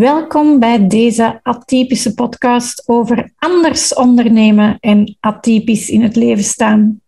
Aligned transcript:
Welkom 0.00 0.58
bij 0.58 0.86
deze 0.86 1.40
atypische 1.42 2.14
podcast 2.14 2.88
over 2.88 3.32
anders 3.38 3.94
ondernemen 3.94 4.76
en 4.78 5.16
atypisch 5.20 5.88
in 5.88 6.02
het 6.02 6.16
leven 6.16 6.44
staan. 6.44 7.00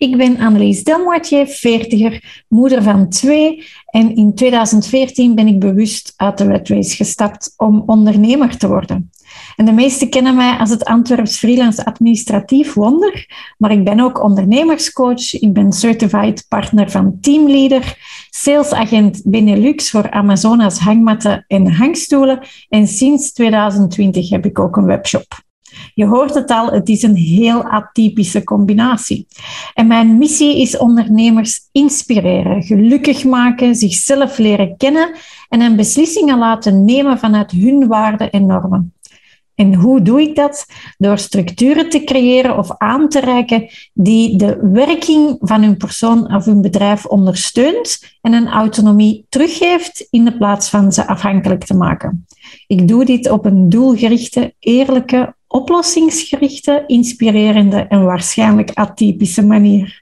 Ik 0.00 0.16
ben 0.16 0.38
Annelies 0.38 0.84
Delmoitier, 0.84 1.46
veertiger, 1.46 2.44
moeder 2.48 2.82
van 2.82 3.08
twee 3.08 3.66
en 3.86 4.16
in 4.16 4.34
2014 4.34 5.34
ben 5.34 5.46
ik 5.46 5.58
bewust 5.58 6.14
uit 6.16 6.38
de 6.38 6.44
Red 6.44 6.92
gestapt 6.92 7.54
om 7.56 7.82
ondernemer 7.86 8.56
te 8.56 8.68
worden. 8.68 9.10
En 9.56 9.64
de 9.64 9.72
meesten 9.72 10.10
kennen 10.10 10.36
mij 10.36 10.56
als 10.56 10.70
het 10.70 10.84
Antwerps 10.84 11.38
freelance 11.38 11.84
administratief 11.84 12.74
wonder, 12.74 13.28
maar 13.58 13.70
ik 13.70 13.84
ben 13.84 14.00
ook 14.00 14.22
ondernemerscoach, 14.22 15.32
ik 15.32 15.52
ben 15.52 15.72
certified 15.72 16.44
partner 16.48 16.90
van 16.90 17.18
Teamleader, 17.20 17.96
salesagent 18.30 19.22
Benelux 19.24 19.90
voor 19.90 20.10
Amazonas 20.10 20.78
hangmatten 20.78 21.44
en 21.46 21.72
hangstoelen 21.72 22.46
en 22.68 22.86
sinds 22.86 23.32
2020 23.32 24.30
heb 24.30 24.46
ik 24.46 24.58
ook 24.58 24.76
een 24.76 24.86
webshop. 24.86 25.48
Je 26.00 26.06
hoort 26.06 26.34
het 26.34 26.50
al, 26.50 26.70
het 26.70 26.88
is 26.88 27.02
een 27.02 27.16
heel 27.16 27.62
atypische 27.62 28.44
combinatie. 28.44 29.26
En 29.74 29.86
mijn 29.86 30.18
missie 30.18 30.60
is 30.60 30.76
ondernemers 30.76 31.60
inspireren, 31.72 32.62
gelukkig 32.62 33.24
maken, 33.24 33.74
zichzelf 33.74 34.38
leren 34.38 34.76
kennen 34.76 35.14
en 35.48 35.60
een 35.60 35.76
beslissingen 35.76 36.38
laten 36.38 36.84
nemen 36.84 37.18
vanuit 37.18 37.50
hun 37.50 37.86
waarden 37.86 38.30
en 38.30 38.46
normen. 38.46 38.92
En 39.60 39.74
hoe 39.74 40.02
doe 40.02 40.20
ik 40.20 40.34
dat? 40.34 40.66
Door 40.98 41.18
structuren 41.18 41.88
te 41.90 42.04
creëren 42.04 42.58
of 42.58 42.70
aan 42.78 43.08
te 43.08 43.20
reiken 43.20 43.68
die 43.92 44.36
de 44.36 44.58
werking 44.72 45.36
van 45.40 45.62
hun 45.62 45.76
persoon 45.76 46.34
of 46.34 46.44
hun 46.44 46.60
bedrijf 46.60 47.06
ondersteunt 47.06 48.18
en 48.20 48.32
een 48.32 48.48
autonomie 48.48 49.26
teruggeeft 49.28 50.06
in 50.10 50.24
de 50.24 50.36
plaats 50.36 50.68
van 50.68 50.92
ze 50.92 51.06
afhankelijk 51.06 51.64
te 51.64 51.74
maken. 51.74 52.26
Ik 52.66 52.88
doe 52.88 53.04
dit 53.04 53.30
op 53.30 53.44
een 53.44 53.68
doelgerichte, 53.68 54.54
eerlijke, 54.58 55.34
oplossingsgerichte, 55.46 56.84
inspirerende 56.86 57.78
en 57.78 58.04
waarschijnlijk 58.04 58.70
atypische 58.74 59.46
manier. 59.46 59.99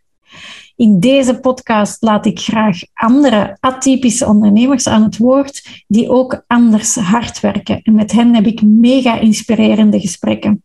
In 0.78 1.00
deze 1.00 1.40
podcast 1.40 2.02
laat 2.02 2.26
ik 2.26 2.38
graag 2.38 2.80
andere 2.94 3.56
atypische 3.60 4.26
ondernemers 4.26 4.88
aan 4.88 5.02
het 5.02 5.16
woord 5.16 5.84
die 5.86 6.08
ook 6.08 6.44
anders 6.46 6.94
hard 6.94 7.40
werken. 7.40 7.80
En 7.82 7.94
met 7.94 8.12
hen 8.12 8.34
heb 8.34 8.46
ik 8.46 8.62
mega 8.62 9.18
inspirerende 9.18 10.00
gesprekken. 10.00 10.62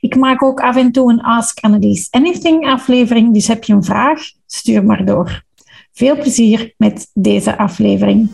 Ik 0.00 0.16
maak 0.16 0.42
ook 0.42 0.60
af 0.60 0.76
en 0.76 0.92
toe 0.92 1.12
een 1.12 1.20
Ask 1.20 1.58
Annelies 1.60 2.08
Anything 2.10 2.66
aflevering, 2.66 3.34
dus 3.34 3.46
heb 3.46 3.64
je 3.64 3.72
een 3.72 3.84
vraag, 3.84 4.20
stuur 4.46 4.84
maar 4.84 5.04
door. 5.04 5.42
Veel 5.92 6.16
plezier 6.16 6.74
met 6.76 7.10
deze 7.14 7.58
aflevering. 7.58 8.30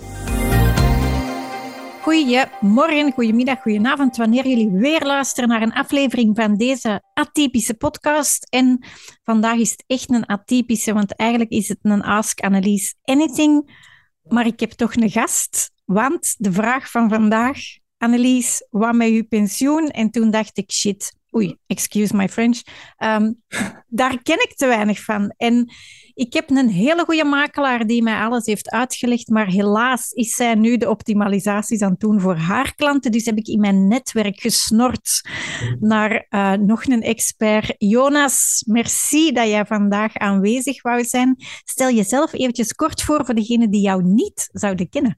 Goedemorgen, 2.00 3.12
goedemiddag, 3.12 3.62
goedenavond, 3.62 4.16
wanneer 4.16 4.46
jullie 4.46 4.70
weer 4.70 5.06
luisteren 5.06 5.48
naar 5.48 5.62
een 5.62 5.72
aflevering 5.72 6.36
van 6.36 6.56
deze 6.56 7.02
atypische 7.14 7.74
podcast. 7.74 8.46
En 8.50 8.84
vandaag 9.22 9.56
is 9.58 9.70
het 9.70 9.84
echt 9.86 10.10
een 10.10 10.26
atypische, 10.26 10.92
want 10.92 11.16
eigenlijk 11.16 11.50
is 11.50 11.68
het 11.68 11.78
een 11.82 12.02
Ask 12.02 12.40
Annelies 12.40 12.94
Anything. 13.04 13.80
Maar 14.22 14.46
ik 14.46 14.60
heb 14.60 14.70
toch 14.70 14.94
een 14.94 15.10
gast, 15.10 15.72
want 15.84 16.34
de 16.38 16.52
vraag 16.52 16.90
van 16.90 17.08
vandaag, 17.08 17.58
Annelies, 17.98 18.66
wat 18.70 18.94
met 18.94 19.08
je 19.08 19.24
pensioen? 19.24 19.88
En 19.88 20.10
toen 20.10 20.30
dacht 20.30 20.58
ik, 20.58 20.72
shit, 20.72 21.14
oei, 21.36 21.56
excuse 21.66 22.16
my 22.16 22.28
French, 22.28 22.62
ehm, 22.96 23.32
daar 23.88 24.22
ken 24.22 24.42
ik 24.42 24.52
te 24.56 24.66
weinig 24.66 25.04
van. 25.04 25.34
En 25.36 25.72
ik 26.14 26.32
heb 26.32 26.50
een 26.50 26.68
hele 26.68 27.04
goede 27.04 27.24
makelaar 27.24 27.86
die 27.86 28.02
mij 28.02 28.20
alles 28.20 28.46
heeft 28.46 28.70
uitgelegd, 28.70 29.28
maar 29.28 29.46
helaas 29.46 30.10
is 30.10 30.34
zij 30.34 30.54
nu 30.54 30.76
de 30.76 30.90
optimalisaties 30.90 31.82
aan 31.82 31.90
het 31.90 32.00
doen 32.00 32.20
voor 32.20 32.36
haar 32.36 32.74
klanten. 32.74 33.12
Dus 33.12 33.24
heb 33.24 33.36
ik 33.36 33.46
in 33.46 33.60
mijn 33.60 33.88
netwerk 33.88 34.40
gesnord 34.40 35.28
naar 35.80 36.26
uh, 36.30 36.52
nog 36.52 36.84
een 36.84 37.02
expert. 37.02 37.74
Jonas, 37.78 38.64
merci 38.66 39.32
dat 39.32 39.48
jij 39.48 39.66
vandaag 39.66 40.14
aanwezig 40.14 40.82
wou 40.82 41.04
zijn. 41.04 41.36
Stel 41.64 41.90
jezelf 41.90 42.32
eventjes 42.32 42.72
kort 42.72 43.02
voor 43.02 43.24
voor 43.24 43.34
degenen 43.34 43.70
die 43.70 43.80
jou 43.80 44.02
niet 44.04 44.48
zouden 44.52 44.88
kennen. 44.88 45.16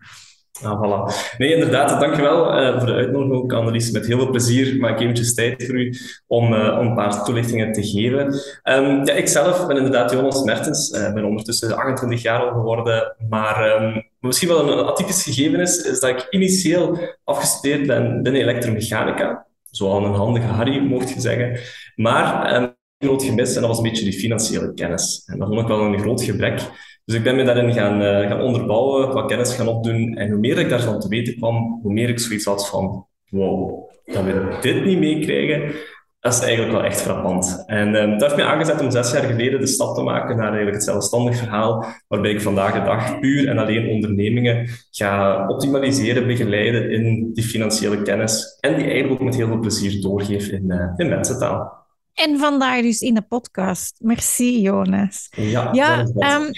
Ah, 0.62 0.82
voilà. 0.82 1.12
Nee, 1.38 1.54
inderdaad, 1.54 2.00
dankjewel 2.00 2.60
uh, 2.60 2.78
voor 2.78 2.87
de 2.87 2.93
uitnodiging 2.93 3.43
ook, 3.43 3.53
Annelies. 3.53 3.91
Met 3.91 4.06
heel 4.06 4.19
veel 4.19 4.31
plezier 4.31 4.76
maak 4.76 4.93
ik 4.93 5.00
eventjes 5.00 5.34
tijd 5.34 5.66
voor 5.66 5.75
u 5.75 5.94
om, 6.26 6.53
uh, 6.53 6.78
om 6.78 6.87
een 6.87 6.94
paar 6.94 7.25
toelichtingen 7.25 7.72
te 7.72 7.82
geven. 7.82 8.26
Um, 8.65 9.06
ja, 9.06 9.12
ik 9.12 9.28
zelf 9.28 9.66
ben 9.66 9.76
inderdaad 9.76 10.10
Jonas 10.10 10.43
Mertens. 10.43 10.91
Uh, 10.91 11.12
ben 11.12 11.25
ondertussen 11.25 11.76
28 11.76 12.22
jaar 12.22 12.41
al 12.41 12.53
geworden. 12.53 13.16
Maar 13.28 13.82
um, 13.82 14.10
misschien 14.21 14.48
wel 14.48 14.72
een 14.72 14.87
atypisch 14.87 15.22
gegeven 15.22 15.60
is, 15.60 15.82
is 15.82 16.00
dat 16.00 16.10
ik 16.10 16.26
initieel 16.31 16.98
afgestudeerd 17.25 17.87
ben 17.87 18.22
binnen 18.22 18.42
elektromechanica. 18.42 19.47
Zoal 19.71 20.04
een 20.04 20.15
handige 20.15 20.47
Harry, 20.47 20.78
mocht 20.78 21.10
je 21.10 21.21
zeggen. 21.21 21.60
Maar 21.94 22.54
um, 22.56 22.75
groot 22.98 23.22
gemis, 23.22 23.54
en 23.54 23.60
dat 23.60 23.71
was 23.71 23.78
een 23.78 23.84
beetje 23.91 24.04
die 24.04 24.19
financiële 24.19 24.75
kennis. 24.75 25.22
En 25.27 25.38
dat 25.38 25.48
vond 25.48 25.60
ik 25.60 25.66
wel 25.66 25.81
een 25.81 26.00
groot 26.00 26.22
gebrek. 26.22 26.60
Dus 27.04 27.14
ik 27.14 27.22
ben 27.22 27.36
me 27.36 27.44
daarin 27.44 27.72
gaan, 27.72 28.02
uh, 28.02 28.28
gaan 28.28 28.40
onderbouwen, 28.40 29.12
wat 29.12 29.26
kennis 29.26 29.54
gaan 29.54 29.68
opdoen. 29.68 30.16
En 30.16 30.30
hoe 30.30 30.38
meer 30.38 30.58
ik 30.58 30.68
daarvan 30.68 31.00
te 31.00 31.08
weten 31.08 31.36
kwam, 31.36 31.78
hoe 31.82 31.92
meer 31.92 32.08
ik 32.08 32.20
zoiets 32.20 32.44
had 32.44 32.68
van, 32.68 33.06
wow, 33.28 33.90
dat 34.04 34.24
we 34.24 34.58
dit 34.60 34.84
niet 34.84 34.98
meekrijgen, 34.98 35.74
dat 36.20 36.32
is 36.32 36.40
eigenlijk 36.40 36.72
wel 36.72 36.84
echt 36.84 37.00
frappant. 37.00 37.64
En 37.66 37.94
uh, 37.94 38.10
dat 38.10 38.22
heeft 38.22 38.36
mij 38.36 38.44
aangezet 38.44 38.80
om 38.80 38.90
zes 38.90 39.12
jaar 39.12 39.22
geleden 39.22 39.60
de 39.60 39.66
stap 39.66 39.94
te 39.94 40.02
maken 40.02 40.36
naar 40.36 40.46
eigenlijk 40.46 40.76
het 40.76 40.84
zelfstandig 40.84 41.36
verhaal, 41.36 41.84
waarbij 42.08 42.30
ik 42.30 42.40
vandaag 42.40 42.72
de 42.72 42.82
dag 42.82 43.18
puur 43.18 43.48
en 43.48 43.58
alleen 43.58 43.88
ondernemingen 43.88 44.68
ga 44.90 45.44
optimaliseren, 45.48 46.26
begeleiden 46.26 46.90
in 46.90 47.30
die 47.32 47.44
financiële 47.44 48.02
kennis 48.02 48.56
en 48.60 48.74
die 48.74 48.84
eigenlijk 48.84 49.12
ook 49.12 49.26
met 49.26 49.36
heel 49.36 49.46
veel 49.46 49.58
plezier 49.58 50.00
doorgeef 50.00 50.48
in, 50.48 50.64
uh, 50.66 50.92
in 50.96 51.08
mensentaal. 51.08 51.78
En 52.14 52.38
vandaag 52.38 52.82
dus 52.82 53.00
in 53.00 53.14
de 53.14 53.22
podcast. 53.22 53.96
Merci, 53.98 54.60
Jonas. 54.60 55.28
Ja, 55.36 55.68
ja 55.72 56.00
um, 56.00 56.50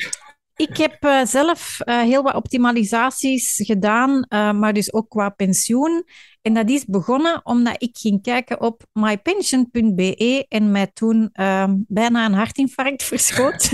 ik 0.62 0.77
heb 0.77 1.05
uh, 1.05 1.25
zelf 1.25 1.78
uh, 1.84 2.00
heel 2.00 2.23
wat 2.23 2.34
optimalisaties 2.34 3.61
gedaan, 3.65 4.11
uh, 4.28 4.53
maar 4.53 4.73
dus 4.73 4.93
ook 4.93 5.09
qua 5.09 5.28
pensioen. 5.28 6.05
En 6.43 6.55
dat 6.55 6.71
is 6.71 6.84
begonnen 6.84 7.41
omdat 7.45 7.83
ik 7.83 7.97
ging 7.99 8.23
kijken 8.23 8.61
op 8.61 8.83
mypension.be 8.93 10.47
en 10.49 10.71
mij 10.71 10.87
toen 10.87 11.28
ehm, 11.33 11.75
bijna 11.87 12.25
een 12.25 12.33
hartinfarct 12.33 13.03
verschoot. 13.12 13.71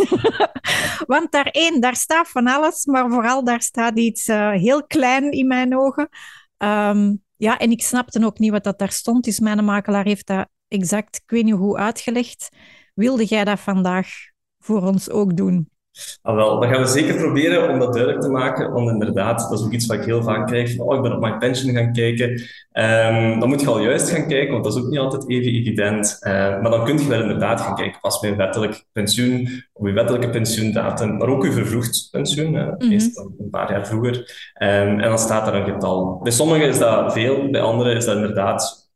Want 1.06 1.32
daar 1.32 1.46
één, 1.46 1.80
daar 1.80 1.96
staat 1.96 2.28
van 2.28 2.46
alles, 2.46 2.84
maar 2.84 3.10
vooral 3.10 3.44
daar 3.44 3.62
staat 3.62 3.98
iets 3.98 4.26
heel 4.52 4.86
klein 4.86 5.30
in 5.30 5.46
mijn 5.46 5.76
ogen. 5.76 6.08
Um, 6.58 7.22
ja, 7.36 7.58
en 7.58 7.70
ik 7.70 7.82
snapte 7.82 8.24
ook 8.24 8.38
niet 8.38 8.50
wat 8.50 8.64
dat 8.64 8.78
daar 8.78 8.92
stond, 8.92 9.24
dus 9.24 9.40
mijn 9.40 9.64
makelaar 9.64 10.04
heeft 10.04 10.26
dat 10.26 10.48
exact, 10.68 11.16
ik 11.16 11.30
weet 11.30 11.44
niet 11.44 11.54
hoe 11.54 11.76
uitgelegd. 11.76 12.48
Wilde 12.94 13.24
jij 13.24 13.44
dat 13.44 13.60
vandaag 13.60 14.08
voor 14.58 14.82
ons 14.82 15.10
ook 15.10 15.36
doen? 15.36 15.68
Ah, 16.22 16.34
wel, 16.34 16.60
dan 16.60 16.70
gaan 16.70 16.80
we 16.80 16.88
zeker 16.88 17.14
proberen 17.14 17.70
om 17.70 17.78
dat 17.78 17.92
duidelijk 17.92 18.22
te 18.22 18.30
maken, 18.30 18.72
want 18.72 18.90
inderdaad, 18.90 19.48
dat 19.50 19.58
is 19.58 19.64
ook 19.64 19.72
iets 19.72 19.86
wat 19.86 19.96
ik 19.96 20.04
heel 20.04 20.22
vaak 20.22 20.46
krijg, 20.46 20.74
van 20.76 20.86
oh, 20.86 20.96
ik 20.96 21.02
ben 21.02 21.12
op 21.12 21.20
mijn 21.20 21.38
pension 21.38 21.74
gaan 21.74 21.92
kijken. 21.92 22.30
Um, 22.72 23.40
dan 23.40 23.48
moet 23.48 23.60
je 23.60 23.66
al 23.66 23.80
juist 23.80 24.10
gaan 24.10 24.26
kijken, 24.26 24.52
want 24.52 24.64
dat 24.64 24.76
is 24.76 24.82
ook 24.82 24.88
niet 24.88 24.98
altijd 24.98 25.28
even 25.28 25.52
evident. 25.52 26.16
Uh, 26.20 26.32
maar 26.32 26.70
dan 26.70 26.84
kun 26.84 26.98
je 26.98 27.08
wel 27.08 27.22
inderdaad 27.22 27.60
gaan 27.60 27.74
kijken, 27.74 28.00
pas 28.00 28.20
bij 28.20 28.36
wettelijk 28.36 28.84
pensioen, 28.92 29.48
op 29.72 29.86
je 29.86 29.92
wettelijke 29.92 30.30
pensioendatum, 30.30 31.16
maar 31.16 31.28
ook 31.28 31.44
je 31.44 31.52
vervroegd 31.52 32.08
pensioen, 32.10 32.50
mm 32.50 32.76
meestal 32.78 33.32
een 33.38 33.50
paar 33.50 33.70
jaar 33.70 33.86
vroeger. 33.86 34.16
Um, 34.62 35.00
en 35.00 35.08
dan 35.08 35.18
staat 35.18 35.46
er 35.46 35.54
een 35.54 35.72
getal. 35.72 36.20
Bij 36.22 36.32
sommigen 36.32 36.68
is 36.68 36.78
dat 36.78 37.12
veel, 37.12 37.50
bij 37.50 37.60
anderen 37.60 37.96
is 37.96 38.04
dat 38.04 38.14
inderdaad 38.16 38.87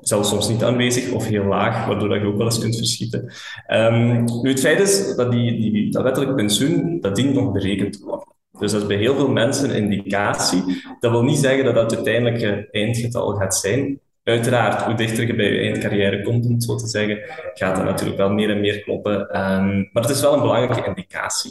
zelfs 0.00 0.28
soms 0.28 0.48
niet 0.48 0.64
aanwezig 0.64 1.12
of 1.12 1.26
heel 1.26 1.44
laag, 1.44 1.86
waardoor 1.86 2.18
je 2.18 2.26
ook 2.26 2.36
wel 2.36 2.46
eens 2.46 2.58
kunt 2.58 2.76
verschieten. 2.76 3.32
Um, 3.68 4.24
nu, 4.42 4.50
het 4.50 4.60
feit 4.60 4.80
is 4.80 5.16
dat 5.16 5.30
die, 5.30 5.60
die, 5.60 5.90
dat 5.90 6.02
wettelijk 6.02 6.36
pensioen, 6.36 7.00
dat 7.00 7.16
dient 7.16 7.34
nog 7.34 7.52
berekend 7.52 7.92
te 7.92 8.04
worden. 8.04 8.34
Dus 8.58 8.72
dat 8.72 8.80
is 8.80 8.86
bij 8.86 8.96
heel 8.96 9.14
veel 9.14 9.28
mensen 9.28 9.76
een 9.76 9.90
indicatie. 9.90 10.82
Dat 11.00 11.10
wil 11.10 11.22
niet 11.22 11.38
zeggen 11.38 11.64
dat 11.64 11.74
dat 11.74 11.90
het 11.90 11.94
uiteindelijke 11.94 12.68
eindgetal 12.70 13.34
gaat 13.34 13.56
zijn. 13.56 14.00
Uiteraard, 14.22 14.82
hoe 14.82 14.94
dichter 14.94 15.26
je 15.26 15.34
bij 15.34 15.52
je 15.52 15.60
eindcarrière 15.60 16.22
komt, 16.22 16.46
om 16.46 16.60
zo 16.60 16.74
te 16.74 16.86
zeggen, 16.86 17.18
gaat 17.54 17.76
dat 17.76 17.84
natuurlijk 17.84 18.16
wel 18.16 18.30
meer 18.30 18.50
en 18.50 18.60
meer 18.60 18.80
kloppen. 18.80 19.12
Um, 19.20 19.88
maar 19.92 20.02
het 20.02 20.10
is 20.10 20.20
wel 20.20 20.34
een 20.34 20.40
belangrijke 20.40 20.86
indicatie. 20.86 21.50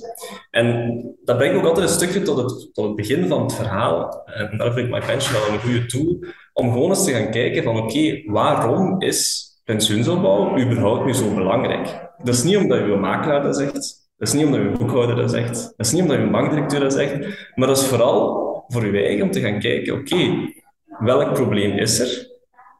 En 0.51 1.01
dat 1.23 1.37
brengt 1.37 1.57
ook 1.57 1.65
altijd 1.65 1.87
een 1.87 1.95
stukje 1.95 2.21
tot 2.21 2.37
het, 2.37 2.73
tot 2.73 2.85
het 2.85 2.95
begin 2.95 3.27
van 3.27 3.41
het 3.41 3.53
verhaal. 3.53 4.21
En 4.25 4.57
daar 4.57 4.73
vind 4.73 4.87
ik 4.87 4.93
My 4.93 5.01
Pension 5.05 5.33
wel 5.33 5.53
een 5.53 5.59
goede 5.59 5.85
tool 5.85 6.17
om 6.55 6.71
gewoon 6.71 6.89
eens 6.89 7.05
te 7.05 7.11
gaan 7.11 7.31
kijken 7.31 7.63
van 7.63 7.77
oké, 7.77 7.85
okay, 7.85 8.23
waarom 8.27 9.01
is 9.01 9.49
pensioensopbouw 9.63 10.59
überhaupt 10.59 11.05
nu 11.05 11.13
zo 11.13 11.33
belangrijk? 11.33 12.09
Dat 12.23 12.33
is 12.33 12.43
niet 12.43 12.57
omdat 12.57 12.79
je 12.79 12.95
makelaar 12.95 13.43
dat 13.43 13.57
zegt, 13.57 13.73
dat 14.17 14.27
is 14.27 14.33
niet 14.33 14.45
omdat 14.45 14.61
je 14.61 14.71
boekhouder 14.77 15.15
dat 15.15 15.31
zegt, 15.31 15.73
dat 15.77 15.85
is 15.85 15.91
niet 15.91 16.01
omdat 16.01 16.17
je 16.17 16.29
bankdirecteur 16.29 16.79
dat 16.79 16.93
zegt, 16.93 17.49
maar 17.55 17.67
dat 17.67 17.77
is 17.77 17.85
vooral 17.85 18.43
voor 18.67 18.85
je 18.85 19.03
eigen 19.03 19.23
om 19.23 19.31
te 19.31 19.39
gaan 19.39 19.59
kijken, 19.59 19.93
oké, 19.93 20.13
okay, 20.13 20.63
welk 20.99 21.33
probleem 21.33 21.77
is 21.77 21.99
er? 21.99 22.33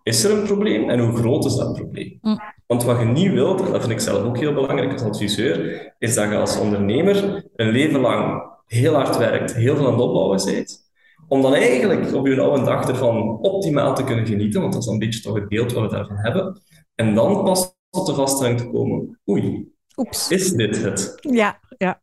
Is 0.03 0.23
er 0.23 0.31
een 0.31 0.43
probleem 0.43 0.89
en 0.89 0.99
hoe 0.99 1.17
groot 1.17 1.45
is 1.45 1.55
dat 1.55 1.73
probleem? 1.73 2.17
Mm. 2.21 2.39
Want 2.67 2.83
wat 2.83 2.99
je 2.99 3.05
niet 3.05 3.31
wilt, 3.31 3.61
en 3.61 3.71
dat 3.71 3.81
vind 3.81 3.91
ik 3.91 3.99
zelf 3.99 4.23
ook 4.23 4.37
heel 4.37 4.53
belangrijk 4.53 4.91
als 4.91 5.01
adviseur, 5.01 5.93
is 5.99 6.15
dat 6.15 6.29
je 6.29 6.37
als 6.37 6.59
ondernemer 6.59 7.45
een 7.55 7.69
leven 7.69 7.99
lang 7.99 8.43
heel 8.67 8.93
hard 8.93 9.17
werkt, 9.17 9.53
heel 9.53 9.75
veel 9.75 9.85
aan 9.85 9.91
het 9.91 10.01
opbouwen 10.01 10.45
bent, 10.45 10.84
Om 11.27 11.41
dan 11.41 11.53
eigenlijk 11.53 12.13
op 12.13 12.27
je 12.27 12.41
oude 12.41 12.63
dag 12.63 12.87
ervan 12.87 13.37
optimaal 13.41 13.95
te 13.95 14.03
kunnen 14.03 14.25
genieten, 14.27 14.61
want 14.61 14.73
dat 14.73 14.81
is 14.81 14.87
een 14.87 14.99
beetje 14.99 15.21
toch 15.21 15.35
het 15.35 15.47
beeld 15.47 15.73
wat 15.73 15.83
we 15.83 15.95
daarvan 15.95 16.17
hebben. 16.17 16.61
En 16.95 17.15
dan 17.15 17.43
pas 17.43 17.75
tot 17.89 18.05
de 18.05 18.13
vaststelling 18.13 18.59
te 18.59 18.69
komen, 18.69 19.19
oei, 19.29 19.73
Oeps. 19.97 20.29
is 20.29 20.51
dit 20.51 20.81
het? 20.83 21.17
Ja, 21.21 21.59
ja. 21.77 22.01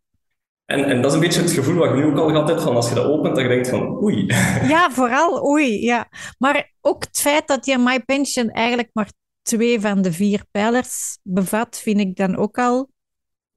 En, 0.65 0.85
en 0.85 1.03
dat 1.03 1.11
is 1.11 1.15
een 1.15 1.21
beetje 1.23 1.41
het 1.41 1.51
gevoel 1.51 1.75
wat 1.75 1.89
ik 1.89 1.95
nu 1.95 2.05
ook 2.05 2.19
al 2.19 2.29
gehad 2.29 2.49
heb, 2.49 2.61
van 2.61 2.77
als 2.77 2.89
je 2.89 2.95
dat 2.95 3.05
opent, 3.05 3.35
dat 3.35 3.45
je 3.45 3.51
denkt 3.51 3.69
van 3.69 4.03
oei. 4.03 4.27
Ja, 4.75 4.91
vooral 4.91 5.45
oei, 5.47 5.85
ja. 5.85 6.09
Maar 6.39 6.73
ook 6.81 7.05
het 7.05 7.19
feit 7.21 7.47
dat 7.47 7.67
je 7.67 7.79
My 7.79 8.01
Pension 8.01 8.49
eigenlijk 8.51 8.91
maar 8.93 9.13
twee 9.43 9.81
van 9.81 10.03
de 10.03 10.13
vier 10.13 10.45
pijlers 10.51 11.19
bevat, 11.23 11.79
vind 11.79 12.01
ik 12.01 12.17
dan 12.17 12.37
ook 12.37 12.59
al... 12.59 12.91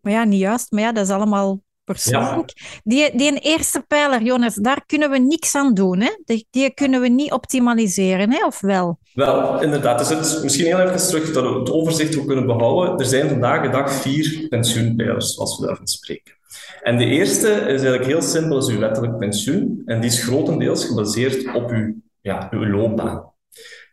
Maar 0.02 0.14
ja, 0.14 0.24
niet 0.24 0.40
juist, 0.40 0.72
maar 0.72 0.82
ja, 0.82 0.92
dat 0.92 1.06
is 1.06 1.14
allemaal 1.14 1.62
persoonlijk. 1.86 2.82
Die, 2.84 3.18
die 3.18 3.32
een 3.32 3.38
eerste 3.38 3.84
pijler, 3.88 4.22
Jonas, 4.22 4.56
daar 4.56 4.84
kunnen 4.86 5.10
we 5.10 5.18
niks 5.18 5.56
aan 5.56 5.74
doen. 5.74 6.00
Hè? 6.00 6.10
Die, 6.26 6.48
die 6.52 6.74
kunnen 6.74 7.02
we 7.02 7.08
niet 7.08 7.32
optimaliseren, 7.32 8.32
hè? 8.32 8.46
of 8.46 8.62
wel? 8.62 9.00
Wel, 9.14 9.62
inderdaad. 9.62 10.00
Dus 10.00 10.10
het, 10.10 10.44
misschien 10.44 10.66
heel 10.66 10.80
even 10.80 11.08
terug 11.08 11.32
dat 11.32 11.44
we 11.44 11.60
het 11.60 11.72
overzicht 11.72 12.18
ook 12.18 12.28
kunnen 12.28 12.46
behouden. 12.46 13.00
Er 13.00 13.06
zijn 13.06 13.30
vandaag 13.30 13.62
de 13.62 13.70
dag 13.70 13.92
vier 13.92 14.48
pensioenpijlers, 14.50 15.40
als 15.40 15.60
we 15.60 15.66
daarvan 15.66 15.88
spreken. 15.88 16.34
En 16.82 16.98
de 16.98 17.06
eerste 17.06 17.50
is 17.50 17.82
eigenlijk 17.82 18.06
heel 18.06 18.22
simpel, 18.22 18.58
is 18.58 18.68
uw 18.68 18.80
wettelijk 18.80 19.18
pensioen. 19.18 19.82
En 19.86 20.02
die 20.02 20.10
is 20.10 20.24
grotendeels 20.24 20.86
gebaseerd 20.86 21.56
op 21.56 21.70
uw, 21.70 21.96
ja, 22.22 22.48
uw 22.52 22.66
loopbaan. 22.66 23.34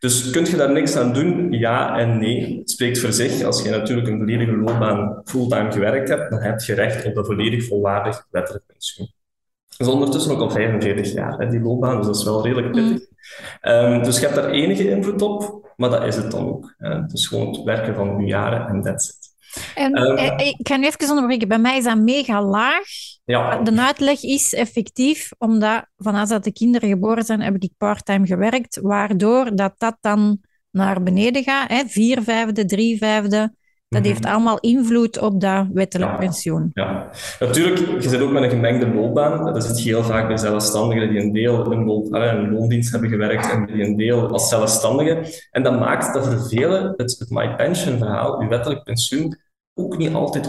Dus 0.02 0.30
kunt 0.30 0.48
je 0.48 0.56
daar 0.56 0.72
niks 0.72 0.96
aan 0.96 1.12
doen? 1.12 1.52
Ja 1.52 1.98
en 1.98 2.18
nee. 2.18 2.58
Het 2.58 2.70
spreekt 2.70 2.98
voor 2.98 3.12
zich. 3.12 3.42
Als 3.42 3.62
je 3.62 3.70
natuurlijk 3.70 4.08
een 4.08 4.18
volledige 4.18 4.56
loopbaan 4.56 5.22
fulltime 5.24 5.72
gewerkt 5.72 6.08
hebt, 6.08 6.30
dan 6.30 6.40
heb 6.40 6.60
je 6.60 6.74
recht 6.74 7.06
op 7.06 7.16
een 7.16 7.24
volledig 7.24 7.66
volwaardig 7.66 8.26
wettelijk 8.30 8.64
pensioen. 8.66 9.12
Dat 9.68 9.86
is 9.86 9.92
ondertussen 9.92 10.32
ook 10.32 10.40
al 10.40 10.50
45 10.50 11.12
jaar, 11.12 11.38
hè, 11.38 11.48
die 11.48 11.60
loopbaan, 11.60 11.96
dus 11.96 12.06
dat 12.06 12.16
is 12.16 12.24
wel 12.24 12.44
redelijk 12.44 12.72
pittig. 12.72 12.98
Mm. 12.98 13.06
Ehm, 13.60 14.02
dus 14.02 14.18
je 14.18 14.26
hebt 14.26 14.34
daar 14.34 14.50
enige 14.50 14.90
invloed 14.90 15.22
op, 15.22 15.72
maar 15.76 15.90
dat 15.90 16.04
is 16.04 16.16
het 16.16 16.30
dan 16.30 16.48
ook. 16.48 16.74
Hè. 16.78 16.94
Het 16.94 17.12
is 17.12 17.26
gewoon 17.26 17.46
het 17.46 17.62
werken 17.62 17.94
van 17.94 18.16
uw 18.16 18.26
jaren 18.26 18.66
en 18.66 18.82
that's 18.82 19.08
it. 19.08 19.34
En, 19.74 20.02
um, 20.02 20.38
ik 20.38 20.68
ga 20.68 20.76
nu 20.76 20.86
even 20.86 21.08
onderbreken. 21.08 21.48
Bij 21.48 21.58
mij 21.58 21.76
is 21.76 21.84
dat 21.84 21.98
mega 21.98 22.44
laag. 22.44 22.86
Ja. 23.24 23.62
De 23.62 23.80
uitleg 23.80 24.22
is 24.22 24.54
effectief, 24.54 25.30
omdat 25.38 25.86
vanaf 25.96 26.28
dat 26.28 26.44
de 26.44 26.52
kinderen 26.52 26.88
geboren 26.88 27.24
zijn, 27.24 27.40
heb 27.40 27.56
ik 27.58 27.72
parttime 27.76 28.26
gewerkt, 28.26 28.78
waardoor 28.80 29.56
dat, 29.56 29.74
dat 29.78 29.96
dan 30.00 30.40
naar 30.70 31.02
beneden 31.02 31.42
gaat. 31.42 31.68
Hè? 31.68 31.82
Vier 31.86 32.22
vijfde, 32.22 32.64
drie 32.64 32.98
vijfde. 32.98 33.54
Dat 33.88 34.00
mhm. 34.00 34.10
heeft 34.10 34.24
allemaal 34.24 34.58
invloed 34.58 35.18
op 35.18 35.40
dat 35.40 35.66
wettelijk 35.72 36.18
pensioen. 36.18 36.70
Ja, 36.74 37.10
natuurlijk, 37.40 38.02
je 38.02 38.08
zit 38.08 38.20
ook 38.20 38.30
met 38.30 38.42
een 38.42 38.50
gemengde 38.50 38.94
loopbaan. 38.94 39.52
Dat 39.52 39.64
zit 39.64 39.78
heel 39.80 40.04
vaak 40.04 40.26
bij 40.26 40.36
zelfstandigen 40.36 41.08
die 41.08 41.20
een 41.20 41.32
deel 41.32 41.72
in 41.72 41.78
een 42.12 42.52
loondienst 42.52 42.92
hebben 42.92 43.10
gewerkt 43.10 43.50
en 43.50 43.66
die 43.66 43.84
een 43.84 43.96
deel 43.96 44.28
als 44.28 44.48
zelfstandigen. 44.48 45.26
En 45.50 45.62
dat 45.62 45.78
maakt 45.78 46.14
dat 46.14 46.26
voor 46.26 46.48
velen 46.48 46.94
het, 46.96 47.16
het 47.18 47.30
My 47.30 47.56
Pension 47.56 47.98
verhaal, 47.98 48.40
uw 48.40 48.48
wettelijk 48.48 48.82
pensioen, 48.82 49.40
ook 49.74 49.98
niet 49.98 50.14
altijd 50.14 50.48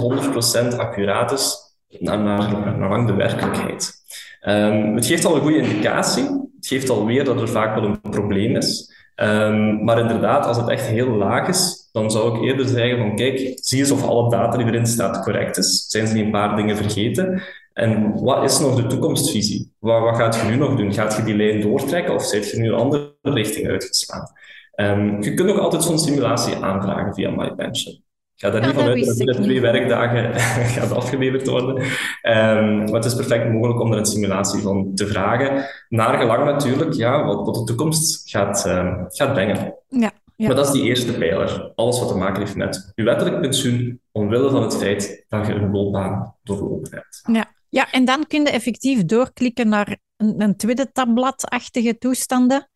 100% 0.74 0.78
accuraat 0.78 1.32
is 1.32 1.73
naar, 2.00 2.20
naar, 2.20 2.78
naar 2.78 3.06
de 3.06 3.14
werkelijkheid. 3.14 4.02
Um, 4.48 4.96
het 4.96 5.06
geeft 5.06 5.26
al 5.26 5.36
een 5.36 5.42
goede 5.42 5.58
indicatie. 5.58 6.24
Het 6.56 6.68
geeft 6.68 6.90
alweer 6.90 7.24
dat 7.24 7.42
er 7.42 7.50
vaak 7.50 7.76
wel 7.76 7.84
een 7.84 8.00
probleem 8.02 8.56
is. 8.56 8.94
Um, 9.16 9.84
maar 9.84 10.00
inderdaad, 10.00 10.46
als 10.46 10.58
het 10.58 10.70
echt 10.70 10.88
heel 10.88 11.10
laag 11.10 11.48
is, 11.48 11.90
dan 11.92 12.12
zou 12.12 12.36
ik 12.36 12.44
eerder 12.44 12.68
zeggen 12.68 12.98
van 12.98 13.16
kijk, 13.16 13.52
zie 13.56 13.80
eens 13.80 13.92
of 13.92 14.04
alle 14.04 14.30
data 14.30 14.58
die 14.58 14.66
erin 14.66 14.86
staat 14.86 15.24
correct 15.24 15.58
is. 15.58 15.86
Zijn 15.88 16.08
ze 16.08 16.14
niet 16.14 16.26
een 16.26 16.32
paar 16.32 16.56
dingen 16.56 16.78
vergeten? 16.78 17.42
En 17.74 18.24
wat 18.24 18.44
is 18.44 18.60
nog 18.60 18.76
de 18.76 18.88
toekomstvisie? 18.88 19.72
Wat, 19.80 20.02
wat 20.02 20.16
gaat 20.16 20.36
je 20.36 20.48
nu 20.48 20.56
nog 20.56 20.76
doen? 20.76 20.94
Gaat 20.94 21.16
je 21.16 21.24
die 21.24 21.36
lijn 21.36 21.62
doortrekken 21.62 22.14
of 22.14 22.24
zit 22.24 22.50
je 22.50 22.58
nu 22.58 22.68
een 22.68 22.80
andere 22.80 23.16
richting 23.22 23.68
uitgeslaan? 23.68 24.32
Um, 24.76 25.22
je 25.22 25.34
kunt 25.34 25.50
ook 25.50 25.58
altijd 25.58 25.84
zo'n 25.84 26.00
simulatie 26.00 26.56
aanvragen 26.56 27.14
via 27.14 27.30
MyPension 27.30 28.04
ga 28.44 28.50
daar 28.50 28.62
niet 28.62 28.76
vanuit 28.76 29.06
dat 29.06 29.18
binnen 29.18 29.42
twee 29.42 29.62
werkdagen 29.62 30.34
gaat 30.80 30.92
afgeleverd 30.92 31.48
worden. 31.48 31.76
Um, 31.78 32.78
maar 32.78 32.94
het 32.94 33.06
is 33.06 33.16
perfect 33.16 33.52
mogelijk 33.52 33.80
om 33.80 33.92
er 33.92 33.98
een 33.98 34.06
simulatie 34.06 34.62
van 34.62 34.96
te 34.96 35.08
vragen. 35.08 35.66
Naar 35.90 36.18
gelang 36.18 36.46
natuurlijk 36.46 36.94
ja, 36.94 37.26
wat, 37.26 37.46
wat 37.46 37.56
de 37.56 37.64
toekomst 37.64 38.30
gaat, 38.30 38.66
uh, 38.68 38.94
gaat 39.08 39.34
brengen. 39.34 39.76
Ja, 39.88 40.12
ja. 40.36 40.48
Maar 40.48 40.56
dat 40.56 40.66
is 40.66 40.72
die 40.72 40.84
eerste 40.84 41.14
pijler. 41.14 41.72
Alles 41.76 42.00
wat 42.00 42.08
te 42.08 42.18
maken 42.18 42.40
heeft 42.40 42.56
met 42.56 42.92
uw 42.96 43.06
wettelijk 43.06 43.42
pensioen, 43.42 44.02
omwille 44.12 44.50
van 44.50 44.62
het 44.62 44.78
feit 44.78 45.26
dat 45.28 45.48
je 45.48 45.54
een 45.54 45.72
loopbaan 45.72 46.36
doorlopen 46.44 46.92
hebt. 46.92 47.22
Ja. 47.32 47.54
ja, 47.70 47.92
en 47.92 48.06
dan 48.06 48.28
kun 48.28 48.44
je 48.44 48.50
effectief 48.50 49.06
doorklikken 49.06 49.70
naar 49.70 49.98
een, 50.18 50.42
een 50.42 50.56
tweede 50.56 50.92
tabbladachtige 50.92 51.98
toestanden. 51.98 52.70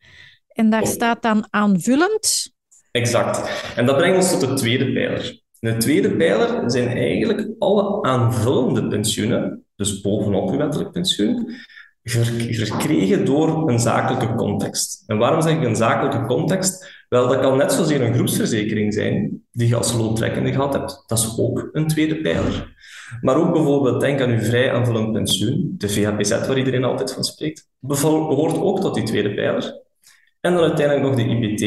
En 0.48 0.70
daar 0.70 0.82
oh. 0.82 0.88
staat 0.88 1.22
dan 1.22 1.46
aanvullend. 1.50 2.52
Exact. 2.90 3.64
En 3.76 3.86
dat 3.86 3.96
brengt 3.96 4.16
ons 4.16 4.30
tot 4.30 4.40
de 4.40 4.54
tweede 4.54 4.92
pijler. 4.92 5.46
De 5.60 5.76
tweede 5.76 6.16
pijler 6.16 6.70
zijn 6.70 6.88
eigenlijk 6.88 7.48
alle 7.58 8.02
aanvullende 8.02 8.88
pensioenen, 8.88 9.64
dus 9.76 10.00
bovenop 10.00 10.50
uw 10.50 10.56
wettelijk 10.56 10.90
pensioen, 10.92 11.50
verkregen 12.02 13.24
door 13.24 13.70
een 13.70 13.78
zakelijke 13.78 14.34
context. 14.34 15.02
En 15.06 15.18
waarom 15.18 15.42
zeg 15.42 15.56
ik 15.56 15.64
een 15.64 15.76
zakelijke 15.76 16.26
context? 16.26 16.96
Wel, 17.08 17.28
dat 17.28 17.40
kan 17.40 17.56
net 17.56 17.72
zozeer 17.72 18.00
een 18.00 18.14
groepsverzekering 18.14 18.94
zijn 18.94 19.42
die 19.52 19.68
je 19.68 19.76
als 19.76 19.94
loontrekkende 19.94 20.52
gehad 20.52 20.72
hebt. 20.72 21.04
Dat 21.06 21.18
is 21.18 21.38
ook 21.38 21.68
een 21.72 21.86
tweede 21.86 22.20
pijler. 22.20 22.76
Maar 23.20 23.36
ook 23.36 23.52
bijvoorbeeld, 23.52 24.00
denk 24.00 24.20
aan 24.20 24.30
uw 24.30 24.40
vrij 24.40 24.72
aanvullend 24.72 25.12
pensioen, 25.12 25.74
de 25.78 25.88
VHPZ 25.88 26.30
waar 26.30 26.58
iedereen 26.58 26.84
altijd 26.84 27.12
van 27.12 27.24
spreekt, 27.24 27.68
behoort 27.78 28.58
ook 28.58 28.80
tot 28.80 28.94
die 28.94 29.04
tweede 29.04 29.34
pijler. 29.34 29.86
En 30.40 30.52
dan 30.52 30.62
uiteindelijk 30.62 31.06
nog 31.06 31.16
de 31.16 31.34
IBT, 31.34 31.62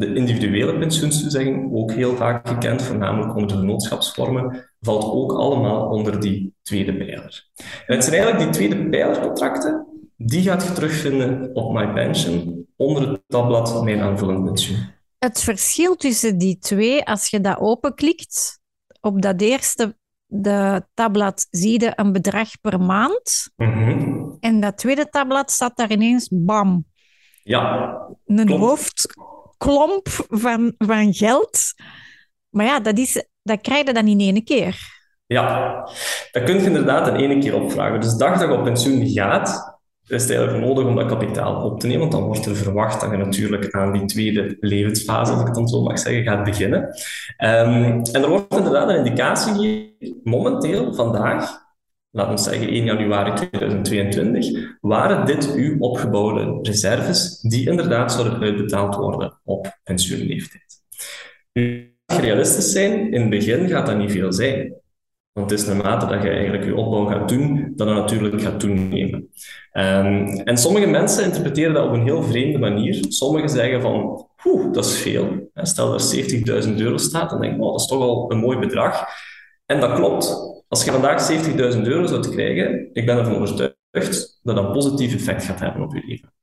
de 0.00 0.14
individuele 0.14 0.78
pensioenstoezegging, 0.78 1.74
ook 1.74 1.92
heel 1.92 2.16
vaak 2.16 2.48
gekend, 2.48 2.82
voornamelijk 2.82 3.34
onder 3.34 3.48
de 3.48 3.54
vennootschapsvormen, 3.54 4.70
valt 4.80 5.04
ook 5.04 5.32
allemaal 5.32 5.88
onder 5.88 6.20
die 6.20 6.54
tweede 6.62 6.96
pijler. 6.96 7.48
En 7.86 7.94
het 7.94 8.04
zijn 8.04 8.20
eigenlijk 8.20 8.52
die 8.52 8.68
tweede 8.68 8.88
pijlercontracten, 8.88 9.86
die 10.16 10.42
gaat 10.42 10.66
je 10.66 10.72
terugvinden 10.72 11.54
op 11.54 11.72
My 11.72 11.92
Pension, 11.92 12.66
onder 12.76 13.08
het 13.08 13.22
tabblad 13.26 13.84
Mijn 13.84 14.00
aanvullend 14.00 14.44
pensioen. 14.44 14.78
Het 15.18 15.40
verschil 15.40 15.96
tussen 15.96 16.38
die 16.38 16.58
twee, 16.58 17.04
als 17.04 17.30
je 17.30 17.40
dat 17.40 17.58
openklikt, 17.58 18.60
op 19.00 19.22
dat 19.22 19.40
eerste 19.40 19.98
de 20.26 20.86
tabblad 20.94 21.46
zie 21.50 21.80
je 21.80 21.92
een 21.94 22.12
bedrag 22.12 22.60
per 22.60 22.80
maand. 22.80 23.50
Mhm. 23.56 24.20
En 24.40 24.60
dat 24.60 24.78
tweede 24.78 25.08
tabblad 25.08 25.50
staat 25.50 25.76
daar 25.76 25.90
ineens, 25.90 26.28
bam, 26.32 26.84
ja. 27.42 27.98
Een 28.26 28.46
hoofdklomp 29.60 30.08
van, 30.28 30.74
van 30.78 31.14
geld. 31.14 31.60
Maar 32.48 32.66
ja, 32.66 32.80
dat, 32.80 32.98
is, 32.98 33.24
dat 33.42 33.60
krijg 33.60 33.86
je 33.86 33.92
dan 33.92 34.06
in 34.06 34.20
één 34.20 34.44
keer. 34.44 34.98
Ja, 35.26 35.74
dat 36.32 36.42
kun 36.42 36.54
je 36.54 36.66
inderdaad 36.66 37.08
in 37.08 37.14
één 37.14 37.40
keer 37.40 37.54
opvragen. 37.54 38.00
Dus 38.00 38.10
de 38.10 38.18
dag 38.18 38.38
dat 38.38 38.48
je 38.48 38.54
op 38.54 38.64
pensioen 38.64 39.08
gaat, 39.08 39.78
is 40.06 40.22
het 40.22 40.30
eigenlijk 40.30 40.66
nodig 40.66 40.84
om 40.84 40.96
dat 40.96 41.06
kapitaal 41.06 41.64
op 41.64 41.80
te 41.80 41.86
nemen, 41.86 42.00
want 42.00 42.12
dan 42.12 42.22
wordt 42.22 42.46
er 42.46 42.56
verwacht 42.56 43.00
dat 43.00 43.10
je 43.10 43.16
natuurlijk 43.16 43.70
aan 43.70 43.92
die 43.92 44.04
tweede 44.04 44.56
levensfase, 44.60 45.30
als 45.32 45.40
ik 45.40 45.46
het 45.46 45.54
dan 45.54 45.68
zo 45.68 45.82
mag 45.82 45.98
zeggen, 45.98 46.22
gaat 46.22 46.44
beginnen. 46.44 46.80
Um, 47.38 48.02
en 48.02 48.22
er 48.22 48.28
wordt 48.28 48.56
inderdaad 48.56 48.88
een 48.88 49.04
indicatie 49.04 49.52
gegeven, 49.52 50.20
momenteel, 50.24 50.94
vandaag, 50.94 51.68
laten 52.10 52.34
we 52.34 52.40
zeggen 52.40 52.68
1 52.68 52.84
januari 52.84 53.32
2022, 53.32 54.76
waren 54.80 55.26
dit 55.26 55.54
uw 55.54 55.78
opgebouwde 55.78 56.58
reserves 56.62 57.40
die 57.40 57.68
inderdaad 57.68 58.12
zouden 58.12 58.40
uitbetaald 58.40 58.94
worden 58.94 59.40
op 59.44 59.78
pensioenleeftijd. 59.82 60.82
Nu, 61.52 61.94
realistisch 62.06 62.72
zijn, 62.72 63.12
in 63.12 63.20
het 63.20 63.30
begin 63.30 63.68
gaat 63.68 63.86
dat 63.86 63.96
niet 63.96 64.12
veel 64.12 64.32
zijn. 64.32 64.78
Want 65.32 65.50
het 65.50 65.60
is 65.60 65.66
naarmate 65.66 66.06
dat 66.06 66.22
je 66.22 66.28
eigenlijk 66.28 66.64
je 66.64 66.76
opbouw 66.76 67.04
gaat 67.04 67.28
doen, 67.28 67.72
dat 67.76 67.86
het 67.88 67.96
natuurlijk 67.96 68.42
gaat 68.42 68.60
toenemen. 68.60 69.30
Um, 69.72 70.26
en 70.26 70.56
sommige 70.56 70.86
mensen 70.86 71.24
interpreteren 71.24 71.74
dat 71.74 71.86
op 71.86 71.92
een 71.92 72.02
heel 72.02 72.22
vreemde 72.22 72.58
manier. 72.58 73.04
Sommigen 73.08 73.48
zeggen 73.48 73.80
van, 73.80 74.26
oeh, 74.44 74.72
dat 74.72 74.84
is 74.84 74.98
veel. 74.98 75.50
Stel 75.54 75.90
dat 75.90 76.12
er 76.12 76.64
70.000 76.64 76.74
euro 76.76 76.96
staat, 76.96 77.30
dan 77.30 77.40
denk 77.40 77.54
ik, 77.54 77.62
oh, 77.62 77.70
dat 77.70 77.80
is 77.80 77.86
toch 77.86 78.00
al 78.00 78.32
een 78.32 78.38
mooi 78.38 78.58
bedrag. 78.58 79.04
En 79.66 79.80
dat 79.80 79.92
klopt. 79.92 80.36
Als 80.70 80.84
je 80.84 80.90
vandaag 80.90 81.30
70.000 81.74 81.82
euro 81.82 82.06
zou 82.06 82.30
krijgen, 82.30 82.90
ik 82.92 83.06
ben 83.06 83.18
ervan 83.18 83.36
overtuigd 83.36 84.40
dat 84.42 84.56
dat 84.56 84.64
een 84.64 84.72
positief 84.72 85.14
effect 85.14 85.44
gaat 85.44 85.60
hebben 85.60 85.82
op 85.82 85.94
je 85.94 86.02
leven. 86.06 86.34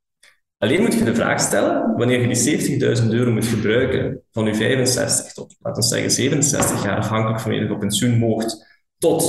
Alleen 0.57 0.81
moet 0.81 0.93
je 0.93 1.03
de 1.03 1.15
vraag 1.15 1.39
stellen, 1.39 1.95
wanneer 1.97 2.21
je 2.21 2.27
die 2.27 2.99
70.000 3.01 3.09
euro 3.09 3.31
moet 3.31 3.45
gebruiken 3.45 4.21
van 4.31 4.45
je 4.45 4.55
65 4.55 5.33
tot, 5.33 5.55
laten 5.59 5.81
we 5.81 5.87
zeggen, 5.87 6.11
67 6.11 6.83
jaar, 6.83 6.97
afhankelijk 6.97 7.39
van 7.39 7.51
wanneer 7.51 7.67
je 7.67 7.73
op 7.73 7.79
pensioen 7.79 8.17
moogt, 8.17 8.81
tot, 8.97 9.23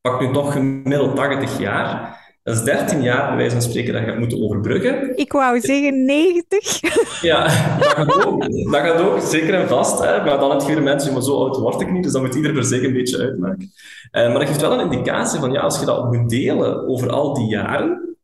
pak 0.00 0.20
nu 0.20 0.32
toch 0.32 0.52
gemiddeld 0.52 1.16
80 1.16 1.58
jaar, 1.58 2.20
dat 2.42 2.54
is 2.54 2.62
13 2.62 3.02
jaar, 3.02 3.28
bij 3.28 3.36
wijze 3.36 3.52
van 3.52 3.62
spreken, 3.62 3.92
dat 3.92 4.04
je 4.04 4.18
moeten 4.18 4.42
overbruggen. 4.42 5.16
Ik 5.16 5.32
wou 5.32 5.60
zeggen 5.60 6.04
90. 6.04 6.80
Ja, 7.22 7.42
dat 7.78 7.86
gaat 7.86 8.26
ook, 8.26 8.40
dat 8.70 8.80
gaat 8.80 9.00
ook 9.00 9.20
zeker 9.20 9.54
en 9.54 9.68
vast. 9.68 9.98
Hè. 9.98 10.24
Maar 10.24 10.38
dan 10.38 10.50
het 10.50 10.82
mensen, 10.82 11.12
maar 11.12 11.22
zo 11.22 11.36
oud 11.36 11.56
word 11.56 11.80
ik 11.80 11.92
niet, 11.92 12.02
dus 12.02 12.12
dan 12.12 12.22
moet 12.22 12.34
ieder 12.34 12.54
voor 12.54 12.64
zich 12.64 12.82
een 12.82 12.92
beetje 12.92 13.18
uitmaken. 13.18 13.72
Uh, 14.12 14.28
maar 14.28 14.38
dat 14.38 14.48
geeft 14.48 14.60
wel 14.60 14.80
een 14.80 14.92
indicatie 14.92 15.40
van, 15.40 15.52
ja, 15.52 15.60
als 15.60 15.80
je 15.80 15.86
dat 15.86 16.12
moet 16.12 16.30
delen 16.30 16.88
over 16.88 17.10
al 17.10 17.34
die 17.34 17.46
jaren, 17.46 18.16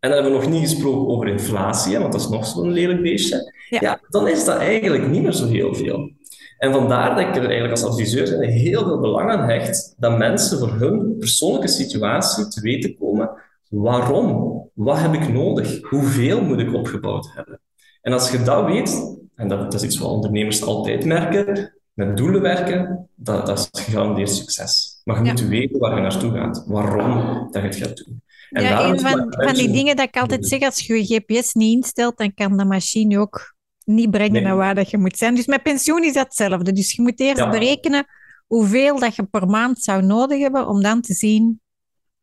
en 0.00 0.10
dan 0.10 0.12
hebben 0.12 0.32
we 0.32 0.38
nog 0.38 0.48
niet 0.48 0.68
gesproken 0.68 1.08
over 1.08 1.28
inflatie, 1.28 1.98
want 1.98 2.12
dat 2.12 2.20
is 2.20 2.28
nog 2.28 2.46
zo'n 2.46 2.72
lelijk 2.72 3.02
beestje, 3.02 3.52
ja. 3.68 4.00
dan 4.08 4.28
is 4.28 4.44
dat 4.44 4.56
eigenlijk 4.56 5.08
niet 5.08 5.22
meer 5.22 5.32
zo 5.32 5.46
heel 5.46 5.74
veel. 5.74 6.10
En 6.58 6.72
vandaar 6.72 7.08
dat 7.14 7.18
ik 7.18 7.36
er 7.36 7.44
eigenlijk 7.44 7.70
als 7.70 7.84
adviseur 7.84 8.40
heel 8.40 8.84
veel 8.84 9.00
belang 9.00 9.30
aan 9.30 9.48
hecht 9.48 9.94
dat 9.98 10.18
mensen 10.18 10.58
voor 10.58 10.72
hun 10.72 11.16
persoonlijke 11.18 11.68
situatie 11.68 12.48
te 12.48 12.60
weten 12.60 12.96
komen 12.96 13.30
waarom, 13.68 14.60
wat 14.74 14.98
heb 14.98 15.14
ik 15.14 15.32
nodig, 15.32 15.82
hoeveel 15.82 16.42
moet 16.42 16.58
ik 16.58 16.74
opgebouwd 16.74 17.30
hebben. 17.34 17.60
En 18.02 18.12
als 18.12 18.30
je 18.30 18.42
dat 18.42 18.64
weet, 18.64 19.18
en 19.34 19.48
dat, 19.48 19.60
dat 19.60 19.74
is 19.74 19.82
iets 19.82 19.98
wat 19.98 20.10
ondernemers 20.10 20.62
altijd 20.62 21.04
merken, 21.04 21.74
met 21.92 22.16
doelen 22.16 22.42
werken, 22.42 23.08
dat, 23.14 23.46
dat 23.46 23.58
is 23.58 23.82
gegarandeerd 23.82 24.30
succes. 24.30 25.00
Maar 25.04 25.24
je 25.24 25.30
moet 25.30 25.40
weten 25.40 25.78
waar 25.78 25.94
je 25.94 26.00
naartoe 26.00 26.32
gaat, 26.32 26.64
waarom 26.66 27.48
dat 27.50 27.62
je 27.62 27.68
het 27.68 27.76
gaat 27.76 27.96
doen. 27.96 28.22
En 28.50 28.62
ja, 28.62 28.88
een 28.88 29.00
van, 29.00 29.26
van 29.28 29.54
die 29.54 29.70
dingen 29.70 29.96
dat 29.96 30.08
ik 30.08 30.16
altijd 30.16 30.46
zeg, 30.46 30.60
als 30.60 30.86
je 30.86 30.96
je 30.96 31.04
GPS 31.04 31.52
niet 31.52 31.76
instelt, 31.76 32.18
dan 32.18 32.34
kan 32.34 32.56
de 32.56 32.64
machine 32.64 33.18
ook 33.18 33.54
niet 33.84 34.10
brengen 34.10 34.42
naar 34.42 34.56
waar 34.56 34.74
dat 34.74 34.90
je 34.90 34.98
moet 34.98 35.16
zijn. 35.16 35.34
Dus 35.34 35.46
met 35.46 35.62
pensioen 35.62 36.04
is 36.04 36.12
dat 36.12 36.24
hetzelfde. 36.24 36.72
Dus 36.72 36.92
je 36.92 37.02
moet 37.02 37.20
eerst 37.20 37.50
berekenen 37.50 38.06
hoeveel 38.46 38.98
dat 38.98 39.16
je 39.16 39.24
per 39.24 39.46
maand 39.46 39.82
zou 39.82 40.02
nodig 40.02 40.38
hebben 40.38 40.68
om 40.68 40.82
dan 40.82 41.00
te 41.00 41.14
zien 41.14 41.60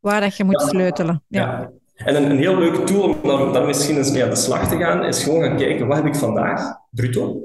waar 0.03 0.21
dat 0.21 0.37
je 0.37 0.43
moet 0.43 0.61
sleutelen. 0.61 1.23
Ja. 1.27 1.71
En 1.95 2.15
een, 2.15 2.29
een 2.29 2.37
heel 2.37 2.57
leuke 2.57 2.83
tool 2.83 3.01
om 3.01 3.15
dan, 3.23 3.53
dan 3.53 3.65
misschien 3.65 3.97
eens 3.97 4.11
mee 4.11 4.23
aan 4.23 4.29
de 4.29 4.35
slag 4.35 4.69
te 4.69 4.77
gaan, 4.77 5.03
is 5.03 5.23
gewoon 5.23 5.43
gaan 5.43 5.57
kijken, 5.57 5.87
wat 5.87 5.97
heb 5.97 6.05
ik 6.05 6.15
vandaag, 6.15 6.75
bruto? 6.89 7.37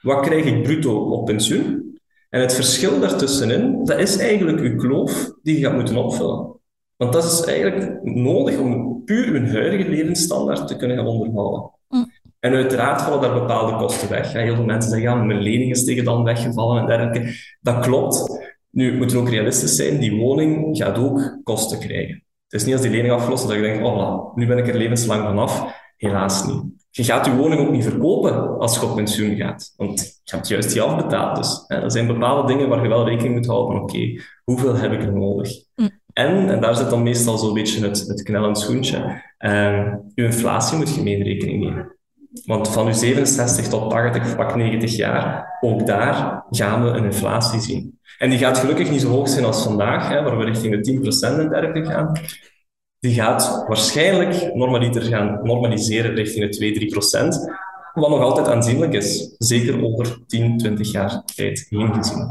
Wat 0.00 0.20
krijg 0.20 0.44
ik 0.44 0.62
bruto 0.62 1.10
op 1.10 1.24
pensioen? 1.24 1.98
En 2.30 2.40
het 2.40 2.54
verschil 2.54 3.00
daartussenin, 3.00 3.84
dat 3.84 3.98
is 3.98 4.18
eigenlijk 4.18 4.58
uw 4.58 4.76
kloof 4.76 5.30
die 5.42 5.58
je 5.58 5.66
gaat 5.66 5.74
moeten 5.74 5.96
opvullen. 5.96 6.60
Want 6.96 7.12
dat 7.12 7.24
is 7.24 7.44
eigenlijk 7.44 8.02
nodig 8.02 8.58
om 8.58 9.02
puur 9.04 9.26
uw 9.26 9.46
huidige 9.46 9.90
levensstandaard 9.90 10.68
te 10.68 10.76
kunnen 10.76 10.96
gaan 10.96 11.06
onderhouden. 11.06 11.70
Mm. 11.88 12.10
En 12.40 12.54
uiteraard 12.54 13.02
vallen 13.02 13.20
daar 13.20 13.40
bepaalde 13.40 13.76
kosten 13.76 14.08
weg. 14.08 14.32
Heel 14.32 14.54
veel 14.54 14.64
mensen 14.64 14.90
zeggen, 14.90 15.10
ja, 15.10 15.14
mijn 15.16 15.40
lening 15.40 15.70
is 15.70 15.84
tegen 15.84 16.04
dan 16.04 16.24
weggevallen 16.24 16.80
en 16.80 16.86
dergelijke. 16.86 17.34
Dat 17.60 17.78
klopt. 17.78 18.44
Nu, 18.76 18.90
we 18.90 18.96
moeten 18.96 19.18
ook 19.18 19.28
realistisch 19.28 19.76
zijn, 19.76 20.00
die 20.00 20.16
woning 20.16 20.76
gaat 20.76 20.98
ook 20.98 21.40
kosten 21.42 21.78
krijgen. 21.78 22.24
Het 22.48 22.60
is 22.60 22.64
niet 22.64 22.74
als 22.74 22.82
die 22.82 22.90
lening 22.90 23.12
aflost 23.12 23.46
dat 23.46 23.56
je 23.56 23.62
denkt, 23.62 23.84
oh, 23.84 24.36
nu 24.36 24.46
ben 24.46 24.58
ik 24.58 24.68
er 24.68 24.76
levenslang 24.76 25.22
vanaf. 25.22 25.74
Helaas 25.96 26.46
niet. 26.46 26.62
Je 26.90 27.04
gaat 27.04 27.26
je 27.26 27.36
woning 27.36 27.60
ook 27.60 27.70
niet 27.70 27.84
verkopen 27.84 28.58
als 28.58 28.74
je 28.74 28.86
op 28.86 28.94
pensioen 28.94 29.36
gaat, 29.36 29.72
want 29.76 30.20
je 30.24 30.34
hebt 30.34 30.48
juist 30.48 30.72
die 30.72 30.82
afbetaald. 30.82 31.36
Dus 31.36 31.64
hè, 31.66 31.76
er 31.76 31.90
zijn 31.90 32.06
bepaalde 32.06 32.52
dingen 32.52 32.68
waar 32.68 32.82
je 32.82 32.88
wel 32.88 33.08
rekening 33.08 33.34
moet 33.34 33.46
houden 33.46 33.82
oké, 33.82 34.20
hoeveel 34.44 34.76
heb 34.76 34.92
ik 34.92 35.02
er 35.02 35.12
nodig? 35.12 35.50
Mm. 35.74 35.90
En, 36.12 36.50
en 36.50 36.60
daar 36.60 36.76
zit 36.76 36.90
dan 36.90 37.02
meestal 37.02 37.38
zo'n 37.38 37.54
beetje 37.54 37.86
het, 37.86 38.06
het 38.06 38.22
knellend 38.22 38.58
schoentje, 38.58 39.22
uh, 39.38 39.94
je 40.14 40.24
inflatie 40.24 40.76
moet 40.76 40.94
je 40.94 41.02
mee 41.02 41.16
in 41.16 41.22
rekening 41.22 41.64
nemen. 41.64 41.95
Want 42.44 42.68
van 42.68 42.86
je 42.86 42.92
67 42.92 43.68
tot 43.68 43.90
80, 43.90 44.36
pak 44.36 44.56
90 44.56 44.96
jaar, 44.96 45.56
ook 45.60 45.86
daar 45.86 46.44
gaan 46.50 46.84
we 46.84 46.88
een 46.88 47.04
inflatie 47.04 47.60
zien. 47.60 47.98
En 48.18 48.30
die 48.30 48.38
gaat 48.38 48.58
gelukkig 48.58 48.90
niet 48.90 49.00
zo 49.00 49.08
hoog 49.08 49.28
zijn 49.28 49.44
als 49.44 49.62
vandaag, 49.62 50.08
hè, 50.08 50.22
waar 50.22 50.38
we 50.38 50.44
richting 50.44 50.74
de 50.74 50.80
10% 50.80 51.38
en 51.38 51.48
dergelijke 51.48 51.90
gaan. 51.90 52.20
Die 52.98 53.14
gaat 53.14 53.64
waarschijnlijk 53.66 54.54
normaliter 54.54 55.02
gaan 55.02 55.40
normaliseren 55.42 56.14
richting 56.14 56.50
de 56.50 56.56
2-3%, 56.56 57.52
wat 57.94 58.10
nog 58.10 58.20
altijd 58.20 58.48
aanzienlijk 58.48 58.92
is. 58.92 59.34
Zeker 59.38 59.84
over 59.84 60.18
10, 60.26 60.58
20 60.58 60.92
jaar 60.92 61.22
tijd 61.24 61.66
heen 61.68 61.94
gezien. 61.94 62.28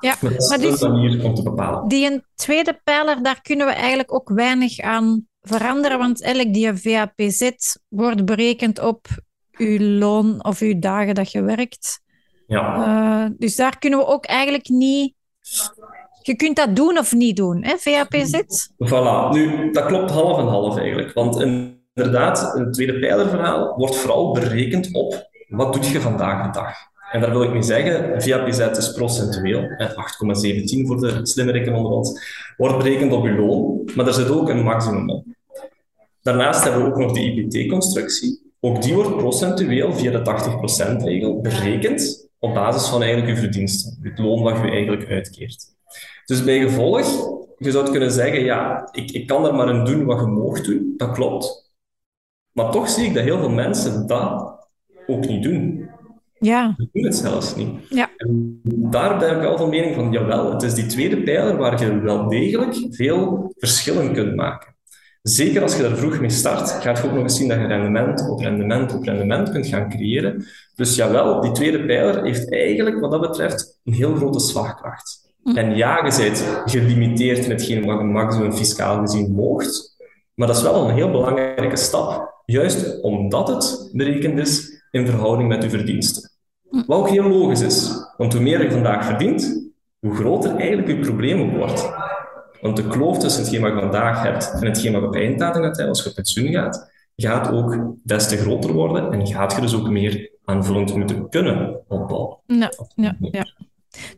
Ja, 0.00 0.16
maar 0.20 0.58
dus, 0.58 0.80
manier 0.80 1.24
om 1.24 1.34
te 1.34 1.42
bepalen. 1.42 1.88
Die 1.88 2.10
een 2.10 2.24
tweede 2.34 2.80
pijler, 2.84 3.22
daar 3.22 3.40
kunnen 3.42 3.66
we 3.66 3.72
eigenlijk 3.72 4.14
ook 4.14 4.30
weinig 4.34 4.80
aan 4.80 5.26
veranderen, 5.40 5.98
want 5.98 6.22
elk 6.22 6.54
die 6.54 6.72
VAPZ 6.74 7.50
wordt 7.88 8.24
berekend 8.24 8.80
op 8.80 9.06
uw 9.58 9.78
loon 9.78 10.44
of 10.44 10.60
uw 10.60 10.78
dagen 10.78 11.14
dat 11.14 11.32
je 11.32 11.42
werkt. 11.42 12.00
Ja. 12.46 12.86
Uh, 12.86 13.30
dus 13.38 13.56
daar 13.56 13.78
kunnen 13.78 13.98
we 13.98 14.06
ook 14.06 14.24
eigenlijk 14.24 14.68
niet. 14.68 15.14
Je 16.22 16.36
kunt 16.36 16.56
dat 16.56 16.76
doen 16.76 16.98
of 16.98 17.12
niet 17.12 17.36
doen, 17.36 17.64
hè, 17.64 17.76
VAPZ? 17.78 18.40
Voilà. 18.84 19.30
Nu, 19.30 19.70
dat 19.70 19.86
klopt 19.86 20.10
half 20.10 20.38
en 20.38 20.46
half 20.46 20.76
eigenlijk. 20.76 21.12
Want 21.12 21.40
inderdaad, 21.40 22.56
een 22.56 22.72
tweede 22.72 22.98
pijlerverhaal 22.98 23.74
wordt 23.76 23.96
vooral 23.96 24.32
berekend 24.32 24.94
op 24.94 25.28
wat 25.48 25.72
doe 25.72 25.92
je 25.92 26.00
vandaag 26.00 26.46
de 26.46 26.58
dag. 26.58 26.74
En 27.12 27.20
daar 27.20 27.30
wil 27.30 27.42
ik 27.42 27.52
mee 27.52 27.62
zeggen, 27.62 28.22
VAPZ 28.22 28.58
is 28.58 28.92
procentueel, 28.92 29.60
8,17 29.60 30.86
voor 30.86 31.00
de 31.00 31.20
slimmerikken 31.22 31.74
onder 31.74 31.92
ons, 31.92 32.20
wordt 32.56 32.76
berekend 32.76 33.12
op 33.12 33.24
je 33.24 33.32
loon, 33.32 33.90
maar 33.94 34.06
er 34.06 34.14
zit 34.14 34.30
ook 34.30 34.48
een 34.48 34.62
maximum 34.62 35.10
op. 35.10 35.24
Daarnaast 36.22 36.64
hebben 36.64 36.82
we 36.82 36.88
ook 36.88 36.98
nog 36.98 37.12
de 37.12 37.20
IPT-constructie. 37.20 38.47
Ook 38.60 38.82
die 38.82 38.94
wordt 38.94 39.16
procentueel 39.16 39.92
via 39.92 40.10
de 40.10 40.18
80%-regel 40.18 41.40
berekend 41.40 42.30
op 42.38 42.54
basis 42.54 42.88
van 42.88 43.02
eigenlijk 43.02 43.36
uw 43.36 43.42
verdiensten, 43.42 43.98
het 44.02 44.18
loon 44.18 44.42
wat 44.42 44.56
je 44.56 44.70
eigenlijk 44.70 45.08
uitkeert. 45.08 45.64
Dus 46.24 46.44
bij 46.44 46.60
gevolg, 46.60 47.06
je 47.58 47.70
zou 47.70 47.90
kunnen 47.90 48.12
zeggen, 48.12 48.44
ja, 48.44 48.88
ik, 48.92 49.10
ik 49.10 49.26
kan 49.26 49.46
er 49.46 49.54
maar 49.54 49.68
een 49.68 49.84
doen 49.84 50.04
wat 50.04 50.20
je 50.20 50.26
mag 50.26 50.60
doen, 50.60 50.94
dat 50.96 51.10
klopt. 51.10 51.72
Maar 52.52 52.70
toch 52.70 52.88
zie 52.88 53.06
ik 53.06 53.14
dat 53.14 53.24
heel 53.24 53.38
veel 53.38 53.50
mensen 53.50 54.06
dat 54.06 54.58
ook 55.06 55.26
niet 55.26 55.42
doen. 55.42 55.90
Ja. 56.38 56.74
Ze 56.76 56.88
doen 56.92 57.04
het 57.04 57.16
zelfs 57.16 57.56
niet. 57.56 57.88
Ja. 57.88 58.10
En 58.16 58.60
daar 58.62 59.18
ben 59.18 59.34
ik 59.34 59.40
wel 59.40 59.58
van 59.58 59.68
mening 59.68 59.94
van, 59.94 60.12
jawel, 60.12 60.52
het 60.52 60.62
is 60.62 60.74
die 60.74 60.86
tweede 60.86 61.22
pijler 61.22 61.56
waar 61.56 61.84
je 61.84 62.00
wel 62.00 62.28
degelijk 62.28 62.76
veel 62.90 63.52
verschillen 63.56 64.12
kunt 64.12 64.34
maken. 64.34 64.76
Zeker 65.22 65.62
als 65.62 65.76
je 65.76 65.82
daar 65.82 65.96
vroeg 65.96 66.20
mee 66.20 66.30
start, 66.30 66.70
gaat 66.70 66.98
je 66.98 67.04
ook 67.04 67.12
nog 67.12 67.22
eens 67.22 67.36
zien 67.36 67.48
dat 67.48 67.58
je 67.58 67.66
rendement 67.66 68.28
op 68.28 68.40
rendement 68.40 68.94
op 68.94 69.02
rendement 69.02 69.50
kunt 69.50 69.66
gaan 69.66 69.88
creëren. 69.88 70.46
Dus 70.74 70.96
jawel, 70.96 71.40
die 71.40 71.52
tweede 71.52 71.84
pijler 71.86 72.24
heeft 72.24 72.52
eigenlijk 72.52 73.00
wat 73.00 73.10
dat 73.10 73.20
betreft 73.20 73.80
een 73.84 73.92
heel 73.92 74.14
grote 74.14 74.40
slagkracht. 74.40 75.32
Hm. 75.42 75.56
En 75.56 75.76
ja, 75.76 76.04
je 76.04 76.16
bent 76.16 76.62
gelimiteerd 76.64 77.44
in 77.44 77.50
hetgeen 77.50 77.84
wat 77.84 77.98
je 77.98 78.04
maximum 78.04 78.52
fiscaal 78.52 79.00
gezien 79.00 79.32
moogt, 79.32 79.96
maar 80.34 80.46
dat 80.46 80.56
is 80.56 80.62
wel 80.62 80.88
een 80.88 80.94
heel 80.94 81.10
belangrijke 81.10 81.76
stap. 81.76 82.42
Juist 82.44 83.02
omdat 83.02 83.48
het 83.48 83.90
berekend 83.92 84.38
is 84.38 84.82
in 84.90 85.06
verhouding 85.06 85.48
met 85.48 85.62
je 85.62 85.70
verdiensten. 85.70 86.30
Hm. 86.70 86.82
Wat 86.86 86.98
ook 86.98 87.08
heel 87.08 87.28
logisch 87.28 87.60
is, 87.60 87.92
want 88.16 88.32
hoe 88.32 88.42
meer 88.42 88.62
je 88.62 88.70
vandaag 88.70 89.04
verdient, 89.04 89.70
hoe 90.00 90.14
groter 90.14 90.56
eigenlijk 90.56 90.88
je 90.88 90.98
probleem 90.98 91.56
wordt. 91.56 91.90
Want 92.60 92.76
de 92.76 92.88
kloof 92.88 93.18
tussen 93.18 93.42
hetgeen 93.42 93.60
wat 93.60 93.72
je 93.72 93.78
vandaag 93.80 94.22
hebt 94.22 94.52
en 94.52 94.66
hetgeen 94.66 94.92
wat 94.92 95.02
op 95.02 95.14
einddatum 95.14 95.62
gaat 95.62 95.78
als 95.78 96.02
je 96.02 96.08
op 96.08 96.14
pensioen 96.14 96.52
gaat, 96.52 96.90
gaat 97.16 97.50
ook 97.50 97.94
des 98.02 98.28
te 98.28 98.36
groter 98.36 98.72
worden 98.72 99.12
en 99.12 99.26
gaat 99.26 99.54
je 99.54 99.60
dus 99.60 99.74
ook 99.74 99.88
meer 99.88 100.30
aanvullend 100.44 100.94
moeten 100.94 101.28
kunnen 101.28 101.80
opbouwen. 101.88 102.38
Ja, 102.46 102.72
ja, 102.94 103.16
ja. 103.20 103.46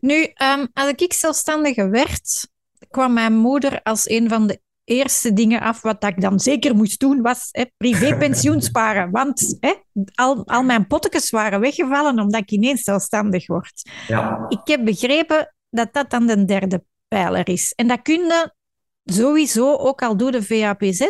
Nu, 0.00 0.22
um, 0.22 0.68
als 0.72 0.92
ik 0.96 1.12
zelfstandige 1.12 1.88
werd, 1.88 2.48
kwam 2.90 3.12
mijn 3.12 3.32
moeder 3.32 3.82
als 3.82 4.08
een 4.08 4.28
van 4.28 4.46
de 4.46 4.60
eerste 4.84 5.32
dingen 5.32 5.60
af 5.60 5.82
wat 5.82 6.04
ik 6.04 6.20
dan 6.20 6.40
zeker 6.40 6.74
moest 6.74 7.00
doen, 7.00 7.22
was 7.22 7.48
hè, 7.50 7.64
privépensioen 7.76 8.62
sparen. 8.70 9.10
Want 9.10 9.56
hè, 9.60 9.74
al, 10.14 10.46
al 10.46 10.62
mijn 10.62 10.86
pottekens 10.86 11.30
waren 11.30 11.60
weggevallen 11.60 12.18
omdat 12.18 12.40
ik 12.40 12.50
ineens 12.50 12.82
zelfstandig 12.82 13.46
word. 13.46 13.90
Ja. 14.08 14.46
Ik 14.48 14.60
heb 14.64 14.84
begrepen 14.84 15.54
dat 15.70 15.92
dat 15.92 16.10
dan 16.10 16.26
de 16.26 16.44
derde 16.44 16.84
pijler 17.10 17.48
is. 17.48 17.72
En 17.76 17.88
dat 17.88 18.02
kun 18.02 18.24
je 18.24 18.52
sowieso, 19.04 19.76
ook 19.76 20.02
al 20.02 20.16
doe 20.16 20.30
de 20.30 20.42
VAPZ, 20.42 21.08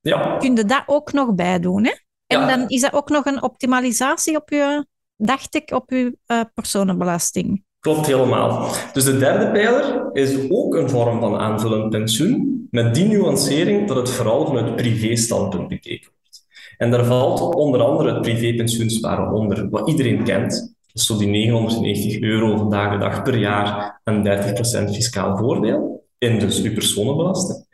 ja. 0.00 0.36
kun 0.36 0.56
je 0.56 0.64
dat 0.64 0.82
ook 0.86 1.12
nog 1.12 1.34
bij 1.34 1.60
doen. 1.60 1.84
Hè? 1.84 1.92
En 2.26 2.46
dan 2.46 2.68
is 2.68 2.80
dat 2.80 2.92
ook 2.92 3.08
nog 3.08 3.24
een 3.24 3.42
optimalisatie 3.42 4.36
op 4.36 4.50
je, 4.50 4.86
dacht 5.16 5.54
ik, 5.54 5.70
op 5.70 5.90
je 5.90 6.16
uh, 6.26 6.40
personenbelasting. 6.54 7.64
Klopt 7.80 8.06
helemaal. 8.06 8.72
Dus 8.92 9.04
de 9.04 9.18
derde 9.18 9.50
pijler 9.50 10.10
is 10.12 10.50
ook 10.50 10.74
een 10.74 10.90
vorm 10.90 11.20
van 11.20 11.36
aanvullend 11.36 11.90
pensioen, 11.90 12.66
met 12.70 12.94
die 12.94 13.04
nuancering 13.04 13.88
dat 13.88 13.96
het 13.96 14.10
vooral 14.10 14.46
vanuit 14.46 14.76
privé-standpunt 14.76 15.68
bekeken 15.68 16.10
wordt. 16.20 16.46
En 16.76 16.90
daar 16.90 17.04
valt 17.04 17.54
onder 17.54 17.82
andere 17.82 18.12
het 18.12 18.22
privépensioensparen 18.22 19.32
onder, 19.32 19.68
wat 19.70 19.88
iedereen 19.88 20.24
kent. 20.24 20.74
Dus 20.92 21.06
zo 21.06 21.16
die 21.16 21.28
990 21.28 22.20
euro 22.20 22.56
vandaag 22.56 22.92
de 22.92 22.98
dag 22.98 23.22
per 23.22 23.38
jaar 23.38 24.00
en 24.04 24.24
30% 24.88 24.94
fiscaal 24.94 25.36
voordeel 25.36 26.04
in 26.18 26.38
dus 26.38 26.62
uw 26.62 26.72
personenbelasting. 26.72 27.66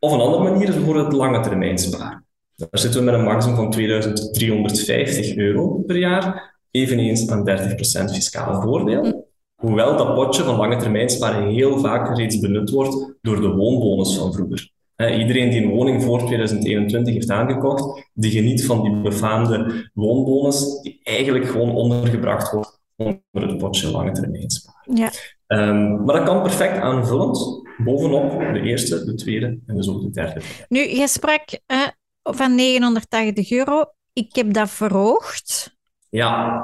Of 0.00 0.12
een 0.12 0.20
andere 0.20 0.42
manier 0.42 0.68
is 0.68 0.74
bijvoorbeeld 0.74 1.06
het 1.06 1.14
lange 1.14 1.40
termijn 1.40 1.78
sparen. 1.78 2.26
Daar 2.56 2.68
zitten 2.72 3.00
we 3.00 3.10
met 3.10 3.14
een 3.14 3.24
maximum 3.24 3.56
van 3.56 3.70
2350 3.70 5.36
euro 5.36 5.82
per 5.86 5.96
jaar, 5.96 6.54
eveneens 6.70 7.30
aan 7.30 7.48
30% 7.48 8.12
fiscaal 8.12 8.62
voordeel. 8.62 9.30
Hoewel 9.54 9.96
dat 9.96 10.14
potje 10.14 10.42
van 10.42 10.56
lange 10.56 10.76
termijn 10.76 11.08
sparen 11.08 11.48
heel 11.48 11.78
vaak 11.78 12.16
reeds 12.16 12.38
benut 12.38 12.70
wordt 12.70 13.14
door 13.22 13.40
de 13.40 13.48
woonbonus 13.48 14.16
van 14.16 14.32
vroeger. 14.32 14.70
Iedereen 14.96 15.50
die 15.50 15.62
een 15.62 15.70
woning 15.70 16.02
voor 16.02 16.18
2021 16.18 17.14
heeft 17.14 17.30
aangekocht, 17.30 18.10
die 18.14 18.30
geniet 18.30 18.64
van 18.64 18.82
die 18.82 19.00
befaamde 19.00 19.90
woonbonus, 19.94 20.80
die 20.82 21.00
eigenlijk 21.02 21.46
gewoon 21.46 21.74
ondergebracht 21.74 22.52
wordt 22.52 22.80
onder 22.96 23.48
het 23.48 23.58
potje 23.58 23.90
lange 23.90 24.12
termijn 24.12 24.50
sparen. 24.50 24.96
Ja. 24.96 25.10
Um, 25.46 26.04
maar 26.04 26.16
dat 26.16 26.24
kan 26.24 26.42
perfect 26.42 26.78
aanvullend 26.78 27.62
bovenop 27.84 28.30
de 28.52 28.60
eerste, 28.60 29.04
de 29.04 29.14
tweede 29.14 29.58
en 29.66 29.74
dus 29.74 29.88
ook 29.88 30.00
de 30.02 30.10
derde. 30.10 30.40
Nu, 30.68 30.80
je 30.80 31.08
sprak 31.08 31.42
van 32.22 32.54
980 32.54 33.50
euro. 33.50 33.84
Ik 34.12 34.34
heb 34.34 34.52
dat 34.52 34.70
verhoogd. 34.70 35.76
Ja. 36.10 36.62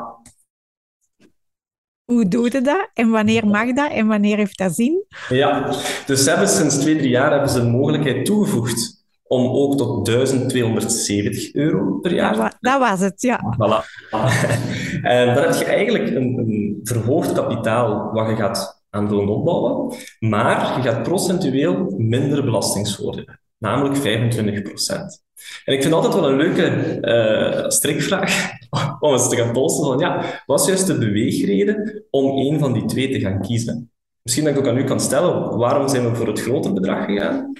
Hoe 2.12 2.28
doe 2.28 2.50
je 2.52 2.60
dat? 2.60 2.90
En 2.94 3.10
wanneer 3.10 3.46
mag 3.46 3.72
dat? 3.72 3.90
En 3.90 4.06
wanneer 4.06 4.36
heeft 4.36 4.58
dat 4.58 4.74
zin? 4.74 5.04
Ja, 5.28 5.74
dus 6.06 6.24
ze 6.24 6.30
hebben 6.30 6.48
sinds 6.48 6.78
twee, 6.78 6.96
drie 6.96 7.08
jaar 7.08 7.30
hebben 7.30 7.50
ze 7.50 7.60
een 7.60 7.70
mogelijkheid 7.70 8.24
toegevoegd 8.24 9.04
om 9.26 9.46
ook 9.46 9.76
tot 9.76 10.06
1270 10.06 11.54
euro 11.54 11.98
per 11.98 12.14
jaar. 12.14 12.36
Dat, 12.36 12.56
dat 12.60 12.78
was 12.78 13.00
het, 13.00 13.22
ja. 13.22 13.40
Voilà. 13.56 14.10
en 15.02 15.34
dan 15.34 15.44
heb 15.44 15.54
je 15.54 15.64
eigenlijk 15.64 16.06
een, 16.06 16.38
een 16.38 16.80
verhoogd 16.82 17.32
kapitaal 17.32 18.12
wat 18.12 18.28
je 18.28 18.36
gaat 18.36 18.82
aan 18.90 19.08
doen 19.08 19.28
opbouwen, 19.28 19.94
maar 20.18 20.76
je 20.76 20.82
gaat 20.82 21.02
procentueel 21.02 21.94
minder 21.96 22.44
belastingsvoordelen, 22.44 23.40
namelijk 23.58 23.96
25 23.96 24.62
procent. 24.62 25.26
En 25.64 25.74
ik 25.74 25.82
vind 25.82 25.94
altijd 25.94 26.14
wel 26.14 26.28
een 26.28 26.36
leuke 26.36 26.98
uh, 27.02 27.68
strikvraag 27.68 28.50
om 29.00 29.12
eens 29.12 29.28
te 29.28 29.36
gaan 29.36 29.52
polsen 29.52 29.84
van 29.84 29.98
ja, 29.98 30.42
wat 30.46 30.60
is 30.60 30.66
juist 30.66 30.86
de 30.86 30.98
beweegreden 30.98 32.04
om 32.10 32.38
een 32.38 32.58
van 32.58 32.72
die 32.72 32.84
twee 32.84 33.12
te 33.12 33.20
gaan 33.20 33.40
kiezen? 33.40 33.90
Misschien 34.22 34.44
dat 34.44 34.54
ik 34.54 34.60
ook 34.60 34.68
aan 34.68 34.78
u 34.78 34.84
kan 34.84 35.00
stellen, 35.00 35.56
waarom 35.56 35.88
zijn 35.88 36.10
we 36.10 36.16
voor 36.16 36.26
het 36.26 36.40
grote 36.40 36.72
bedrag 36.72 37.04
gegaan? 37.04 37.52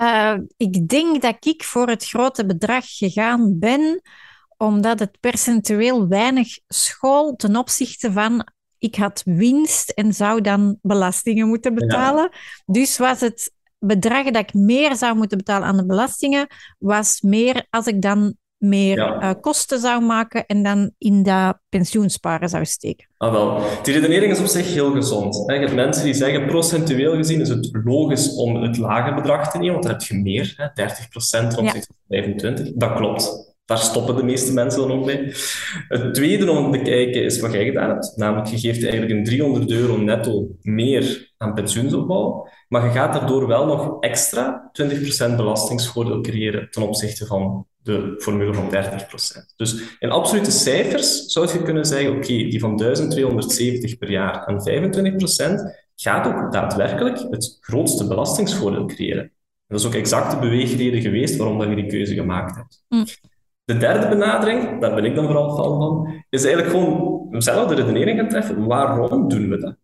Uh, 0.00 0.34
ik 0.56 0.88
denk 0.88 1.22
dat 1.22 1.46
ik 1.46 1.64
voor 1.64 1.88
het 1.88 2.06
grote 2.06 2.46
bedrag 2.46 2.84
gegaan 2.86 3.58
ben, 3.58 4.02
omdat 4.56 4.98
het 4.98 5.20
percentueel 5.20 6.08
weinig 6.08 6.58
school 6.68 7.36
ten 7.36 7.56
opzichte 7.56 8.12
van 8.12 8.44
ik 8.78 8.94
had 8.94 9.22
winst 9.24 9.90
en 9.90 10.14
zou 10.14 10.40
dan 10.40 10.78
belastingen 10.82 11.48
moeten 11.48 11.74
betalen. 11.74 12.30
Dus 12.66 12.98
was 12.98 13.20
het 13.20 13.52
bedrag 13.80 14.24
dat 14.24 14.42
ik 14.42 14.54
meer 14.54 14.96
zou 14.96 15.16
moeten 15.16 15.38
betalen 15.38 15.68
aan 15.68 15.76
de 15.76 15.86
belastingen, 15.86 16.46
was 16.78 17.20
meer 17.20 17.66
als 17.70 17.86
ik 17.86 18.02
dan 18.02 18.34
meer 18.60 18.98
eh, 18.98 19.30
kosten 19.40 19.80
zou 19.80 20.04
maken 20.04 20.46
en 20.46 20.62
dan 20.62 20.90
in 20.98 21.22
dat 21.22 21.58
pensioensparen 21.68 22.48
zou 22.48 22.64
steken. 22.64 23.08
Ah, 23.16 23.32
wel. 23.32 23.62
Die 23.82 23.94
redenering 23.94 24.32
is 24.32 24.40
op 24.40 24.46
zich 24.46 24.72
heel 24.72 24.90
gezond. 24.90 25.42
Je 25.46 25.52
hebt 25.52 25.74
mensen 25.74 26.04
die 26.04 26.14
zeggen, 26.14 26.46
procentueel 26.46 27.16
gezien 27.16 27.40
is 27.40 27.48
het 27.48 27.70
logisch 27.84 28.34
om 28.34 28.62
het 28.62 28.76
lage 28.76 29.14
bedrag 29.14 29.50
te 29.50 29.58
nemen, 29.58 29.72
want 29.72 29.84
dan 29.84 29.92
heb 29.92 30.02
je 30.02 30.14
meer, 30.14 30.54
hè, 30.56 30.66
30% 30.74 31.50
ten 31.50 31.58
opzichte 31.58 31.92
van 32.08 32.16
25%. 32.16 32.72
Dat 32.74 32.94
klopt. 32.94 33.49
Daar 33.70 33.78
stoppen 33.78 34.16
de 34.16 34.22
meeste 34.22 34.52
mensen 34.52 34.80
dan 34.80 34.98
ook 34.98 35.04
bij. 35.04 35.34
Het 35.88 36.14
tweede 36.14 36.50
om 36.50 36.72
te 36.72 36.78
kijken 36.78 37.24
is 37.24 37.40
wat 37.40 37.52
jij 37.52 37.64
gedaan 37.64 37.90
hebt. 37.90 38.12
Namelijk, 38.16 38.48
je 38.48 38.58
geeft 38.58 38.82
eigenlijk 38.82 39.12
een 39.12 39.24
300 39.24 39.70
euro 39.70 39.96
netto 39.96 40.48
meer 40.62 41.32
aan 41.36 41.54
pensioensopbouw, 41.54 42.48
maar 42.68 42.84
je 42.84 42.90
gaat 42.90 43.12
daardoor 43.12 43.46
wel 43.46 43.66
nog 43.66 44.00
extra 44.00 44.70
20% 44.82 45.36
belastingsvoordeel 45.36 46.20
creëren 46.20 46.70
ten 46.70 46.82
opzichte 46.82 47.26
van 47.26 47.66
de 47.82 48.14
formule 48.18 48.54
van 48.54 48.70
30%. 48.70 49.54
Dus 49.56 49.82
in 49.98 50.10
absolute 50.10 50.50
cijfers 50.50 51.24
zou 51.24 51.52
je 51.52 51.62
kunnen 51.62 51.86
zeggen, 51.86 52.10
oké, 52.10 52.26
die 52.26 52.60
van 52.60 52.76
1270 52.76 53.98
per 53.98 54.10
jaar 54.10 54.46
aan 54.46 54.68
25% 54.68 55.90
gaat 55.94 56.26
ook 56.26 56.52
daadwerkelijk 56.52 57.18
het 57.30 57.58
grootste 57.60 58.06
belastingsvoordeel 58.06 58.86
creëren. 58.86 59.22
En 59.22 59.76
dat 59.76 59.80
is 59.80 59.86
ook 59.86 59.94
exact 59.94 60.30
de 60.30 60.38
beweegreden 60.38 61.00
geweest 61.00 61.36
waarom 61.36 61.58
dat 61.58 61.68
je 61.68 61.74
die 61.74 61.86
keuze 61.86 62.14
gemaakt 62.14 62.56
hebt. 62.56 62.84
Mm. 62.88 63.04
De 63.70 63.76
derde 63.76 64.08
benadering, 64.08 64.80
daar 64.80 64.94
ben 64.94 65.04
ik 65.04 65.14
dan 65.14 65.24
vooral 65.24 65.56
van, 65.56 66.12
is 66.28 66.44
eigenlijk 66.44 66.74
gewoon 66.74 67.26
zelf 67.42 67.68
de 67.68 67.74
redenering 67.74 68.18
gaan 68.18 68.28
treffen. 68.28 68.66
Waarom 68.66 69.28
doen 69.28 69.48
we 69.48 69.58
dat? 69.58 69.76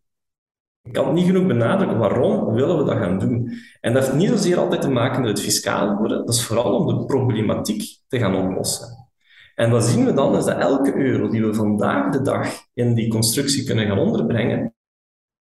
Ik 0.83 0.93
kan 0.93 1.05
het 1.05 1.14
niet 1.14 1.26
genoeg 1.26 1.47
benadrukken. 1.47 1.99
Waarom 1.99 2.55
willen 2.55 2.78
we 2.78 2.85
dat 2.85 2.97
gaan 2.97 3.19
doen? 3.19 3.52
En 3.81 3.93
dat 3.93 4.05
heeft 4.05 4.16
niet 4.16 4.28
zozeer 4.28 4.59
altijd 4.59 4.81
te 4.81 4.90
maken 4.90 5.21
met 5.21 5.31
het 5.31 5.40
fiscaal 5.40 5.96
worden. 5.96 6.18
Dat 6.18 6.35
is 6.35 6.44
vooral 6.44 6.75
om 6.75 6.87
de 6.87 7.05
problematiek 7.05 7.83
te 8.09 8.18
gaan 8.18 8.35
oplossen. 8.35 9.09
En 9.55 9.70
wat 9.70 9.85
zien 9.85 10.05
we 10.05 10.12
dan? 10.12 10.37
Is 10.37 10.44
dat 10.44 10.59
elke 10.59 10.94
euro 10.94 11.29
die 11.29 11.46
we 11.46 11.55
vandaag 11.55 12.12
de 12.12 12.22
dag 12.22 12.49
in 12.75 12.94
die 12.94 13.09
constructie 13.09 13.64
kunnen 13.64 13.87
gaan 13.87 13.99
onderbrengen, 13.99 14.75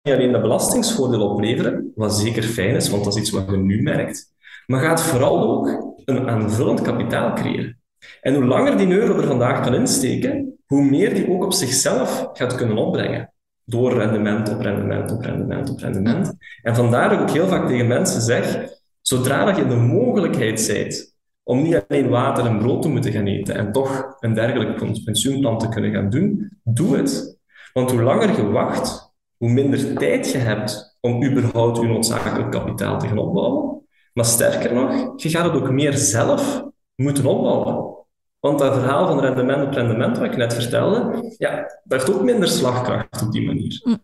niet 0.01 0.13
alleen 0.13 0.31
de 0.31 0.41
belastingsvoordeel 0.41 1.29
opleveren, 1.29 1.91
wat 1.95 2.13
zeker 2.13 2.43
fijn 2.43 2.75
is, 2.75 2.89
want 2.89 3.03
dat 3.03 3.15
is 3.15 3.21
iets 3.21 3.31
wat 3.31 3.49
je 3.49 3.57
nu 3.57 3.81
merkt, 3.81 4.33
maar 4.65 4.81
gaat 4.81 5.01
vooral 5.01 5.41
ook 5.41 5.95
een 6.05 6.29
aanvullend 6.29 6.81
kapitaal 6.81 7.33
creëren. 7.33 7.82
En 8.21 8.33
hoe 8.33 8.45
langer 8.45 8.77
die 8.77 8.91
euro 8.91 9.17
er 9.17 9.27
vandaag 9.27 9.63
kan 9.63 9.75
insteken, 9.75 10.59
hoe 10.65 10.83
meer 10.83 11.13
die 11.13 11.29
ook 11.29 11.43
op 11.43 11.53
zichzelf 11.53 12.29
gaat 12.33 12.55
kunnen 12.55 12.77
opbrengen. 12.77 13.33
Door 13.65 13.93
rendement 13.93 14.49
op 14.49 14.59
rendement 14.59 15.11
op 15.11 15.21
rendement 15.21 15.69
op 15.69 15.79
rendement. 15.79 16.33
En 16.61 16.75
vandaar 16.75 17.09
dat 17.09 17.19
ik 17.19 17.23
ook 17.23 17.35
heel 17.35 17.47
vaak 17.47 17.67
tegen 17.67 17.87
mensen 17.87 18.21
zeg, 18.21 18.67
zodra 19.01 19.45
dat 19.45 19.57
je 19.57 19.67
de 19.67 19.75
mogelijkheid 19.75 20.67
bent 20.67 21.15
om 21.43 21.61
niet 21.61 21.83
alleen 21.87 22.09
water 22.09 22.45
en 22.45 22.57
brood 22.57 22.81
te 22.81 22.89
moeten 22.89 23.11
gaan 23.11 23.27
eten 23.27 23.55
en 23.55 23.71
toch 23.71 24.15
een 24.19 24.33
dergelijk 24.33 25.03
pensioenplan 25.03 25.57
te 25.57 25.69
kunnen 25.69 25.91
gaan 25.91 26.09
doen, 26.09 26.57
doe 26.63 26.97
het. 26.97 27.39
Want 27.73 27.91
hoe 27.91 28.01
langer 28.01 28.35
je 28.35 28.49
wacht, 28.49 29.13
hoe 29.37 29.49
minder 29.49 29.95
tijd 29.95 30.31
je 30.31 30.37
hebt 30.37 30.97
om 30.99 31.23
überhaupt 31.25 31.77
je 31.77 31.87
noodzakelijk 31.87 32.51
kapitaal 32.51 32.99
te 32.99 33.07
gaan 33.07 33.17
opbouwen. 33.17 33.87
Maar 34.13 34.25
sterker 34.25 34.73
nog, 34.73 35.21
je 35.21 35.29
gaat 35.29 35.45
het 35.45 35.61
ook 35.61 35.71
meer 35.71 35.93
zelf 35.93 36.63
moeten 36.95 37.25
opbouwen. 37.25 38.02
Want 38.45 38.59
dat 38.59 38.73
verhaal 38.73 39.07
van 39.07 39.19
rendement 39.19 39.67
op 39.67 39.73
rendement, 39.73 40.17
wat 40.17 40.27
ik 40.27 40.37
net 40.37 40.53
vertelde, 40.53 41.33
ja, 41.37 41.55
dat 41.83 42.01
heeft 42.01 42.13
ook 42.13 42.23
minder 42.23 42.47
slagkracht 42.47 43.21
op 43.21 43.31
die 43.31 43.45
manier. 43.45 43.81
Mm. 43.83 43.99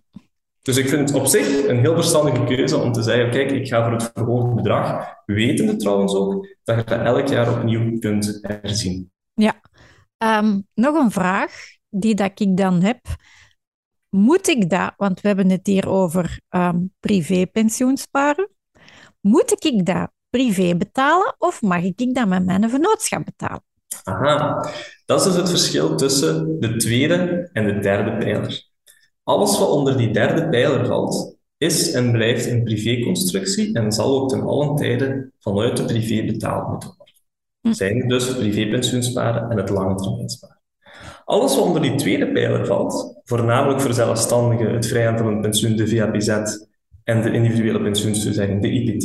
Dus 0.62 0.78
ik 0.78 0.90
vind 0.90 1.10
het 1.10 1.20
op 1.20 1.26
zich 1.26 1.68
een 1.68 1.80
heel 1.80 1.94
verstandige 1.94 2.44
keuze 2.44 2.78
om 2.78 2.92
te 2.92 3.02
zeggen, 3.02 3.32
kijk, 3.32 3.52
ik 3.52 3.68
ga 3.68 3.84
voor 3.84 3.92
het 3.92 4.12
verhoogde 4.14 4.56
bedrag, 4.56 5.14
wetende 5.26 5.76
trouwens 5.76 6.16
ook, 6.16 6.48
dat 6.64 6.76
je 6.78 6.84
dat 6.84 7.06
elk 7.06 7.28
jaar 7.28 7.58
opnieuw 7.58 8.00
kunt 8.00 8.40
herzien. 8.42 9.12
Ja. 9.34 9.62
Um, 10.18 10.68
nog 10.74 10.96
een 10.96 11.12
vraag 11.12 11.54
die 11.90 12.16
dat 12.16 12.40
ik 12.40 12.58
dan 12.58 12.82
heb. 12.82 13.00
Moet 14.10 14.48
ik 14.48 14.70
dat, 14.70 14.94
want 14.98 15.22
we 15.22 15.28
hebben 15.28 15.50
het 15.50 15.68
hier 15.68 15.90
over 15.90 16.40
um, 16.50 16.94
privépensioen 17.00 17.98
sparen, 17.98 18.50
moet 19.22 19.66
ik 19.66 19.86
dat 19.86 20.12
privé 20.30 20.76
betalen 20.76 21.36
of 21.38 21.62
mag 21.62 21.84
ik 21.84 22.14
dat 22.14 22.28
met 22.28 22.46
mijn 22.46 22.70
vennootschap 22.70 23.26
betalen? 23.26 23.68
Aha, 24.04 24.70
dat 25.06 25.20
is 25.20 25.26
dus 25.26 25.36
het 25.36 25.50
verschil 25.50 25.96
tussen 25.96 26.60
de 26.60 26.76
tweede 26.76 27.50
en 27.54 27.66
de 27.66 27.80
derde 27.80 28.18
pijler. 28.18 28.68
Alles 29.24 29.60
wat 29.60 29.70
onder 29.70 29.98
die 29.98 30.12
derde 30.12 30.50
pijler 30.50 30.86
valt, 30.86 31.38
is 31.58 31.92
en 31.92 32.12
blijft 32.12 32.46
een 32.46 32.64
privéconstructie 32.64 33.74
en 33.74 33.92
zal 33.92 34.22
ook 34.22 34.30
ten 34.30 34.42
allen 34.42 34.76
tijde 34.76 35.32
vanuit 35.40 35.78
de 35.78 35.86
privé 35.86 36.26
betaald 36.26 36.68
moeten 36.70 36.94
worden. 36.98 37.16
Hm. 37.62 37.72
Zijn 37.72 38.08
dus 38.08 38.28
het 38.28 38.38
privépensioensparen 38.38 39.50
en 39.50 39.58
het 39.58 39.70
lange 39.70 39.96
termijn 39.96 40.30
sparen. 40.30 40.62
Alles 41.26 41.56
wat 41.56 41.66
onder 41.66 41.82
die 41.82 41.96
tweede 41.96 42.32
pijler 42.32 42.66
valt, 42.66 43.20
voornamelijk 43.24 43.82
voor 43.82 43.94
zelfstandigen, 43.94 44.74
het 44.74 44.88
vrij 44.88 45.08
aanvullend 45.08 45.42
pensioen, 45.42 45.76
de 45.76 45.88
VAPZ 45.88 46.28
en 47.04 47.22
de 47.22 47.32
individuele 47.32 47.82
pensioenstoezegging, 47.82 48.62
de 48.62 48.72
IPT, 48.72 49.04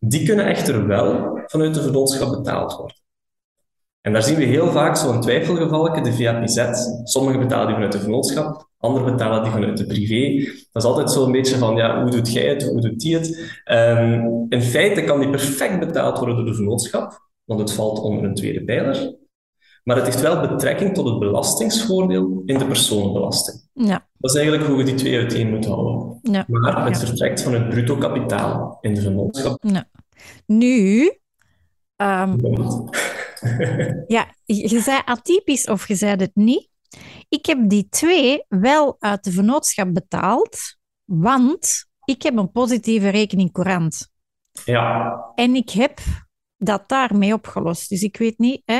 die 0.00 0.26
kunnen 0.26 0.46
echter 0.46 0.86
wel 0.86 1.40
vanuit 1.46 1.74
de 1.74 1.82
vernootschap 1.82 2.30
betaald 2.30 2.76
worden. 2.76 2.96
En 4.08 4.14
daar 4.14 4.22
zien 4.22 4.36
we 4.36 4.44
heel 4.44 4.70
vaak 4.70 4.96
zo'n 4.96 5.20
twijfelgevallen, 5.20 6.02
de 6.02 6.12
VAPZ. 6.12 6.64
Sommigen 7.04 7.40
betalen 7.40 7.66
die 7.66 7.74
vanuit 7.74 7.92
de 7.92 8.00
vennootschap, 8.00 8.68
anderen 8.78 9.12
betalen 9.12 9.42
die 9.42 9.52
vanuit 9.52 9.78
de 9.78 9.86
privé. 9.86 10.50
Dat 10.72 10.82
is 10.82 10.88
altijd 10.88 11.10
zo'n 11.10 11.32
beetje 11.32 11.56
van, 11.56 11.76
ja, 11.76 12.02
hoe 12.02 12.10
doet 12.10 12.32
jij 12.32 12.46
het, 12.48 12.62
hoe 12.62 12.80
doet 12.80 13.00
die 13.00 13.14
het? 13.14 13.60
Um, 13.64 14.46
in 14.48 14.62
feite 14.62 15.02
kan 15.02 15.20
die 15.20 15.30
perfect 15.30 15.78
betaald 15.78 16.18
worden 16.18 16.36
door 16.36 16.44
de 16.44 16.54
vennootschap, 16.54 17.30
want 17.44 17.60
het 17.60 17.72
valt 17.72 18.00
onder 18.00 18.24
een 18.24 18.34
tweede 18.34 18.64
pijler. 18.64 19.16
Maar 19.84 19.96
het 19.96 20.04
heeft 20.04 20.20
wel 20.20 20.40
betrekking 20.40 20.94
tot 20.94 21.08
het 21.08 21.18
belastingsvoordeel 21.18 22.42
in 22.44 22.58
de 22.58 22.66
personenbelasting. 22.66 23.60
Ja. 23.72 24.06
Dat 24.18 24.30
is 24.30 24.36
eigenlijk 24.36 24.68
hoe 24.68 24.76
we 24.76 24.82
die 24.84 24.94
twee 24.94 25.16
uiteen 25.16 25.50
moeten 25.50 25.70
houden. 25.70 26.18
Ja. 26.22 26.44
Maar 26.46 26.86
het 26.86 26.98
vertrekt 26.98 27.42
van 27.42 27.52
het 27.54 27.68
bruto 27.68 27.96
kapitaal 27.96 28.78
in 28.80 28.94
de 28.94 29.00
vennootschap. 29.00 29.58
Ja. 29.60 29.88
Nu... 30.46 31.12
Um... 31.96 32.36
ja, 34.16 34.34
je 34.44 34.80
zei 34.80 35.02
atypisch 35.04 35.66
of 35.66 35.88
je 35.88 35.94
zei 35.94 36.16
het 36.16 36.34
niet. 36.34 36.68
Ik 37.28 37.46
heb 37.46 37.58
die 37.68 37.88
twee 37.88 38.44
wel 38.48 38.96
uit 38.98 39.24
de 39.24 39.32
vennootschap 39.32 39.94
betaald, 39.94 40.58
want 41.04 41.86
ik 42.04 42.22
heb 42.22 42.36
een 42.36 42.50
positieve 42.50 43.08
rekening 43.08 43.52
courant. 43.52 44.10
Ja. 44.64 45.32
En 45.34 45.54
ik 45.54 45.70
heb 45.70 46.00
dat 46.56 46.88
daarmee 46.88 47.32
opgelost. 47.32 47.88
Dus 47.88 48.02
ik 48.02 48.16
weet 48.16 48.38
niet, 48.38 48.62
hè, 48.64 48.78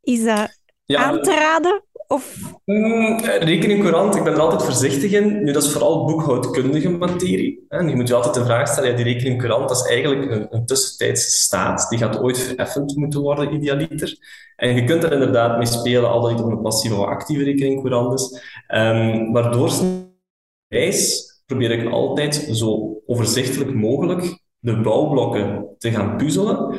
is 0.00 0.24
dat 0.24 0.58
aan 0.86 1.22
te 1.22 1.34
raden? 1.34 1.84
Of... 2.08 2.52
Mm, 2.64 3.18
rekening 3.20 3.80
courant, 3.80 4.16
ik 4.16 4.24
ben 4.24 4.32
er 4.32 4.40
altijd 4.40 4.62
voorzichtig 4.62 5.12
in. 5.12 5.44
Nu, 5.44 5.52
dat 5.52 5.62
is 5.62 5.72
vooral 5.72 6.04
boekhoudkundige 6.04 6.88
materie. 6.88 7.64
En 7.68 7.88
je 7.88 7.94
moet 7.94 8.08
je 8.08 8.14
altijd 8.14 8.34
de 8.34 8.44
vraag 8.44 8.68
stellen, 8.68 8.90
ja, 8.90 8.96
die 8.96 9.04
rekening 9.04 9.38
courant, 9.38 9.68
dat 9.68 9.76
is 9.76 9.86
eigenlijk 9.86 10.30
een, 10.30 10.46
een 10.50 10.66
tussentijdse 10.66 11.30
staat. 11.30 11.86
Die 11.88 11.98
gaat 11.98 12.20
ooit 12.20 12.38
vereffend 12.38 12.96
moeten 12.96 13.20
worden, 13.20 13.54
idealiter. 13.54 14.18
En 14.56 14.74
je 14.74 14.84
kunt 14.84 15.04
er 15.04 15.12
inderdaad 15.12 15.56
mee 15.56 15.66
spelen, 15.66 16.10
al 16.10 16.20
dat 16.20 16.30
het 16.30 16.40
een 16.40 16.62
passieve 16.62 16.96
of 16.96 17.06
actieve 17.06 17.44
rekening 17.44 17.80
courant 17.80 18.20
is. 18.20 18.42
Um, 18.74 19.30
maar 19.30 19.52
doorsnijds 19.52 21.32
probeer 21.46 21.70
ik 21.70 21.90
altijd 21.90 22.48
zo 22.52 23.00
overzichtelijk 23.06 23.74
mogelijk 23.74 24.42
de 24.58 24.80
bouwblokken 24.80 25.74
te 25.78 25.90
gaan 25.90 26.16
puzzelen 26.16 26.78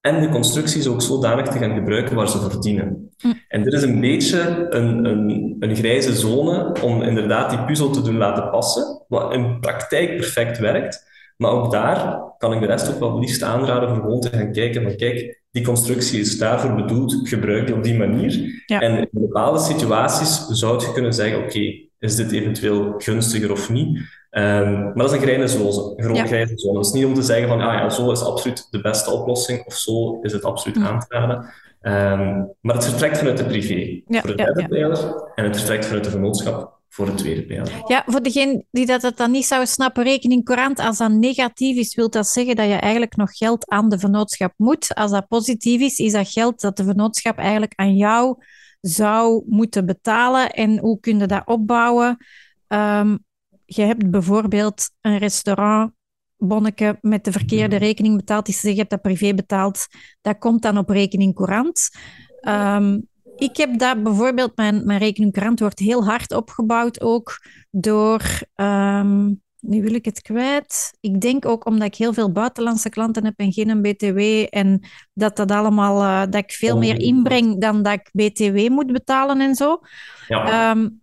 en 0.00 0.20
de 0.20 0.28
constructies 0.28 0.86
ook 0.86 1.02
zodanig 1.02 1.48
te 1.48 1.58
gaan 1.58 1.74
gebruiken 1.74 2.16
waar 2.16 2.28
ze 2.28 2.38
voor 2.38 2.60
dienen. 2.60 3.10
Hm. 3.18 3.32
En 3.48 3.62
dit 3.62 3.72
is 3.72 3.82
een 3.82 4.00
beetje 4.00 4.66
een, 4.70 5.04
een, 5.04 5.56
een 5.60 5.76
grijze 5.76 6.16
zone 6.16 6.72
om 6.82 7.02
inderdaad 7.02 7.50
die 7.50 7.64
puzzel 7.64 7.90
te 7.90 8.02
doen 8.02 8.16
laten 8.16 8.50
passen, 8.50 9.04
wat 9.08 9.32
in 9.34 9.60
praktijk 9.60 10.16
perfect 10.16 10.58
werkt. 10.58 11.08
Maar 11.36 11.50
ook 11.50 11.70
daar 11.70 12.20
kan 12.38 12.52
ik 12.52 12.60
de 12.60 12.66
rest 12.66 12.92
ook 12.92 12.98
wel 12.98 13.18
liefst 13.18 13.42
aanraden 13.42 13.88
voor 13.88 13.98
gewoon 13.98 14.20
te 14.20 14.28
gaan 14.28 14.52
kijken 14.52 14.82
van 14.82 14.96
kijk, 14.96 15.42
die 15.50 15.64
constructie 15.64 16.20
is 16.20 16.38
daarvoor 16.38 16.74
bedoeld, 16.74 17.28
gebruik 17.28 17.66
die 17.66 17.76
op 17.76 17.82
die 17.82 17.98
manier. 17.98 18.62
En 18.66 18.98
in 18.98 19.08
bepaalde 19.10 19.58
situaties 19.58 20.46
zou 20.46 20.80
je 20.80 20.92
kunnen 20.92 21.12
zeggen, 21.12 21.42
oké, 21.42 21.88
is 22.00 22.16
dit 22.16 22.32
eventueel 22.32 22.94
gunstiger 22.98 23.52
of 23.52 23.70
niet? 23.70 23.98
Um, 24.30 24.82
maar 24.82 24.94
dat 24.94 25.10
is 25.10 25.16
een 25.16 25.22
grijze 25.22 25.58
zone. 25.58 25.92
Een 25.96 26.26
grijze 26.26 26.52
zone. 26.58 26.78
Het 26.78 26.86
is 26.86 26.92
niet 26.92 27.04
om 27.04 27.14
te 27.14 27.22
zeggen 27.22 27.48
van, 27.48 27.60
ah 27.60 27.74
ja, 27.74 27.90
zo 27.90 28.10
is 28.10 28.22
absoluut 28.22 28.66
de 28.70 28.80
beste 28.80 29.10
oplossing, 29.10 29.66
of 29.66 29.74
zo 29.74 30.20
is 30.22 30.32
het 30.32 30.44
absoluut 30.44 30.78
mm. 30.78 30.86
aan 30.86 31.00
te 31.00 31.06
raden. 31.08 31.36
Um, 31.82 32.52
maar 32.60 32.74
het 32.74 32.84
vertrekt 32.84 33.18
vanuit 33.18 33.36
de 33.36 33.44
privé 33.44 34.02
voor 34.06 34.30
de 34.30 34.34
derde 34.34 34.68
pijler 34.68 35.22
en 35.34 35.44
het 35.44 35.56
vertrekt 35.56 35.84
vanuit 35.86 36.04
de 36.04 36.10
vernootschap 36.10 36.78
voor 36.88 37.06
de 37.06 37.14
tweede 37.14 37.42
pijler. 37.42 37.82
Ja, 37.86 38.02
voor 38.06 38.22
degene 38.22 38.64
die 38.70 38.86
dat, 38.86 39.00
dat 39.00 39.16
dan 39.16 39.30
niet 39.30 39.44
zou 39.44 39.66
snappen, 39.66 40.02
rekening 40.02 40.44
courant, 40.44 40.78
als 40.78 40.98
dat 40.98 41.10
negatief 41.10 41.76
is, 41.76 41.94
wil 41.94 42.10
dat 42.10 42.26
zeggen 42.26 42.56
dat 42.56 42.66
je 42.66 42.74
eigenlijk 42.74 43.16
nog 43.16 43.36
geld 43.36 43.70
aan 43.70 43.88
de 43.88 43.98
vennootschap 43.98 44.52
moet. 44.56 44.94
Als 44.94 45.10
dat 45.10 45.28
positief 45.28 45.80
is, 45.80 45.98
is 45.98 46.12
dat 46.12 46.28
geld 46.28 46.60
dat 46.60 46.76
de 46.76 46.84
vennootschap 46.84 47.38
eigenlijk 47.38 47.72
aan 47.76 47.96
jou 47.96 48.36
zou 48.80 49.42
moeten 49.46 49.86
betalen. 49.86 50.50
En 50.50 50.78
hoe 50.78 51.00
kun 51.00 51.18
je 51.18 51.26
dat 51.26 51.46
opbouwen? 51.46 52.16
Um, 52.68 53.24
je 53.64 53.82
hebt 53.82 54.10
bijvoorbeeld 54.10 54.90
een 55.00 55.18
restaurant 55.18 55.92
bonneke 56.36 56.98
met 57.00 57.24
de 57.24 57.32
verkeerde 57.32 57.76
rekening 57.76 58.16
betaald, 58.16 58.46
die 58.46 58.72
je 58.72 58.78
hebt 58.78 58.90
dat 58.90 59.02
privé 59.02 59.34
betaald, 59.34 59.86
dat 60.20 60.38
komt 60.38 60.62
dan 60.62 60.78
op 60.78 60.88
rekening 60.88 61.34
courant. 61.34 61.88
Um, 62.42 63.08
ik 63.36 63.56
heb 63.56 63.78
dat 63.78 64.02
bijvoorbeeld, 64.02 64.56
mijn, 64.56 64.86
mijn 64.86 64.98
rekening 64.98 65.32
courant 65.32 65.60
wordt 65.60 65.78
heel 65.78 66.04
hard 66.04 66.32
opgebouwd 66.32 67.00
ook 67.00 67.38
door, 67.70 68.22
um, 68.54 69.42
nu 69.60 69.82
wil 69.82 69.94
ik 69.94 70.04
het 70.04 70.22
kwijt. 70.22 70.96
Ik 71.00 71.20
denk 71.20 71.46
ook 71.46 71.66
omdat 71.66 71.86
ik 71.86 71.94
heel 71.94 72.12
veel 72.12 72.32
buitenlandse 72.32 72.88
klanten 72.88 73.24
heb 73.24 73.34
en 73.36 73.52
geen 73.52 73.82
BTW 73.82 74.18
en 74.50 74.80
dat 75.12 75.36
dat 75.36 75.50
allemaal, 75.50 76.02
uh, 76.02 76.20
dat 76.20 76.42
ik 76.42 76.52
veel 76.52 76.78
meer 76.78 77.00
inbreng 77.00 77.60
dan 77.60 77.82
dat 77.82 77.92
ik 77.92 78.10
BTW 78.12 78.68
moet 78.68 78.92
betalen 78.92 79.40
en 79.40 79.54
zo. 79.54 79.80
Ja. 80.28 80.70
Um, 80.70 81.02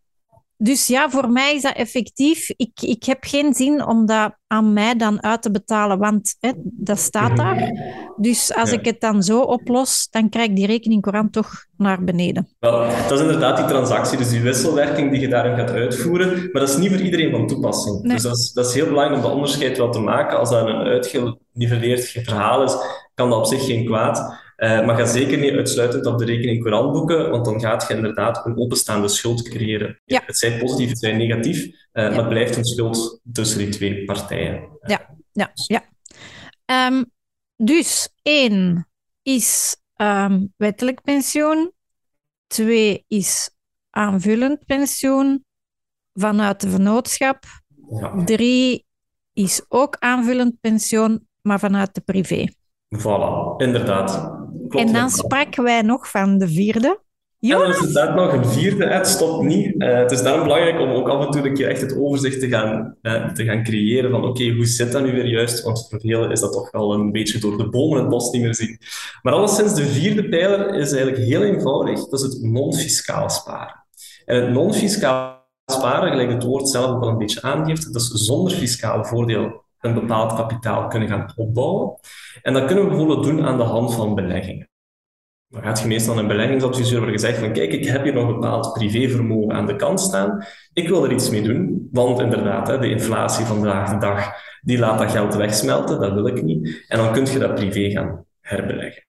dus 0.57 0.87
ja, 0.87 1.09
voor 1.09 1.29
mij 1.29 1.55
is 1.55 1.61
dat 1.61 1.75
effectief. 1.75 2.49
Ik, 2.55 2.81
ik 2.81 3.03
heb 3.03 3.17
geen 3.19 3.53
zin 3.53 3.85
om 3.85 4.05
dat 4.05 4.35
aan 4.47 4.73
mij 4.73 4.95
dan 4.95 5.23
uit 5.23 5.41
te 5.41 5.51
betalen, 5.51 5.97
want 5.99 6.35
hè, 6.39 6.51
dat 6.63 6.99
staat 6.99 7.37
daar. 7.37 7.71
Dus 8.15 8.55
als 8.55 8.71
ik 8.71 8.85
het 8.85 9.01
dan 9.01 9.23
zo 9.23 9.41
oplos, 9.41 10.07
dan 10.11 10.29
krijg 10.29 10.49
ik 10.49 10.55
die 10.55 10.65
rekening 10.65 11.01
courant 11.01 11.33
toch 11.33 11.65
naar 11.77 12.03
beneden. 12.03 12.47
Wel, 12.59 12.79
dat 13.07 13.11
is 13.11 13.19
inderdaad 13.19 13.57
die 13.57 13.65
transactie, 13.65 14.17
dus 14.17 14.29
die 14.29 14.41
wisselwerking 14.41 15.11
die 15.11 15.19
je 15.19 15.27
daarin 15.27 15.57
gaat 15.57 15.69
uitvoeren. 15.69 16.49
Maar 16.51 16.61
dat 16.61 16.69
is 16.69 16.77
niet 16.77 16.91
voor 16.91 17.01
iedereen 17.01 17.31
van 17.31 17.47
toepassing. 17.47 18.13
Dus 18.13 18.21
dat 18.21 18.37
is, 18.37 18.51
dat 18.53 18.65
is 18.65 18.73
heel 18.73 18.87
belangrijk 18.87 19.17
om 19.17 19.27
dat 19.27 19.35
onderscheid 19.35 19.77
wel 19.77 19.91
te 19.91 19.99
maken. 19.99 20.39
Als 20.39 20.49
dat 20.49 20.67
een 20.67 20.75
uitgeniveleerd 20.75 22.05
verhaal 22.05 22.63
is, 22.63 22.75
kan 23.13 23.29
dat 23.29 23.39
op 23.39 23.45
zich 23.45 23.65
geen 23.65 23.85
kwaad. 23.85 24.45
Uh, 24.57 24.85
maar 24.85 24.97
ga 24.97 25.05
zeker 25.05 25.37
niet 25.37 25.53
uitsluitend 25.53 26.05
op 26.05 26.17
de 26.17 26.25
rekening 26.25 26.61
courant 26.61 26.93
boeken, 26.93 27.29
want 27.29 27.45
dan 27.45 27.59
gaat 27.59 27.87
je 27.87 27.93
inderdaad 27.93 28.45
een 28.45 28.57
openstaande 28.57 29.07
schuld 29.07 29.49
creëren. 29.49 30.01
Ja. 30.05 30.23
Het 30.25 30.37
zij 30.37 30.59
positief, 30.59 30.89
het 30.89 30.99
zij 30.99 31.13
negatief, 31.13 31.65
uh, 31.65 31.71
maar 31.93 32.13
het 32.13 32.29
blijft 32.29 32.55
een 32.55 32.65
schuld 32.65 33.19
tussen 33.31 33.57
die 33.57 33.69
twee 33.69 34.05
partijen. 34.05 34.67
Ja, 34.85 35.15
ja, 35.31 35.51
ja. 35.53 35.83
Um, 36.87 37.11
dus 37.55 38.09
één 38.21 38.87
is 39.21 39.77
um, 39.95 40.53
wettelijk 40.57 41.01
pensioen. 41.01 41.71
Twee 42.47 43.05
is 43.07 43.49
aanvullend 43.89 44.65
pensioen 44.65 45.45
vanuit 46.13 46.61
de 46.61 46.69
vennootschap. 46.69 47.43
Ja. 47.89 48.23
Drie 48.23 48.85
is 49.33 49.65
ook 49.67 49.95
aanvullend 49.99 50.59
pensioen, 50.61 51.27
maar 51.41 51.59
vanuit 51.59 51.95
de 51.95 52.01
privé. 52.01 52.47
Voilà, 52.95 53.55
inderdaad. 53.57 54.36
En 54.69 54.93
dan 54.93 55.09
spraken 55.09 55.63
wij 55.63 55.81
nog 55.81 56.09
van 56.09 56.37
de 56.37 56.47
vierde. 56.47 56.99
Ja, 57.39 57.57
dan 57.57 57.69
is 57.69 57.77
inderdaad 57.77 58.15
nog 58.15 58.33
een 58.33 58.45
vierde. 58.45 58.87
Het 58.87 59.07
stopt 59.07 59.43
niet. 59.43 59.73
Uh, 59.77 59.97
het 59.97 60.11
is 60.11 60.21
daarom 60.21 60.43
belangrijk 60.43 60.79
om 60.79 60.89
ook 60.89 61.09
af 61.09 61.25
en 61.25 61.31
toe 61.31 61.47
een 61.47 61.53
keer 61.53 61.69
echt 61.69 61.81
het 61.81 61.97
overzicht 61.97 62.39
te 62.39 62.47
gaan, 62.47 62.95
uh, 63.01 63.33
te 63.33 63.43
gaan 63.43 63.63
creëren 63.63 64.11
van 64.11 64.25
oké, 64.25 64.49
hoe 64.49 64.65
zit 64.65 64.91
dat 64.91 65.03
nu 65.03 65.11
weer 65.11 65.25
juist? 65.25 65.63
Want 65.63 65.87
voor 65.89 65.99
velen 65.99 66.31
is 66.31 66.39
dat 66.39 66.51
toch 66.51 66.71
wel 66.71 66.93
een 66.93 67.11
beetje 67.11 67.39
door 67.39 67.57
de 67.57 67.69
bomen 67.69 67.99
het 67.99 68.09
bos 68.09 68.31
niet 68.31 68.41
meer 68.41 68.55
zien. 68.55 68.79
Maar 69.21 69.33
alleszins, 69.33 69.73
de 69.73 69.85
vierde 69.85 70.29
pijler 70.29 70.75
is 70.75 70.91
eigenlijk 70.91 71.23
heel 71.23 71.43
eenvoudig. 71.43 72.09
Dat 72.09 72.19
is 72.19 72.33
het 72.33 72.41
non-fiscaal 72.41 73.29
sparen. 73.29 73.85
En 74.25 74.41
het 74.41 74.53
non-fiscaal 74.53 75.45
sparen, 75.65 76.09
gelijk 76.09 76.31
het 76.31 76.43
woord 76.43 76.69
zelf 76.69 76.95
ook 76.95 77.01
al 77.01 77.09
een 77.09 77.17
beetje 77.17 77.41
aangeeft, 77.41 77.93
dat 77.93 78.01
is 78.01 78.07
zonder 78.07 78.53
fiscaal 78.53 79.05
voordeel 79.05 79.65
een 79.87 79.93
bepaald 79.93 80.33
kapitaal 80.33 80.87
kunnen 80.87 81.09
gaan 81.09 81.31
opbouwen. 81.35 81.99
En 82.41 82.53
dat 82.53 82.65
kunnen 82.65 82.83
we 82.83 82.89
bijvoorbeeld 82.89 83.23
doen 83.23 83.45
aan 83.45 83.57
de 83.57 83.63
hand 83.63 83.93
van 83.93 84.15
beleggingen. 84.15 84.69
Dan 85.49 85.63
gaat 85.63 85.79
je 85.79 85.87
meestal 85.87 86.17
een 86.17 86.27
beleggingsadviseur 86.27 86.99
waar 86.99 87.11
je 87.11 87.17
zegt 87.17 87.37
van 87.37 87.53
kijk, 87.53 87.73
ik 87.73 87.85
heb 87.85 88.03
hier 88.03 88.13
nog 88.13 88.27
een 88.27 88.33
bepaald 88.33 88.73
privévermogen 88.73 89.53
aan 89.53 89.65
de 89.65 89.75
kant 89.75 89.99
staan. 89.99 90.45
Ik 90.73 90.87
wil 90.87 91.03
er 91.03 91.11
iets 91.11 91.29
mee 91.29 91.41
doen, 91.41 91.87
want 91.91 92.19
inderdaad, 92.19 92.81
de 92.81 92.89
inflatie 92.89 93.45
vandaag 93.45 93.89
de 93.91 93.97
dag, 93.97 94.31
die 94.61 94.79
laat 94.79 94.99
dat 94.99 95.11
geld 95.11 95.35
wegsmelten, 95.35 95.99
dat 95.99 96.13
wil 96.13 96.27
ik 96.27 96.43
niet. 96.43 96.85
En 96.87 96.97
dan 96.97 97.13
kun 97.13 97.25
je 97.25 97.39
dat 97.39 97.55
privé 97.55 97.89
gaan 97.89 98.25
herbeleggen. 98.39 99.05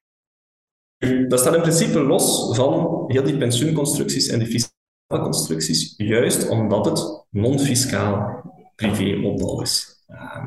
Dat 1.27 1.39
staat 1.39 1.55
in 1.55 1.61
principe 1.61 1.99
los 1.99 2.55
van 2.55 3.03
heel 3.07 3.23
die 3.23 3.37
pensioenconstructies 3.37 4.27
en 4.27 4.39
die 4.39 4.47
fiscale 4.47 5.23
constructies, 5.23 5.93
juist 5.97 6.49
omdat 6.49 6.85
het 6.85 7.25
non-fiscaal 7.29 8.43
privéopbouw 8.75 9.61
is. 9.61 9.88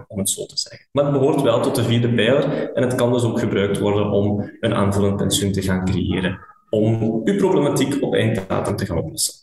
Om 0.09 0.18
het 0.18 0.31
zo 0.31 0.46
te 0.46 0.59
zeggen. 0.59 0.88
Maar 0.92 1.05
het 1.05 1.12
behoort 1.12 1.42
wel 1.42 1.61
tot 1.61 1.75
de 1.75 1.85
vierde 1.85 2.14
pijler 2.14 2.72
en 2.72 2.83
het 2.83 2.94
kan 2.94 3.12
dus 3.12 3.22
ook 3.22 3.38
gebruikt 3.38 3.79
worden 3.79 4.11
om 4.11 4.51
een 4.61 4.75
aanvullend 4.75 5.16
pensioen 5.16 5.53
te 5.53 5.62
gaan 5.62 5.85
creëren, 5.85 6.38
om 6.70 7.03
uw 7.25 7.37
problematiek 7.37 8.03
op 8.03 8.14
einddatum 8.14 8.77
te 8.77 8.87
gaan 8.87 8.98
oplossen. 8.98 9.35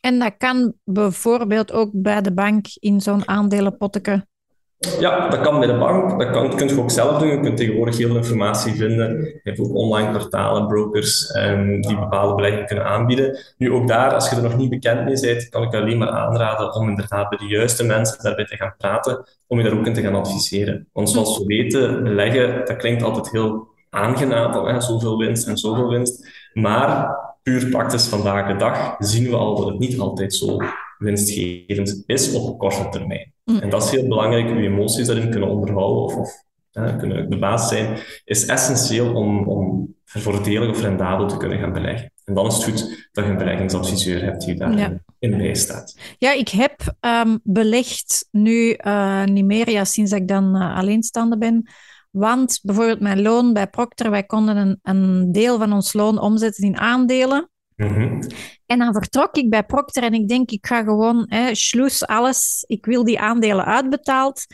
En 0.00 0.18
dat 0.18 0.34
kan 0.38 0.74
bijvoorbeeld 0.84 1.72
ook 1.72 1.90
bij 1.92 2.22
de 2.22 2.32
bank 2.32 2.66
in 2.74 3.00
zo'n 3.00 3.28
aandelenpotteke 3.28 4.26
ja, 4.78 5.28
dat 5.28 5.40
kan 5.40 5.58
bij 5.58 5.68
de 5.68 5.78
bank. 5.78 6.18
Dat, 6.18 6.30
kan, 6.30 6.56
kun 6.56 6.68
je 6.68 6.80
ook 6.80 6.90
zelf 6.90 7.18
doen. 7.18 7.28
Je 7.28 7.40
kunt 7.40 7.56
tegenwoordig 7.56 7.96
heel 7.96 8.06
veel 8.06 8.16
informatie 8.16 8.74
vinden. 8.74 9.20
Je 9.20 9.40
hebt 9.42 9.60
ook 9.60 9.74
online 9.74 10.10
portalen, 10.10 10.66
brokers 10.66 11.34
um, 11.36 11.80
die 11.80 11.98
bepaalde 11.98 12.34
beleggingen 12.34 12.66
kunnen 12.66 12.84
aanbieden. 12.84 13.38
Nu, 13.56 13.72
ook 13.72 13.88
daar, 13.88 14.14
als 14.14 14.30
je 14.30 14.36
er 14.36 14.42
nog 14.42 14.56
niet 14.56 14.70
bekend 14.70 15.04
mee 15.04 15.20
bent, 15.20 15.48
kan 15.48 15.62
ik 15.62 15.74
alleen 15.74 15.98
maar 15.98 16.08
aanraden 16.08 16.74
om 16.74 16.88
inderdaad 16.88 17.28
bij 17.28 17.38
de 17.38 17.46
juiste 17.46 17.84
mensen 17.84 18.22
daarbij 18.22 18.44
te 18.44 18.56
gaan 18.56 18.74
praten, 18.78 19.24
om 19.46 19.58
je 19.58 19.64
daar 19.64 19.78
ook 19.78 19.86
in 19.86 19.94
te 19.94 20.02
gaan 20.02 20.14
adviseren. 20.14 20.88
Want 20.92 21.10
zoals 21.10 21.38
we 21.38 21.44
weten, 21.44 22.02
beleggen, 22.02 22.64
dat 22.64 22.76
klinkt 22.76 23.02
altijd 23.02 23.30
heel 23.30 23.68
aangenaam, 23.90 24.52
van 24.52 24.68
hè, 24.68 24.80
zoveel 24.80 25.18
winst 25.18 25.46
en 25.46 25.56
zoveel 25.56 25.88
winst. 25.88 26.28
Maar 26.52 27.16
puur 27.42 27.68
praktisch 27.68 28.06
vandaag 28.06 28.46
de 28.46 28.56
dag 28.56 28.96
zien 28.98 29.30
we 29.30 29.36
al 29.36 29.56
dat 29.56 29.66
het 29.66 29.78
niet 29.78 29.98
altijd 29.98 30.34
zo 30.34 30.58
winstgevend 30.98 32.02
is 32.06 32.32
op 32.32 32.58
korte 32.58 32.88
termijn. 32.88 33.32
Mm. 33.44 33.58
En 33.58 33.70
dat 33.70 33.84
is 33.84 33.90
heel 33.90 34.08
belangrijk, 34.08 34.48
je 34.48 34.68
emoties 34.68 35.06
daarin 35.06 35.30
kunnen 35.30 35.48
onderhouden 35.48 36.02
of, 36.02 36.16
of 36.16 36.44
kunnen 36.72 37.30
de 37.30 37.38
baas 37.38 37.68
zijn, 37.68 37.98
is 38.24 38.46
essentieel 38.46 39.14
om, 39.14 39.48
om 39.48 39.94
voordelig 40.04 40.70
of 40.70 40.80
rendabel 40.80 41.28
te 41.28 41.36
kunnen 41.36 41.58
gaan 41.58 41.72
beleggen. 41.72 42.12
En 42.24 42.34
dan 42.34 42.46
is 42.46 42.54
het 42.54 42.64
goed 42.64 43.08
dat 43.12 43.24
je 43.24 43.30
een 43.30 43.38
beleggingsadviseur 43.38 44.22
hebt 44.22 44.44
die 44.44 44.54
daar 44.54 44.78
ja. 44.78 45.02
in 45.18 45.36
bijstaat. 45.36 45.98
Ja, 46.18 46.32
ik 46.32 46.48
heb 46.48 46.96
um, 47.00 47.40
belegd 47.42 48.28
nu 48.30 48.78
uh, 48.86 49.24
niet 49.24 49.44
meer, 49.44 49.70
ja, 49.70 49.84
sinds 49.84 50.12
ik 50.12 50.28
dan 50.28 50.56
uh, 50.56 50.76
alleenstaande 50.76 51.38
ben. 51.38 51.68
Want 52.10 52.58
bijvoorbeeld 52.62 53.00
mijn 53.00 53.22
loon 53.22 53.52
bij 53.52 53.66
Procter, 53.66 54.10
wij 54.10 54.22
konden 54.22 54.56
een, 54.56 54.78
een 54.82 55.32
deel 55.32 55.58
van 55.58 55.72
ons 55.72 55.92
loon 55.92 56.18
omzetten 56.18 56.64
in 56.64 56.76
aandelen. 56.76 57.50
Mhm. 57.76 58.22
En 58.66 58.78
dan 58.78 58.92
vertrok 58.92 59.36
ik 59.36 59.50
bij 59.50 59.64
Procter 59.64 60.02
en 60.02 60.14
ik 60.14 60.28
denk, 60.28 60.50
ik 60.50 60.66
ga 60.66 60.82
gewoon 60.82 61.24
hè, 61.28 61.52
alles. 62.00 62.64
Ik 62.66 62.86
wil 62.86 63.04
die 63.04 63.20
aandelen 63.20 63.64
uitbetaald. 63.64 64.46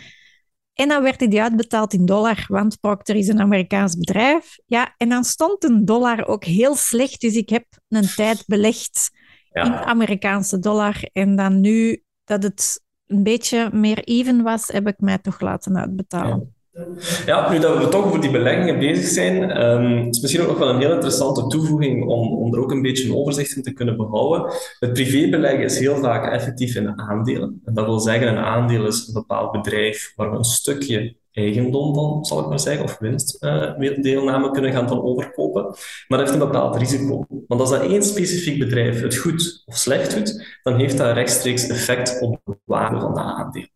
En 0.75 0.89
dan 0.89 1.03
werd 1.03 1.19
die 1.19 1.43
uitbetaald 1.43 1.93
in 1.93 2.07
dollar, 2.07 2.45
want 2.49 2.81
Procter 2.81 3.17
is 3.17 3.29
een 3.29 3.41
Amerikaans 3.41 3.97
bedrijf. 3.97 4.57
Ja, 4.67 4.95
en 4.97 5.09
dan 5.09 5.25
stond 5.25 5.65
een 5.65 5.85
dollar 5.85 6.27
ook 6.27 6.45
heel 6.45 6.75
slecht, 6.75 7.21
dus 7.21 7.35
ik 7.35 7.49
heb 7.49 7.67
een 7.89 8.15
tijd 8.15 8.45
belegd 8.47 9.11
in 9.53 9.73
Amerikaanse 9.73 10.59
dollar. 10.59 11.03
En 11.13 11.37
dan 11.37 11.61
nu 11.61 12.03
dat 12.25 12.43
het 12.43 12.85
een 13.07 13.23
beetje 13.23 13.71
meer 13.73 14.05
even 14.05 14.43
was, 14.43 14.69
heb 14.69 14.87
ik 14.87 14.99
mij 14.99 15.19
toch 15.19 15.41
laten 15.41 15.77
uitbetalen. 15.77 16.39
Ja, 16.39 16.62
nu 17.51 17.59
dat 17.59 17.79
we 17.79 17.89
toch 17.91 18.05
over 18.05 18.21
die 18.21 18.31
beleggingen 18.31 18.79
bezig 18.79 19.05
zijn, 19.05 19.63
um, 19.63 20.09
is 20.09 20.21
misschien 20.21 20.43
ook 20.43 20.49
nog 20.49 20.59
wel 20.59 20.69
een 20.69 20.81
heel 20.81 20.93
interessante 20.93 21.47
toevoeging 21.47 22.07
om, 22.07 22.55
er 22.55 22.61
ook 22.61 22.71
een 22.71 22.83
beetje 22.83 23.09
een 23.09 23.17
overzicht 23.17 23.57
in 23.57 23.63
te 23.63 23.73
kunnen 23.73 23.97
behouden. 23.97 24.53
Het 24.79 24.93
privébeleggen 24.93 25.65
is 25.65 25.79
heel 25.79 25.97
vaak 25.97 26.33
effectief 26.33 26.75
in 26.75 27.01
aandelen. 27.01 27.61
En 27.65 27.75
dat 27.75 27.85
wil 27.85 28.01
zeggen, 28.01 28.29
een 28.29 28.45
aandeel 28.45 28.87
is 28.87 29.07
een 29.07 29.13
bepaald 29.13 29.53
bedrijf 29.53 30.13
waar 30.17 30.31
we 30.31 30.37
een 30.37 30.45
stukje 30.45 31.17
eigendom 31.33 31.95
dan, 31.95 32.25
zal 32.25 32.41
ik 32.41 32.49
maar 32.49 32.61
zeggen, 32.61 32.85
of 32.85 32.99
winstdeelname 33.79 34.47
uh, 34.47 34.53
kunnen 34.53 34.73
gaan 34.73 34.87
dan 34.87 35.03
overkopen. 35.03 35.63
Maar 36.09 36.19
dat 36.19 36.21
heeft 36.21 36.33
een 36.33 36.49
bepaald 36.49 36.77
risico. 36.77 37.25
Want 37.47 37.61
als 37.61 37.71
dat 37.71 37.83
één 37.83 38.03
specifiek 38.03 38.59
bedrijf 38.59 39.03
het 39.03 39.17
goed 39.17 39.63
of 39.65 39.77
slecht 39.77 40.15
doet, 40.15 40.59
dan 40.63 40.77
heeft 40.79 40.99
dat 40.99 41.15
rechtstreeks 41.15 41.69
effect 41.69 42.21
op 42.21 42.41
de 42.45 42.57
waarde 42.65 43.01
van 43.01 43.15
de 43.15 43.21
aandeel. 43.21 43.67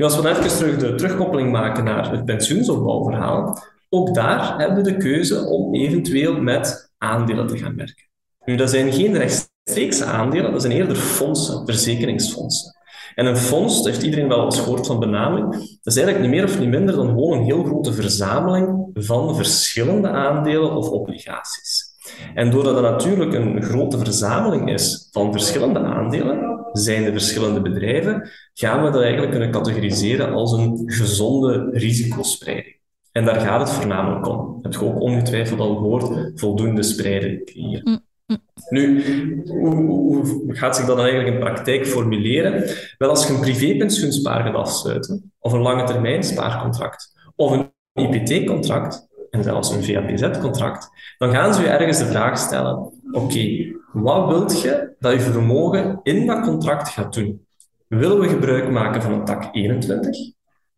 Nu, 0.00 0.06
als 0.06 0.16
we 0.16 0.22
dan 0.22 0.36
even 0.36 0.56
terug 0.56 0.76
de 0.76 0.94
terugkoppeling 0.94 1.52
maken 1.52 1.84
naar 1.84 2.10
het 2.10 2.24
pensioensopbouwverhaal, 2.24 3.58
ook 3.88 4.14
daar 4.14 4.58
hebben 4.58 4.76
we 4.76 4.90
de 4.90 4.96
keuze 4.96 5.44
om 5.44 5.74
eventueel 5.74 6.40
met 6.40 6.92
aandelen 6.98 7.46
te 7.46 7.58
gaan 7.58 7.76
werken. 7.76 8.04
Nu, 8.44 8.56
dat 8.56 8.70
zijn 8.70 8.92
geen 8.92 9.16
rechtstreeks 9.16 10.02
aandelen, 10.02 10.52
dat 10.52 10.60
zijn 10.60 10.72
eerder 10.72 10.96
fondsen, 10.96 11.66
verzekeringsfondsen. 11.66 12.74
En 13.14 13.26
een 13.26 13.36
fonds, 13.36 13.76
dat 13.76 13.86
heeft 13.86 14.02
iedereen 14.02 14.28
wel 14.28 14.44
eens 14.44 14.60
gehoord 14.60 14.86
van 14.86 14.98
benaming, 14.98 15.50
dat 15.52 15.94
is 15.94 15.96
eigenlijk 15.96 16.20
niet 16.20 16.30
meer 16.30 16.44
of 16.44 16.58
niet 16.58 16.68
minder 16.68 16.94
dan 16.94 17.08
gewoon 17.08 17.38
een 17.38 17.44
heel 17.44 17.64
grote 17.64 17.92
verzameling 17.92 18.90
van 18.94 19.36
verschillende 19.36 20.08
aandelen 20.08 20.76
of 20.76 20.88
obligaties. 20.88 21.88
En 22.34 22.50
doordat 22.50 22.74
het 22.74 22.84
natuurlijk 22.84 23.34
een 23.34 23.62
grote 23.62 23.98
verzameling 23.98 24.70
is 24.70 25.08
van 25.10 25.32
verschillende 25.32 25.78
aandelen, 25.78 26.59
zijn 26.72 27.04
de 27.04 27.12
verschillende 27.12 27.62
bedrijven, 27.62 28.30
gaan 28.54 28.84
we 28.84 28.90
dat 28.90 29.02
eigenlijk 29.02 29.30
kunnen 29.30 29.50
categoriseren 29.50 30.32
als 30.32 30.52
een 30.52 30.82
gezonde 30.86 31.68
risicospreiding. 31.72 32.78
En 33.12 33.24
daar 33.24 33.40
gaat 33.40 33.60
het 33.60 33.70
voornamelijk 33.70 34.28
om. 34.28 34.58
Heb 34.62 34.72
je 34.72 34.84
ook 34.84 35.00
ongetwijfeld 35.00 35.60
al 35.60 35.76
gehoord, 35.76 36.32
voldoende 36.40 36.82
spreiding 36.82 37.44
creëren. 37.44 37.82
Mm, 37.84 38.00
mm. 38.26 38.38
Nu, 38.68 39.02
hoe, 39.46 39.74
hoe, 39.74 40.44
gaat 40.48 40.76
zich 40.76 40.86
dat 40.86 40.96
dan 40.96 41.06
eigenlijk 41.06 41.34
in 41.34 41.40
praktijk 41.40 41.86
formuleren? 41.86 42.64
Wel, 42.98 43.08
als 43.08 43.26
je 43.26 43.32
een 43.32 43.40
privépensioenspaar 43.40 44.44
gaat 44.44 44.54
afsluiten, 44.54 45.32
of 45.38 45.52
een 45.52 45.60
lange 45.60 45.84
termijn 45.84 46.22
spaarcontract, 46.22 47.30
of 47.36 47.50
een 47.50 47.72
IPT-contract, 47.92 49.08
en 49.30 49.42
zelfs 49.42 49.70
een 49.70 49.84
VAPZ-contract, 49.84 50.90
dan 51.18 51.30
gaan 51.30 51.54
ze 51.54 51.62
je 51.62 51.68
ergens 51.68 51.98
de 51.98 52.06
vraag 52.06 52.38
stellen: 52.38 52.92
oké, 53.10 53.74
wat 53.92 54.28
wilt 54.28 54.62
je 54.62 54.94
dat 54.98 55.12
je 55.12 55.20
vermogen 55.20 56.00
in 56.02 56.26
dat 56.26 56.40
contract 56.40 56.88
gaat 56.88 57.14
doen? 57.14 57.46
Willen 57.88 58.20
we 58.20 58.28
gebruik 58.28 58.70
maken 58.70 59.02
van 59.02 59.12
een 59.12 59.24
tak 59.24 59.48
21? 59.52 60.16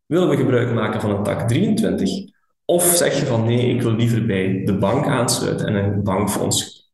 Willen 0.06 0.28
we 0.28 0.36
gebruik 0.36 0.72
maken 0.72 1.00
van 1.00 1.10
een 1.10 1.22
tak 1.22 1.48
23? 1.48 2.10
Of 2.64 2.84
zeg 2.84 3.18
je 3.18 3.26
van 3.26 3.44
nee, 3.44 3.74
ik 3.74 3.82
wil 3.82 3.92
liever 3.92 4.26
bij 4.26 4.62
de 4.64 4.78
bank 4.78 5.06
aansluiten 5.06 5.66
en 5.66 5.74
een 5.74 6.02
bankfonds. 6.02 6.90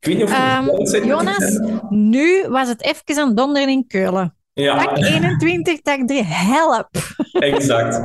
Ik 0.00 0.06
weet 0.06 0.16
niet 0.16 0.24
of 0.24 0.30
je 0.30 0.98
um, 0.98 1.06
Jonas, 1.06 1.60
nu 1.88 2.48
was 2.48 2.68
het 2.68 2.82
even 2.82 3.22
aan 3.22 3.34
donderen 3.34 3.68
in 3.68 3.86
Keulen. 3.86 4.37
Ja. 4.62 4.84
Tak 4.84 4.98
21, 4.98 5.80
tak 5.82 6.06
3, 6.06 6.22
help! 6.24 6.88
Exact. 7.32 7.98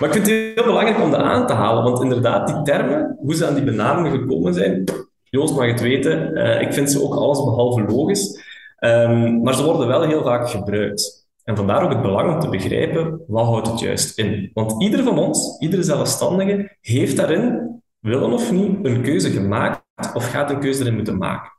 Maar 0.00 0.08
ik 0.08 0.12
vind 0.12 0.26
het 0.26 0.54
heel 0.54 0.64
belangrijk 0.64 1.02
om 1.02 1.10
dat 1.10 1.20
aan 1.20 1.46
te 1.46 1.52
halen, 1.52 1.82
want 1.82 2.02
inderdaad, 2.02 2.46
die 2.46 2.62
termen, 2.62 3.16
hoe 3.20 3.34
ze 3.34 3.46
aan 3.46 3.54
die 3.54 3.64
benamingen 3.64 4.18
gekomen 4.18 4.54
zijn, 4.54 4.84
Joost 5.22 5.56
mag 5.56 5.66
het 5.66 5.80
weten, 5.80 6.38
uh, 6.38 6.60
ik 6.60 6.72
vind 6.72 6.90
ze 6.90 7.02
ook 7.02 7.14
alles 7.14 7.44
behalve 7.44 7.82
logisch, 7.82 8.42
um, 8.80 9.42
maar 9.42 9.54
ze 9.54 9.64
worden 9.64 9.86
wel 9.86 10.02
heel 10.02 10.22
vaak 10.22 10.50
gebruikt. 10.50 11.28
En 11.44 11.56
vandaar 11.56 11.82
ook 11.82 11.92
het 11.92 12.02
belang 12.02 12.34
om 12.34 12.40
te 12.40 12.48
begrijpen, 12.48 13.20
wat 13.26 13.44
houdt 13.44 13.70
het 13.70 13.80
juist 13.80 14.18
in? 14.18 14.50
Want 14.54 14.82
ieder 14.82 15.04
van 15.04 15.18
ons, 15.18 15.58
iedere 15.58 15.82
zelfstandige, 15.82 16.76
heeft 16.80 17.16
daarin, 17.16 17.80
willen 17.98 18.32
of 18.32 18.52
niet, 18.52 18.78
een 18.82 19.02
keuze 19.02 19.30
gemaakt 19.30 19.82
of 20.14 20.30
gaat 20.30 20.50
een 20.50 20.60
keuze 20.60 20.80
erin 20.80 20.94
moeten 20.94 21.18
maken. 21.18 21.52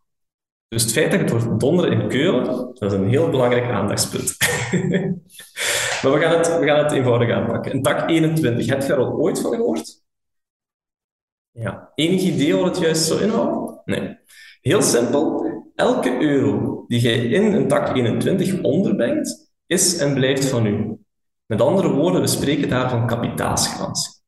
Dus 0.71 0.81
het 0.81 0.91
feit 0.91 1.11
dat 1.11 1.19
het 1.19 1.29
wordt 1.29 1.59
donderen 1.59 2.01
in 2.01 2.07
Keulen, 2.07 2.45
dat 2.45 2.81
is 2.81 2.93
een 2.93 3.09
heel 3.09 3.29
belangrijk 3.29 3.71
aandachtspunt. 3.71 4.37
maar 6.01 6.11
we 6.13 6.19
gaan, 6.19 6.37
het, 6.37 6.59
we 6.59 6.65
gaan 6.65 6.83
het 6.83 6.91
eenvoudig 6.91 7.29
aanpakken. 7.29 7.73
Een 7.73 7.81
tak 7.81 8.09
21, 8.09 8.65
heb 8.65 8.81
je 8.81 8.93
er 8.93 8.99
al 8.99 9.13
ooit 9.13 9.39
van 9.39 9.51
gehoord? 9.51 10.03
Ja. 11.51 11.91
Enig 11.95 12.21
idee 12.21 12.55
wat 12.55 12.65
het 12.65 12.77
juist 12.77 13.05
zo 13.05 13.17
inhoudt? 13.17 13.85
Nee. 13.85 14.17
Heel 14.61 14.81
simpel. 14.81 15.45
Elke 15.75 16.21
euro 16.21 16.85
die 16.87 17.01
je 17.01 17.29
in 17.29 17.53
een 17.53 17.67
tak 17.67 17.95
21 17.95 18.61
onderbrengt, 18.61 19.53
is 19.65 19.97
en 19.97 20.13
blijft 20.13 20.45
van 20.45 20.65
u. 20.65 20.97
Met 21.45 21.61
andere 21.61 21.89
woorden, 21.89 22.21
we 22.21 22.27
spreken 22.27 22.69
daar 22.69 22.89
van 22.89 23.07
kapitaalsgarantie. 23.07 24.20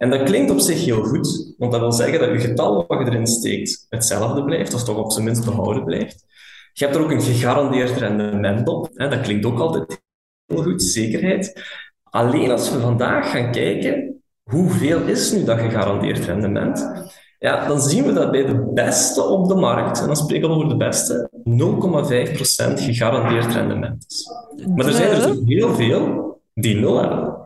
En 0.00 0.10
dat 0.10 0.22
klinkt 0.22 0.50
op 0.50 0.60
zich 0.60 0.84
heel 0.84 1.02
goed, 1.02 1.54
want 1.58 1.72
dat 1.72 1.80
wil 1.80 1.92
zeggen 1.92 2.18
dat 2.18 2.28
je 2.28 2.48
getal 2.48 2.84
wat 2.86 2.98
je 2.98 3.04
erin 3.04 3.26
steekt 3.26 3.86
hetzelfde 3.88 4.44
blijft, 4.44 4.74
of 4.74 4.84
toch 4.84 4.96
op 4.96 5.12
zijn 5.12 5.24
minst 5.24 5.44
behouden 5.44 5.84
blijft. 5.84 6.24
Je 6.72 6.84
hebt 6.84 6.96
er 6.96 7.02
ook 7.02 7.10
een 7.10 7.22
gegarandeerd 7.22 7.98
rendement 7.98 8.68
op. 8.68 8.88
Hè? 8.94 9.08
Dat 9.08 9.20
klinkt 9.20 9.46
ook 9.46 9.58
altijd 9.58 10.02
heel 10.46 10.62
goed, 10.62 10.82
zekerheid. 10.82 11.62
Alleen 12.02 12.50
als 12.50 12.70
we 12.70 12.80
vandaag 12.80 13.30
gaan 13.30 13.50
kijken, 13.50 14.22
hoeveel 14.42 15.00
is 15.00 15.32
nu 15.32 15.44
dat 15.44 15.58
gegarandeerd 15.58 16.24
rendement? 16.24 17.08
Ja, 17.38 17.66
dan 17.66 17.80
zien 17.80 18.04
we 18.04 18.12
dat 18.12 18.30
bij 18.30 18.44
de 18.46 18.70
beste 18.74 19.22
op 19.22 19.48
de 19.48 19.54
markt, 19.54 20.00
en 20.00 20.06
dan 20.06 20.16
spreken 20.16 20.48
we 20.48 20.54
over 20.54 20.68
de 20.68 20.76
beste, 20.76 21.30
0,5% 21.32 22.82
gegarandeerd 22.82 23.52
rendement 23.52 24.04
is. 24.08 24.26
Maar 24.66 24.86
er 24.86 24.92
zijn 24.92 25.10
er 25.10 25.26
dus 25.26 25.40
heel 25.44 25.74
veel 25.74 26.40
die 26.54 26.74
nul 26.74 27.00
hebben. 27.00 27.39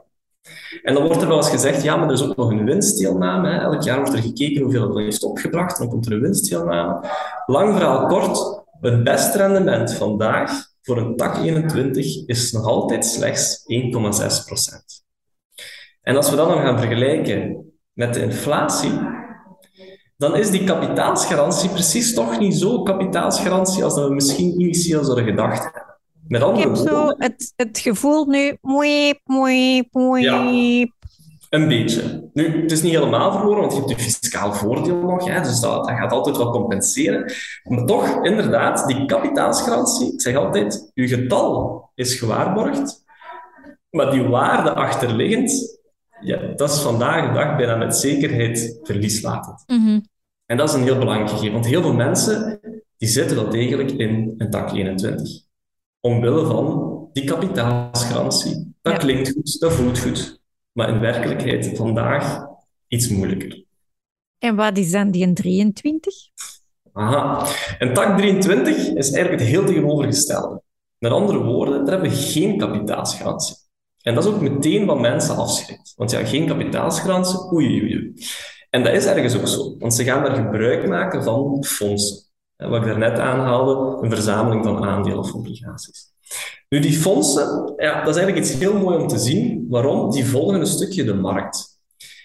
En 0.85 0.95
dan 0.95 1.07
wordt 1.07 1.23
er 1.23 1.29
wel 1.29 1.37
eens 1.37 1.51
gezegd, 1.51 1.83
ja, 1.83 1.97
maar 1.97 2.07
er 2.07 2.13
is 2.13 2.23
ook 2.23 2.37
nog 2.37 2.51
een 2.51 2.65
winstdeelname. 2.65 3.49
Hè. 3.49 3.59
Elk 3.59 3.83
jaar 3.83 3.97
wordt 3.97 4.13
er 4.13 4.23
gekeken 4.23 4.63
hoeveel 4.63 4.89
het 4.89 4.99
heeft 4.99 5.23
opgebracht, 5.23 5.79
dan 5.79 5.89
komt 5.89 6.07
er 6.07 6.13
een 6.13 6.21
winstdeelname. 6.21 7.09
Lang 7.47 7.75
verhaal 7.75 8.07
kort, 8.07 8.63
het 8.81 9.05
beste 9.05 9.39
rendement 9.39 9.93
vandaag 9.93 10.51
voor 10.83 10.99
een 10.99 11.17
tak 11.17 11.37
21 11.37 12.27
is 12.27 12.53
nog 12.53 12.65
altijd 12.65 13.07
slechts 13.07 13.65
1,6% 13.73 15.05
En 16.03 16.17
als 16.17 16.31
we 16.31 16.37
dat 16.37 16.49
dan 16.49 16.63
gaan 16.63 16.79
vergelijken 16.79 17.73
met 17.93 18.15
de 18.15 18.21
inflatie, 18.21 19.01
dan 20.17 20.37
is 20.37 20.51
die 20.51 20.65
kapitaalsgarantie 20.65 21.71
precies 21.71 22.15
toch 22.15 22.39
niet 22.39 22.55
zo 22.55 22.83
kapitaalsgarantie 22.83 23.85
als 23.85 23.95
dat 23.95 24.09
we 24.09 24.15
misschien 24.15 24.61
initieel 24.61 25.05
zouden 25.05 25.25
gedacht 25.25 25.65
hebben. 25.65 25.94
Met 26.29 26.43
andere 26.43 26.69
ik 26.69 26.77
heb 26.77 26.87
zo 26.87 27.15
het, 27.19 27.53
het 27.57 27.79
gevoel 27.79 28.27
nu... 28.27 28.57
Moeip, 28.61 29.21
moeip, 29.25 29.87
moeip. 29.93 30.23
Ja, 30.23 30.87
een 31.55 31.69
beetje. 31.69 32.31
Nu, 32.33 32.63
het 32.63 32.73
is 32.73 32.83
niet 32.83 32.93
helemaal 32.93 33.33
verloren, 33.33 33.61
want 33.61 33.73
je 33.73 33.79
hebt 33.79 33.91
je 33.91 33.99
fiscaal 33.99 34.55
voordeel 34.55 35.01
nog, 35.01 35.29
hè, 35.29 35.41
dus 35.41 35.61
dat, 35.61 35.85
dat 35.85 35.97
gaat 35.97 36.13
altijd 36.13 36.37
wel 36.37 36.51
compenseren. 36.51 37.33
Maar 37.65 37.85
toch, 37.85 38.25
inderdaad, 38.25 38.87
die 38.87 39.07
kapitaalsgarantie, 39.07 40.13
ik 40.13 40.21
zeg 40.21 40.37
altijd, 40.37 40.91
je 40.95 41.09
getal 41.09 41.91
is 41.95 42.15
gewaarborgd, 42.15 43.05
maar 43.91 44.11
die 44.11 44.23
waarde 44.23 44.75
achterliggend, 44.75 45.79
ja, 46.21 46.39
dat 46.57 46.71
is 46.71 46.81
vandaag 46.81 47.29
de 47.29 47.35
dag 47.35 47.57
bijna 47.57 47.77
met 47.77 47.97
zekerheid 47.97 48.79
verlieslatend. 48.83 49.63
Mm 49.67 50.03
En 50.47 50.57
dat 50.57 50.69
is 50.69 50.75
een 50.75 50.83
heel 50.83 50.99
belangrijk 50.99 51.31
gegeven, 51.31 51.53
want 51.53 51.67
heel 51.67 51.83
veel 51.83 51.95
mensen 51.95 52.61
die 52.97 53.09
zitten 53.09 53.37
wel 53.37 53.49
degelijk 53.49 53.91
in 53.91 54.35
een 54.37 54.51
tak 54.51 54.73
21 54.73 55.43
omwille 56.05 56.47
van 56.47 57.09
die 57.13 57.25
kapitaalsgarantie. 57.25 58.75
Dat 58.83 58.97
klinkt 58.97 59.33
goed, 59.33 59.61
dat 59.61 59.73
voelt 59.73 59.99
goed. 59.99 60.41
Maar 60.73 60.89
in 60.89 61.01
werkelijkheid 61.01 61.77
vandaag 61.77 62.47
iets 62.89 63.09
moeilijker. 63.09 63.65
En 64.39 64.57
wat 64.57 64.79
is 64.79 64.91
dan 64.91 65.11
die 65.11 65.33
23? 65.33 66.15
Aha, 66.93 67.47
een 67.79 67.95
tak 67.95 68.17
23 68.19 68.77
is 68.77 69.11
eigenlijk 69.11 69.43
het 69.43 69.51
heel 69.51 69.65
tegenovergestelde. 69.65 70.63
Met 70.99 71.13
andere 71.13 71.43
woorden, 71.45 71.85
daar 71.85 71.95
hebben 71.95 72.11
we 72.11 72.17
geen 72.17 72.59
kapitaalsgarantie. 72.59 73.57
En 74.03 74.15
dat 74.15 74.25
is 74.25 74.31
ook 74.31 74.41
meteen 74.41 74.87
wat 74.87 75.01
mensen 75.01 75.37
afschrikt. 75.37 75.93
Want 75.97 76.11
ja, 76.11 76.25
geen 76.25 76.47
kapitaalsgarantie, 76.47 77.53
oei, 77.53 77.83
oei, 77.83 77.97
oei. 77.97 78.15
En 78.71 78.83
dat 78.83 78.93
is 78.93 79.05
ergens 79.05 79.37
ook 79.37 79.49
zo, 79.49 79.77
want 79.79 79.95
ze 79.95 80.05
gaan 80.05 80.25
daar 80.25 80.37
gebruik 80.37 80.89
maken 80.89 81.23
van 81.23 81.65
fondsen. 81.65 82.24
Wat 82.57 82.81
ik 82.81 82.85
daarnet 82.85 83.19
aanhaalde, 83.19 84.03
een 84.03 84.11
verzameling 84.11 84.65
van 84.65 84.85
aandelen 84.85 85.19
of 85.19 85.35
obligaties. 85.35 86.13
Nu, 86.69 86.81
die 86.81 86.93
fondsen, 86.93 87.73
ja, 87.77 88.05
dat 88.05 88.15
is 88.15 88.23
eigenlijk 88.23 88.47
iets 88.47 88.59
heel 88.59 88.79
mooi 88.79 88.97
om 88.99 89.09
te 89.09 89.19
zien. 89.19 89.67
Waarom? 89.69 90.11
Die 90.11 90.25
volgen 90.25 90.61
een 90.61 90.67
stukje 90.67 91.05
de 91.05 91.15
markt. 91.15 91.75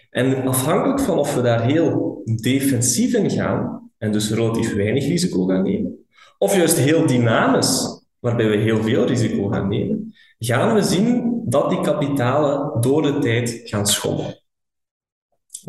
En 0.09 0.47
afhankelijk 0.47 0.99
van 0.99 1.17
of 1.17 1.35
we 1.35 1.41
daar 1.41 1.63
heel 1.63 2.21
defensief 2.41 3.13
in 3.13 3.29
gaan, 3.29 3.91
en 3.97 4.11
dus 4.11 4.31
relatief 4.31 4.73
weinig 4.73 5.05
risico 5.05 5.45
gaan 5.45 5.63
nemen, 5.63 6.05
of 6.37 6.55
juist 6.55 6.77
heel 6.77 7.05
dynamisch, 7.05 8.03
waarbij 8.19 8.49
we 8.49 8.55
heel 8.55 8.83
veel 8.83 9.05
risico 9.05 9.47
gaan 9.47 9.67
nemen, 9.67 10.13
gaan 10.39 10.75
we 10.75 10.81
zien 10.81 11.41
dat 11.45 11.69
die 11.69 11.81
kapitalen 11.81 12.81
door 12.81 13.01
de 13.01 13.19
tijd 13.19 13.61
gaan 13.63 13.87
schommelen. 13.87 14.41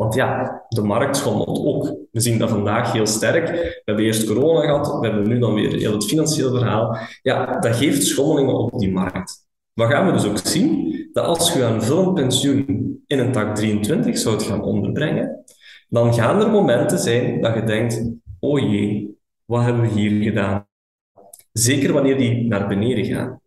Want 0.01 0.13
ja, 0.13 0.61
de 0.69 0.81
markt 0.81 1.17
schommelt 1.17 1.65
ook. 1.65 1.95
We 2.11 2.19
zien 2.19 2.37
dat 2.37 2.49
vandaag 2.49 2.91
heel 2.91 3.05
sterk. 3.05 3.49
We 3.49 3.81
hebben 3.85 4.05
eerst 4.05 4.27
corona 4.27 4.61
gehad, 4.61 4.99
we 4.99 5.07
hebben 5.07 5.27
nu 5.27 5.39
dan 5.39 5.53
weer 5.53 5.73
heel 5.73 5.93
het 5.93 6.05
financieel 6.05 6.49
verhaal. 6.49 6.97
Ja, 7.21 7.59
dat 7.59 7.75
geeft 7.75 8.03
schommelingen 8.03 8.55
op 8.55 8.79
die 8.79 8.91
markt. 8.91 9.47
Wat 9.73 9.89
gaan 9.89 10.05
we 10.05 10.11
dus 10.11 10.25
ook 10.25 10.37
zien? 10.37 10.95
Dat 11.13 11.25
als 11.25 11.53
je 11.53 11.63
een 11.63 11.81
vullend 11.81 12.13
pensioen 12.13 13.03
in 13.07 13.19
een 13.19 13.31
tak 13.31 13.55
23 13.55 14.17
zou 14.17 14.39
gaan 14.39 14.61
onderbrengen, 14.61 15.43
dan 15.89 16.13
gaan 16.13 16.41
er 16.41 16.49
momenten 16.49 16.99
zijn 16.99 17.41
dat 17.41 17.53
je 17.53 17.63
denkt, 17.63 18.03
oh 18.39 18.59
jee, 18.59 19.17
wat 19.45 19.63
hebben 19.63 19.81
we 19.81 19.87
hier 19.87 20.23
gedaan? 20.23 20.67
Zeker 21.51 21.93
wanneer 21.93 22.17
die 22.17 22.47
naar 22.47 22.67
beneden 22.67 23.05
gaan. 23.05 23.40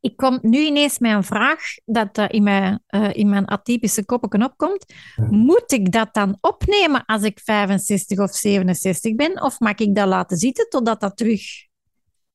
Ik 0.00 0.16
kom 0.16 0.38
nu 0.42 0.58
ineens 0.58 0.98
met 0.98 1.12
een 1.12 1.24
vraag 1.24 1.60
dat 1.84 2.18
uh, 2.18 2.24
in, 2.28 2.42
mijn, 2.42 2.82
uh, 2.90 3.08
in 3.12 3.28
mijn 3.28 3.46
atypische 3.46 4.04
koppen 4.04 4.42
opkomt. 4.42 4.84
Moet 5.30 5.72
ik 5.72 5.92
dat 5.92 6.08
dan 6.12 6.36
opnemen 6.40 7.04
als 7.06 7.22
ik 7.22 7.40
65 7.44 8.18
of 8.18 8.30
67 8.30 9.14
ben? 9.14 9.42
Of 9.42 9.60
mag 9.60 9.74
ik 9.74 9.94
dat 9.94 10.06
laten 10.06 10.36
zitten 10.36 10.68
totdat 10.68 11.00
dat 11.00 11.16
terug 11.16 11.42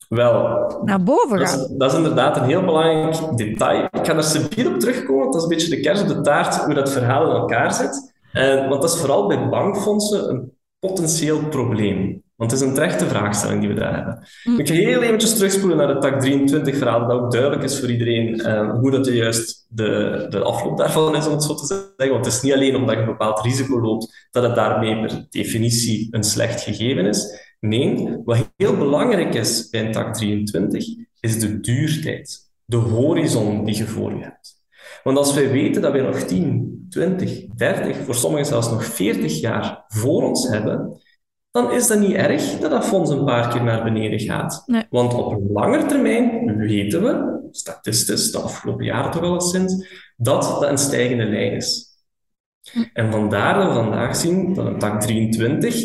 wel, 0.09 0.81
naar 0.83 1.03
boven 1.03 1.39
gaat? 1.39 1.57
Dat 1.57 1.69
is, 1.69 1.77
dat 1.77 1.91
is, 1.91 1.97
inderdaad 1.97 2.37
een 2.37 2.43
heel 2.43 2.65
belangrijk 2.65 3.37
detail. 3.37 3.83
Ik 3.83 4.05
ga 4.05 4.15
er 4.15 4.23
subiet 4.23 4.67
op 4.67 4.79
terugkomen. 4.79 5.25
Dat 5.25 5.35
is 5.35 5.43
een 5.43 5.49
beetje 5.49 5.69
de 5.69 5.79
kers 5.79 6.01
op 6.01 6.07
de 6.07 6.21
taart, 6.21 6.55
hoe 6.55 6.73
dat 6.73 6.91
verhaal 6.91 7.29
in 7.29 7.35
elkaar 7.35 7.73
zit. 7.73 8.13
Uh, 8.33 8.69
want 8.69 8.81
dat 8.81 8.93
is 8.93 8.99
vooral 8.99 9.27
bij 9.27 9.49
bankfondsen 9.49 10.29
een 10.29 10.51
potentieel 10.79 11.47
probleem. 11.47 12.23
Want 12.35 12.51
het 12.51 12.59
is 12.59 12.67
een 12.67 12.73
terechte 12.73 13.05
vraagstelling 13.05 13.59
die 13.59 13.69
we 13.69 13.75
daar 13.75 13.95
hebben. 13.95 14.27
Mm. 14.43 14.59
Ik 14.59 14.67
ga 14.67 14.73
heel 14.73 15.01
eventjes 15.01 15.33
terugspoelen 15.33 15.77
naar 15.77 15.89
het 15.89 16.01
tak 16.01 16.19
23 16.19 16.77
verhaal, 16.77 17.07
dat 17.07 17.19
ook 17.19 17.31
duidelijk 17.31 17.63
is 17.63 17.79
voor 17.79 17.91
iedereen 17.91 18.39
uh, 18.39 18.71
hoe 18.71 18.91
dat 18.91 19.05
de 19.05 19.15
juist 19.15 19.65
de, 19.69 20.25
de 20.29 20.39
afloop 20.39 20.77
daarvan 20.77 21.15
is, 21.15 21.25
om 21.25 21.31
het 21.31 21.43
zo 21.43 21.55
te 21.55 21.65
zeggen. 21.65 22.13
Want 22.13 22.25
het 22.25 22.33
is 22.33 22.41
niet 22.41 22.53
alleen 22.53 22.75
omdat 22.75 22.95
je 22.95 23.01
een 23.01 23.07
bepaald 23.07 23.41
risico 23.41 23.81
loopt, 23.81 24.27
dat 24.31 24.43
het 24.43 24.55
daarmee 24.55 24.99
per 24.99 25.25
definitie 25.29 26.07
een 26.11 26.23
slecht 26.23 26.61
gegeven 26.61 27.05
is. 27.05 27.43
Nee, 27.59 28.21
wat 28.25 28.51
heel 28.57 28.77
belangrijk 28.77 29.33
is 29.33 29.69
bij 29.69 29.85
een 29.85 29.91
tak 29.91 30.13
23, 30.13 30.85
is 31.19 31.39
de 31.39 31.59
duurtijd. 31.59 32.39
De 32.65 32.77
horizon 32.77 33.65
die 33.65 33.77
je 33.77 33.85
voor 33.85 34.13
je 34.15 34.23
hebt. 34.23 34.63
Want 35.03 35.17
als 35.17 35.33
wij 35.33 35.51
weten 35.51 35.81
dat 35.81 35.91
wij 35.91 36.01
nog 36.01 36.19
10, 36.19 36.85
20, 36.89 37.45
30, 37.55 37.97
voor 37.97 38.15
sommigen 38.15 38.45
zelfs 38.45 38.69
nog 38.69 38.85
40 38.85 39.39
jaar 39.39 39.83
voor 39.87 40.23
ons 40.23 40.47
hebben, 40.47 40.99
dan 41.55 41.71
is 41.71 41.87
dat 41.87 41.99
niet 41.99 42.13
erg 42.13 42.59
dat 42.59 42.71
dat 42.71 42.85
fonds 42.85 43.09
een 43.09 43.25
paar 43.25 43.49
keer 43.49 43.63
naar 43.63 43.83
beneden 43.83 44.19
gaat. 44.19 44.63
Nee. 44.65 44.85
Want 44.89 45.13
op 45.13 45.31
een 45.31 45.51
lange 45.51 45.85
termijn 45.85 46.57
weten 46.57 47.03
we, 47.03 47.47
statistisch, 47.51 48.31
de 48.31 48.37
afgelopen 48.37 48.85
jaren 48.85 49.11
toch 49.11 49.21
al 49.21 49.55
eens, 49.55 49.87
dat 50.17 50.41
dat 50.41 50.63
een 50.63 50.77
stijgende 50.77 51.25
lijn 51.25 51.51
is. 51.51 51.93
Hm. 52.71 52.83
En 52.93 53.11
vandaar 53.11 53.53
dat 53.55 53.67
we 53.67 53.73
vandaag 53.73 54.15
zien 54.15 54.53
dat 54.53 54.65
een 54.65 54.79
tak 54.79 55.01
23 55.01 55.83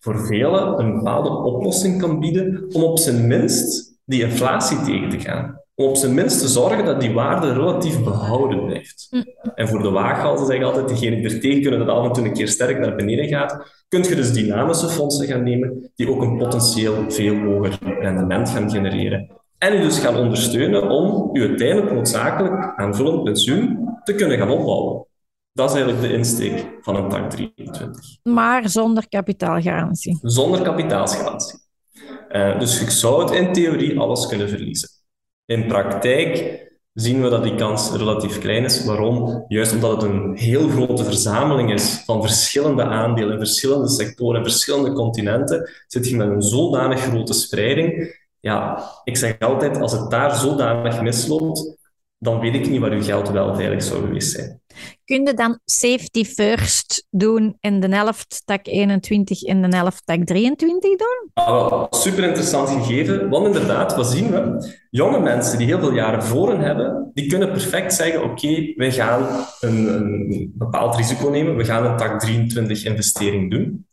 voor 0.00 0.26
velen 0.26 0.78
een 0.80 0.94
bepaalde 0.94 1.30
oplossing 1.30 2.00
kan 2.00 2.20
bieden 2.20 2.66
om 2.72 2.82
op 2.82 2.98
zijn 2.98 3.26
minst 3.26 3.98
die 4.04 4.22
inflatie 4.22 4.82
tegen 4.82 5.08
te 5.08 5.20
gaan 5.20 5.60
om 5.78 5.88
op 5.88 5.96
zijn 5.96 6.14
minst 6.14 6.40
te 6.40 6.48
zorgen 6.48 6.84
dat 6.84 7.00
die 7.00 7.12
waarde 7.12 7.52
relatief 7.52 8.02
behouden 8.02 8.66
blijft. 8.66 9.06
Hm. 9.10 9.22
En 9.54 9.68
voor 9.68 9.82
de 9.82 9.90
waaghalzen 9.90 10.46
zeg 10.46 10.56
ik 10.56 10.62
altijd, 10.62 10.88
degene 10.88 11.16
die 11.16 11.24
er 11.24 11.40
tegen 11.40 11.62
kunnen 11.62 11.86
dat 11.86 11.88
af 11.88 12.06
en 12.06 12.12
toe 12.12 12.24
een 12.24 12.32
keer 12.32 12.48
sterk 12.48 12.78
naar 12.78 12.94
beneden 12.94 13.28
gaat, 13.28 13.84
kun 13.88 14.02
je 14.02 14.14
dus 14.14 14.32
dynamische 14.32 14.88
fondsen 14.88 15.26
gaan 15.26 15.42
nemen 15.42 15.90
die 15.94 16.10
ook 16.10 16.22
een 16.22 16.38
potentieel 16.38 17.04
veel 17.08 17.36
hoger 17.36 17.78
rendement 18.00 18.50
gaan 18.50 18.70
genereren. 18.70 19.30
En 19.58 19.74
u 19.74 19.80
dus 19.80 19.98
gaan 19.98 20.16
ondersteunen 20.16 20.90
om 20.90 21.30
uw 21.32 21.48
uiteindelijk 21.48 21.92
noodzakelijk 21.92 22.72
aanvullend 22.76 23.24
pensioen 23.24 23.94
te 24.04 24.14
kunnen 24.14 24.38
gaan 24.38 24.50
opbouwen. 24.50 25.06
Dat 25.52 25.70
is 25.70 25.76
eigenlijk 25.76 26.08
de 26.08 26.16
insteek 26.16 26.78
van 26.80 26.96
een 26.96 27.08
tak 27.08 27.30
23. 27.30 28.04
Maar 28.22 28.68
zonder 28.68 29.08
kapitaalgarantie. 29.08 30.18
Zonder 30.22 30.62
kapitaalsgarantie. 30.62 31.58
Uh, 32.30 32.58
dus 32.58 32.80
ik 32.82 32.90
zou 32.90 33.22
het 33.22 33.30
in 33.30 33.52
theorie 33.52 33.98
alles 33.98 34.26
kunnen 34.26 34.48
verliezen. 34.48 34.88
In 35.46 35.66
praktijk 35.66 36.60
zien 36.92 37.22
we 37.22 37.28
dat 37.28 37.42
die 37.42 37.54
kans 37.54 37.92
relatief 37.92 38.38
klein 38.38 38.64
is. 38.64 38.84
Waarom? 38.84 39.44
Juist 39.48 39.74
omdat 39.74 40.02
het 40.02 40.10
een 40.10 40.36
heel 40.36 40.68
grote 40.68 41.04
verzameling 41.04 41.72
is 41.72 42.02
van 42.04 42.22
verschillende 42.22 42.82
aandelen, 42.84 43.38
verschillende 43.38 43.88
sectoren, 43.88 44.42
verschillende 44.42 44.92
continenten, 44.92 45.70
zit 45.86 46.08
je 46.08 46.16
met 46.16 46.28
een 46.28 46.42
zodanig 46.42 47.00
grote 47.00 47.32
spreiding. 47.32 48.16
Ja, 48.40 48.90
ik 49.04 49.16
zeg 49.16 49.38
altijd, 49.38 49.80
als 49.80 49.92
het 49.92 50.10
daar 50.10 50.36
zodanig 50.36 51.02
misloopt, 51.02 51.76
dan 52.18 52.40
weet 52.40 52.54
ik 52.54 52.68
niet 52.68 52.80
waar 52.80 52.90
uw 52.90 53.02
geld 53.02 53.28
wel 53.28 53.54
veilig 53.54 53.82
zou 53.82 54.00
geweest 54.00 54.32
zijn. 54.32 54.60
Kun 55.06 55.24
je 55.24 55.34
dan 55.34 55.58
safety 55.64 56.24
first 56.24 57.06
doen 57.10 57.56
in 57.60 57.80
de 57.80 57.88
helft 57.88 58.42
tak 58.44 58.66
21 58.66 59.42
en 59.42 59.70
de 59.70 59.76
helft 59.76 60.02
tak 60.06 60.24
23 60.24 60.90
doen? 60.90 61.30
Ah, 61.34 61.86
super 61.90 62.24
interessant 62.24 62.68
gegeven, 62.68 63.28
want 63.28 63.46
inderdaad, 63.46 63.96
wat 63.96 64.06
zien 64.06 64.30
we? 64.30 64.70
Jonge 64.90 65.20
mensen 65.20 65.58
die 65.58 65.66
heel 65.66 65.78
veel 65.78 65.92
jaren 65.92 66.22
voor 66.22 66.50
hen 66.50 66.60
hebben, 66.60 67.10
die 67.14 67.28
kunnen 67.28 67.52
perfect 67.52 67.94
zeggen, 67.94 68.22
oké, 68.22 68.72
wij 68.76 68.92
gaan 68.92 69.46
een, 69.60 69.94
een 69.94 70.52
bepaald 70.54 70.96
risico 70.96 71.28
nemen, 71.28 71.56
we 71.56 71.64
gaan 71.64 71.86
een 71.86 71.96
tak 71.96 72.20
23 72.20 72.84
investering 72.84 73.50
doen. 73.50 73.86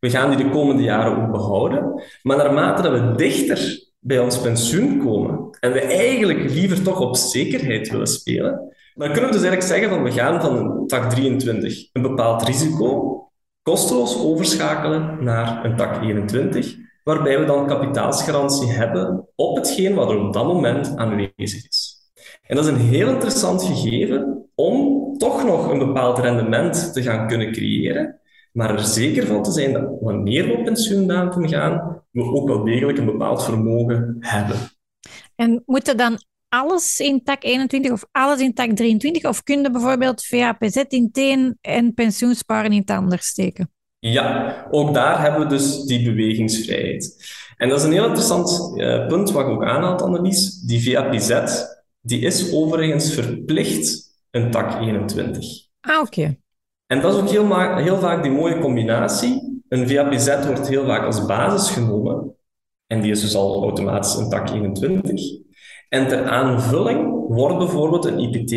We 0.00 0.10
gaan 0.10 0.36
die 0.36 0.44
de 0.44 0.50
komende 0.50 0.82
jaren 0.82 1.16
ook 1.16 1.32
behouden. 1.32 2.02
Maar 2.22 2.36
naarmate 2.36 2.82
dat 2.82 2.92
we 2.92 3.14
dichter 3.14 3.86
bij 3.98 4.18
ons 4.18 4.40
pensioen 4.40 4.98
komen 4.98 5.56
en 5.60 5.72
we 5.72 5.80
eigenlijk 5.80 6.50
liever 6.50 6.82
toch 6.82 7.00
op 7.00 7.16
zekerheid 7.16 7.90
willen 7.90 8.06
spelen, 8.06 8.76
dan 8.98 9.12
kunnen 9.12 9.30
we 9.30 9.36
dus 9.36 9.42
eigenlijk 9.46 9.62
zeggen 9.62 9.88
van 9.88 10.02
we 10.02 10.12
gaan 10.12 10.40
van 10.40 10.86
tak 10.86 11.10
23 11.10 11.88
een 11.92 12.02
bepaald 12.02 12.42
risico 12.42 13.22
kosteloos 13.62 14.18
overschakelen 14.18 15.24
naar 15.24 15.64
een 15.64 15.76
tak 15.76 16.02
21, 16.02 16.76
waarbij 17.04 17.38
we 17.38 17.44
dan 17.44 17.66
kapitaalsgarantie 17.66 18.68
hebben 18.68 19.28
op 19.34 19.56
hetgeen 19.56 19.94
wat 19.94 20.10
er 20.10 20.18
op 20.18 20.32
dat 20.32 20.46
moment 20.46 20.96
aanwezig 20.96 21.66
is. 21.68 21.96
En 22.42 22.56
dat 22.56 22.64
is 22.64 22.70
een 22.70 22.80
heel 22.80 23.08
interessant 23.08 23.62
gegeven 23.62 24.48
om 24.54 24.98
toch 25.18 25.44
nog 25.44 25.70
een 25.70 25.78
bepaald 25.78 26.18
rendement 26.18 26.92
te 26.92 27.02
gaan 27.02 27.28
kunnen 27.28 27.52
creëren, 27.52 28.20
maar 28.52 28.70
er 28.70 28.84
zeker 28.84 29.26
van 29.26 29.42
te 29.42 29.50
zijn 29.50 29.72
dat 29.72 29.96
wanneer 30.00 30.46
we 30.46 30.52
op 30.52 30.64
pensioendatum 30.64 31.48
gaan, 31.48 32.02
we 32.10 32.22
ook 32.22 32.48
wel 32.48 32.64
degelijk 32.64 32.98
een 32.98 33.06
bepaald 33.06 33.44
vermogen 33.44 34.16
hebben. 34.20 34.56
En 35.34 35.62
moeten 35.66 35.96
dan 35.96 36.18
alles 36.48 37.00
in 37.00 37.22
tak 37.22 37.44
21 37.44 37.92
of 37.92 38.04
alles 38.12 38.40
in 38.40 38.54
tak 38.54 38.70
23? 38.70 39.24
Of 39.24 39.42
kun 39.42 39.62
je 39.62 39.70
bijvoorbeeld 39.70 40.24
VAPZ 40.24 40.84
in 40.88 41.10
teen 41.12 41.58
en 41.60 41.94
pensioensparen 41.94 42.72
in 42.72 42.80
het 42.80 42.90
anders 42.90 43.26
steken? 43.26 43.72
Ja, 43.98 44.66
ook 44.70 44.94
daar 44.94 45.20
hebben 45.20 45.40
we 45.40 45.46
dus 45.46 45.84
die 45.84 46.04
bewegingsvrijheid. 46.04 47.16
En 47.56 47.68
dat 47.68 47.78
is 47.78 47.84
een 47.84 47.92
heel 47.92 48.06
interessant 48.06 48.72
uh, 48.74 49.06
punt 49.06 49.30
wat 49.30 49.46
ik 49.46 49.50
ook 49.50 49.64
aanhaalt, 49.64 50.02
Annelies. 50.02 50.60
Die 50.60 50.82
VAPZ 50.82 51.66
die 52.00 52.20
is 52.20 52.52
overigens 52.52 53.14
verplicht 53.14 54.16
een 54.30 54.50
tak 54.50 54.80
21. 54.80 55.46
Ah, 55.80 56.00
oké. 56.00 56.36
En 56.86 57.00
dat 57.00 57.14
is 57.14 57.20
ook 57.20 57.28
heel, 57.28 57.76
heel 57.76 57.98
vaak 57.98 58.22
die 58.22 58.32
mooie 58.32 58.58
combinatie. 58.58 59.62
Een 59.68 59.88
VAPZ 59.88 60.46
wordt 60.46 60.68
heel 60.68 60.86
vaak 60.86 61.04
als 61.04 61.26
basis 61.26 61.70
genomen. 61.70 62.36
En 62.86 63.00
die 63.00 63.10
is 63.10 63.20
dus 63.20 63.34
al 63.34 63.62
automatisch 63.62 64.14
een 64.14 64.28
tak 64.28 64.50
21. 64.50 65.20
En 65.88 66.08
ter 66.08 66.24
aanvulling 66.24 67.26
wordt 67.28 67.58
bijvoorbeeld 67.58 68.04
een 68.04 68.18
IPT 68.18 68.52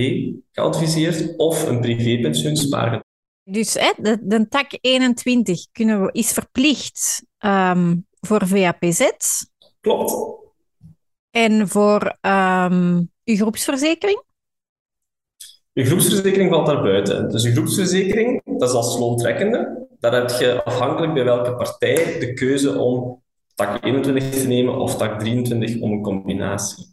geadviseerd 0.52 1.38
of 1.38 1.68
een 1.68 1.82
privépensioenspaar. 1.82 3.04
Dus 3.44 3.74
hè, 3.74 3.92
de, 3.98 4.18
de 4.22 4.48
tak 4.48 4.78
21 4.82 5.66
kunnen 5.72 6.02
we, 6.02 6.10
is 6.12 6.32
verplicht 6.32 7.26
um, 7.40 8.08
voor 8.20 8.48
VAPZ. 8.48 9.10
Klopt. 9.80 10.40
En 11.30 11.68
voor 11.68 12.18
um, 12.22 13.12
uw 13.24 13.36
groepsverzekering? 13.36 14.24
Je 15.74 15.86
groepsverzekering 15.86 16.50
valt 16.50 16.66
daar 16.66 16.82
buiten. 16.82 17.30
Dus 17.30 17.44
je 17.44 17.52
groepsverzekering, 17.52 18.42
dat 18.46 18.70
is 18.70 18.76
als 18.76 19.00
loontrekkende. 19.00 19.88
Daar 20.00 20.14
heb 20.14 20.30
je 20.30 20.64
afhankelijk 20.64 21.14
bij 21.14 21.24
welke 21.24 21.56
partij 21.56 22.20
de 22.20 22.34
keuze 22.34 22.80
om 22.80 23.24
tak 23.56 23.86
21 23.86 24.30
te 24.30 24.48
nemen 24.48 24.78
of 24.78 24.98
tak 24.98 25.20
23 25.20 25.82
om 25.82 25.92
een 25.92 26.02
combinatie. 26.02 26.91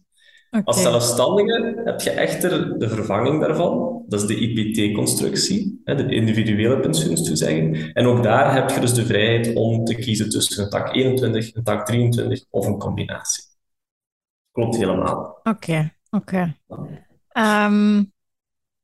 Als 0.65 0.83
zelfstandige 0.83 1.83
heb 1.85 2.01
je 2.01 2.11
echter 2.11 2.79
de 2.79 2.89
vervanging 2.89 3.41
daarvan. 3.41 4.03
Dat 4.07 4.21
is 4.21 4.27
de 4.27 4.37
IPT-constructie, 4.37 5.81
de 5.85 6.15
individuele 6.15 6.81
pensioenstoezegging. 6.81 7.91
En 7.93 8.07
ook 8.07 8.23
daar 8.23 8.55
heb 8.55 8.71
je 8.71 8.81
dus 8.81 8.95
de 8.95 9.07
vrijheid 9.07 9.55
om 9.55 9.85
te 9.85 9.95
kiezen 9.95 10.29
tussen 10.29 10.65
een 10.65 10.71
tak 10.71 10.95
21, 10.95 11.55
een 11.55 11.65
tak 11.65 11.87
23 11.87 12.45
of 12.51 12.67
een 12.67 12.79
combinatie. 12.79 13.45
Klopt 14.53 14.77
helemaal. 14.77 15.41
Oké, 15.43 15.93
oké. 16.11 16.57
Ehm, 17.29 18.03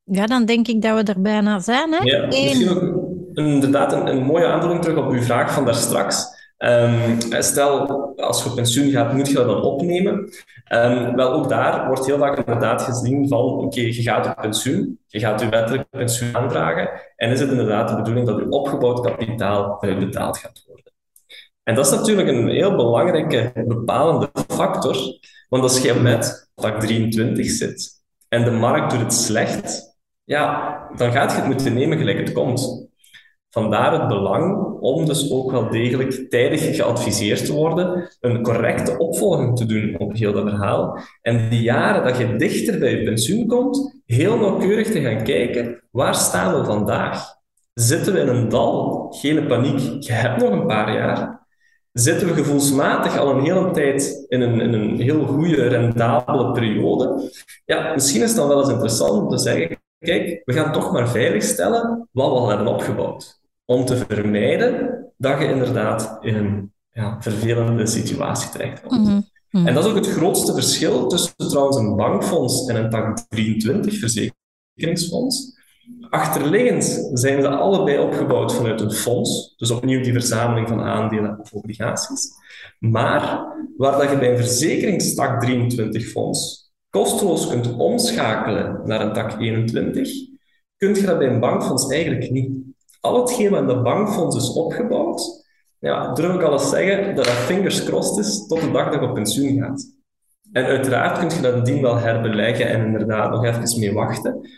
ja, 0.03 0.27
dan 0.27 0.45
denk 0.45 0.69
ik 0.69 0.83
dat 0.83 1.05
we 1.05 1.13
er 1.13 1.21
bijna 1.21 1.59
zijn. 1.59 1.93
Hè? 1.93 1.99
Ja, 2.03 2.27
misschien 2.27 2.69
ook 2.69 3.05
inderdaad 3.33 3.93
een, 3.93 4.07
een 4.07 4.23
mooie 4.23 4.47
aanvulling 4.47 4.83
terug 4.83 4.99
op 4.99 5.11
uw 5.11 5.23
vraag 5.23 5.55
van 5.55 5.65
daar 5.65 5.75
straks. 5.75 6.43
Um, 6.59 7.19
stel, 7.43 7.87
als 8.17 8.43
je 8.43 8.49
op 8.49 8.55
pensioen 8.55 8.91
gaat, 8.91 9.13
moet 9.13 9.29
je 9.29 9.35
dat 9.35 9.47
dan 9.47 9.63
opnemen. 9.63 10.33
Um, 10.73 11.17
wel, 11.17 11.33
ook 11.33 11.49
daar 11.49 11.87
wordt 11.87 12.07
heel 12.07 12.19
vaak 12.19 12.39
inderdaad 12.39 12.83
gezien 12.83 13.29
van, 13.29 13.45
oké, 13.45 13.81
je 13.81 14.03
gaat 14.03 14.27
op 14.27 14.37
pensioen, 14.41 14.99
je 15.07 15.19
gaat 15.19 15.41
je 15.41 15.49
wettelijk 15.49 15.91
pensioen 15.91 16.37
aanvragen, 16.37 16.91
en 17.17 17.31
is 17.31 17.41
het 17.41 17.51
inderdaad 17.51 17.89
de 17.89 17.97
bedoeling 17.97 18.27
dat 18.27 18.39
je 18.39 18.49
opgebouwd 18.49 19.01
kapitaal 19.01 19.79
betaald 19.81 20.39
gaat 20.39 20.65
worden. 20.67 20.93
En 21.63 21.75
dat 21.75 21.87
is 21.87 21.93
natuurlijk 21.93 22.29
een 22.29 22.49
heel 22.49 22.77
belangrijke 22.77 23.53
bepalende 23.67 24.31
factor, 24.49 24.97
want 25.49 25.63
als 25.63 25.81
je 25.81 25.95
met 25.95 26.51
tak 26.55 26.81
23 26.81 27.51
zit 27.51 28.03
en 28.29 28.45
de 28.45 28.51
markt 28.51 28.91
doet 28.91 29.01
het 29.01 29.13
slecht, 29.13 29.97
ja, 30.25 30.79
dan 30.97 31.13
gaat 31.13 31.31
je 31.31 31.37
het 31.37 31.47
moeten 31.47 31.75
nemen 31.75 31.99
gelijk 31.99 32.19
het 32.19 32.33
komt. 32.33 32.89
Vandaar 33.55 33.93
het 33.93 34.09
belang 34.09 34.77
om 34.81 35.07
dus 35.07 35.33
ook 35.33 35.51
wel 35.51 35.71
degelijk 35.71 36.31
tijdig 36.31 36.77
geadviseerd 36.77 37.47
te 37.47 37.53
worden, 37.53 38.11
een 38.21 38.43
correcte 38.43 38.99
opvolging 38.99 39.57
te 39.57 39.67
doen 39.67 39.99
op 39.99 40.17
heel 40.17 40.33
dat 40.33 40.49
verhaal. 40.49 40.99
En 41.23 41.51
die 41.51 41.63
jaren 41.63 42.05
dat 42.05 42.19
je 42.19 42.37
dichter 42.37 42.79
bij 42.79 42.91
je 42.91 43.05
pensioen 43.05 43.47
komt, 43.47 44.03
heel 44.07 44.39
nauwkeurig 44.39 44.91
te 44.91 45.01
gaan 45.01 45.23
kijken, 45.23 45.83
waar 45.91 46.15
staan 46.15 46.61
we 46.61 46.65
vandaag? 46.65 47.25
Zitten 47.75 48.13
we 48.13 48.21
in 48.21 48.29
een 48.29 48.49
dal? 48.49 49.07
Geen 49.21 49.47
paniek, 49.47 50.03
je 50.03 50.13
hebt 50.13 50.43
nog 50.43 50.51
een 50.51 50.67
paar 50.67 50.95
jaar. 50.95 51.47
Zitten 51.93 52.27
we 52.27 52.35
gevoelsmatig 52.35 53.19
al 53.19 53.31
een 53.31 53.45
hele 53.45 53.71
tijd 53.71 54.25
in 54.29 54.41
een, 54.41 54.61
in 54.61 54.73
een 54.73 55.01
heel 55.01 55.27
goede, 55.27 55.69
rendabele 55.69 56.53
periode? 56.53 57.31
Ja, 57.65 57.93
misschien 57.93 58.23
is 58.23 58.29
het 58.29 58.39
dan 58.39 58.49
wel 58.49 58.61
eens 58.61 58.71
interessant 58.71 59.23
om 59.23 59.29
te 59.29 59.39
zeggen, 59.39 59.77
kijk, 59.99 60.43
we 60.45 60.53
gaan 60.53 60.73
toch 60.73 60.93
maar 60.93 61.09
veiligstellen 61.09 62.09
wat 62.13 62.29
we 62.31 62.35
al 62.39 62.49
hebben 62.49 62.67
opgebouwd 62.67 63.43
om 63.65 63.85
te 63.85 63.97
vermijden 63.97 65.05
dat 65.17 65.39
je 65.39 65.49
inderdaad 65.49 66.19
in 66.21 66.35
een 66.35 66.73
ja, 66.91 67.17
vervelende 67.21 67.87
situatie 67.87 68.51
terechtkomt. 68.51 69.09
Mm 69.09 69.25
-hmm. 69.51 69.67
En 69.67 69.75
dat 69.75 69.85
is 69.85 69.91
ook 69.91 69.97
het 69.97 70.11
grootste 70.11 70.53
verschil 70.53 71.07
tussen 71.07 71.37
trouwens 71.37 71.77
een 71.77 71.97
bankfonds 71.97 72.67
en 72.67 72.77
een 72.77 72.91
tak 72.91 73.19
23 73.29 73.99
verzekeringsfonds. 73.99 75.63
Achterliggend 76.11 77.11
zijn 77.13 77.43
ze 77.43 77.49
allebei 77.49 77.99
opgebouwd 77.99 78.55
vanuit 78.55 78.81
een 78.81 78.93
fonds, 78.93 79.55
dus 79.57 79.71
opnieuw 79.71 80.03
die 80.03 80.13
verzameling 80.13 80.69
van 80.69 80.81
aandelen 80.81 81.39
of 81.41 81.53
obligaties. 81.53 82.31
Maar 82.79 83.47
waar 83.77 83.99
dat 83.99 84.11
je 84.11 84.19
bij 84.19 84.31
een 84.31 84.37
verzekeringstak 84.37 85.41
23 85.41 86.07
fonds 86.07 86.73
kosteloos 86.91 87.49
kunt 87.49 87.77
omschakelen 87.77 88.81
naar 88.85 89.01
een 89.01 89.13
tak 89.13 89.41
21, 89.41 90.11
kun 90.77 90.95
je 90.95 91.03
dat 91.03 91.19
bij 91.19 91.29
een 91.29 91.41
bankfonds 91.41 91.89
eigenlijk 91.89 92.31
niet 92.31 92.74
al 93.05 93.21
hetgeen 93.21 93.51
wat 93.51 93.61
in 93.61 93.67
de 93.67 93.83
bankfonds 93.83 94.37
is 94.37 94.53
opgebouwd, 94.53 95.47
ja, 95.79 96.13
durf 96.13 96.35
ik 96.35 96.43
alles 96.43 96.69
zeggen 96.69 97.15
dat 97.15 97.25
dat 97.25 97.35
fingers 97.35 97.85
crossed 97.85 98.25
is 98.25 98.47
tot 98.47 98.61
de 98.61 98.71
dag 98.71 98.91
dat 98.91 99.01
je 99.01 99.09
op 99.09 99.15
pensioen 99.15 99.59
gaat. 99.59 99.93
En 100.53 100.65
uiteraard 100.65 101.19
kun 101.19 101.37
je 101.37 101.43
dat 101.43 101.67
dien 101.67 101.83
wel 101.83 101.97
herbeleggen 101.97 102.69
en 102.69 102.85
inderdaad 102.85 103.31
nog 103.31 103.45
even 103.45 103.81
mee 103.81 103.93
wachten. 103.93 104.49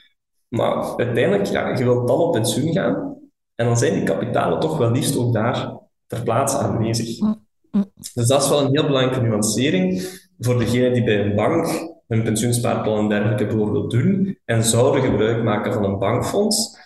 Maar 0.49 0.97
uiteindelijk, 0.97 1.47
ja, 1.47 1.77
je 1.77 1.85
wilt 1.85 2.09
dan 2.09 2.19
op 2.19 2.33
pensioen 2.33 2.73
gaan 2.73 3.19
en 3.55 3.67
dan 3.67 3.77
zijn 3.77 3.95
die 3.95 4.03
kapitalen 4.03 4.61
toch 4.61 4.79
wel 4.79 4.91
liefst 4.91 5.17
ook 5.17 5.33
daar 5.33 5.79
ter 6.07 6.23
plaatse 6.23 6.57
aanwezig. 6.59 7.21
Mm, 7.21 7.47
mm. 7.71 7.91
Dus 7.95 8.27
dat 8.27 8.43
is 8.43 8.49
wel 8.49 8.61
een 8.61 8.73
heel 8.73 8.87
belangrijke 8.87 9.27
nuancering 9.27 10.03
voor 10.39 10.59
degenen 10.59 10.93
die 10.93 11.05
bij 11.05 11.21
een 11.21 11.35
bank 11.35 11.67
hun 12.07 12.23
pensioenspaarplan 12.23 12.99
en 12.99 13.09
dergelijke 13.09 13.47
bijvoorbeeld 13.47 13.91
doen 13.91 14.39
en 14.45 14.63
zouden 14.63 15.03
gebruik 15.03 15.43
maken 15.43 15.73
van 15.73 15.85
een 15.85 15.99
bankfonds 15.99 16.85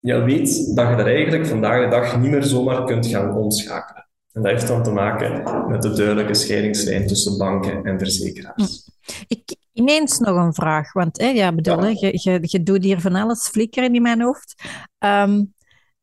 je 0.00 0.22
weet 0.22 0.76
dat 0.76 0.88
je 0.88 0.96
daar 0.96 1.06
eigenlijk 1.06 1.46
vandaag 1.46 1.84
de 1.84 1.90
dag 1.90 2.20
niet 2.20 2.30
meer 2.30 2.42
zomaar 2.42 2.84
kunt 2.84 3.06
gaan 3.06 3.36
omschakelen. 3.36 4.08
En 4.32 4.42
dat 4.42 4.50
heeft 4.50 4.66
dan 4.66 4.82
te 4.82 4.90
maken 4.90 5.42
met 5.68 5.82
de 5.82 5.92
duidelijke 5.92 6.34
scheidingslijn 6.34 7.06
tussen 7.06 7.38
banken 7.38 7.84
en 7.84 7.98
verzekeraars. 7.98 8.90
Hm. 9.04 9.12
Ik, 9.28 9.56
ineens 9.72 10.18
nog 10.18 10.36
een 10.36 10.54
vraag, 10.54 10.92
want 10.92 11.20
hè, 11.20 11.28
ja, 11.28 11.54
bedoel, 11.54 11.86
je, 11.86 12.10
je, 12.12 12.38
je 12.42 12.62
doet 12.62 12.84
hier 12.84 13.00
van 13.00 13.14
alles 13.14 13.48
flikkeren 13.48 13.94
in 13.94 14.02
mijn 14.02 14.20
hoofd. 14.20 14.62
Ehm, 14.98 15.44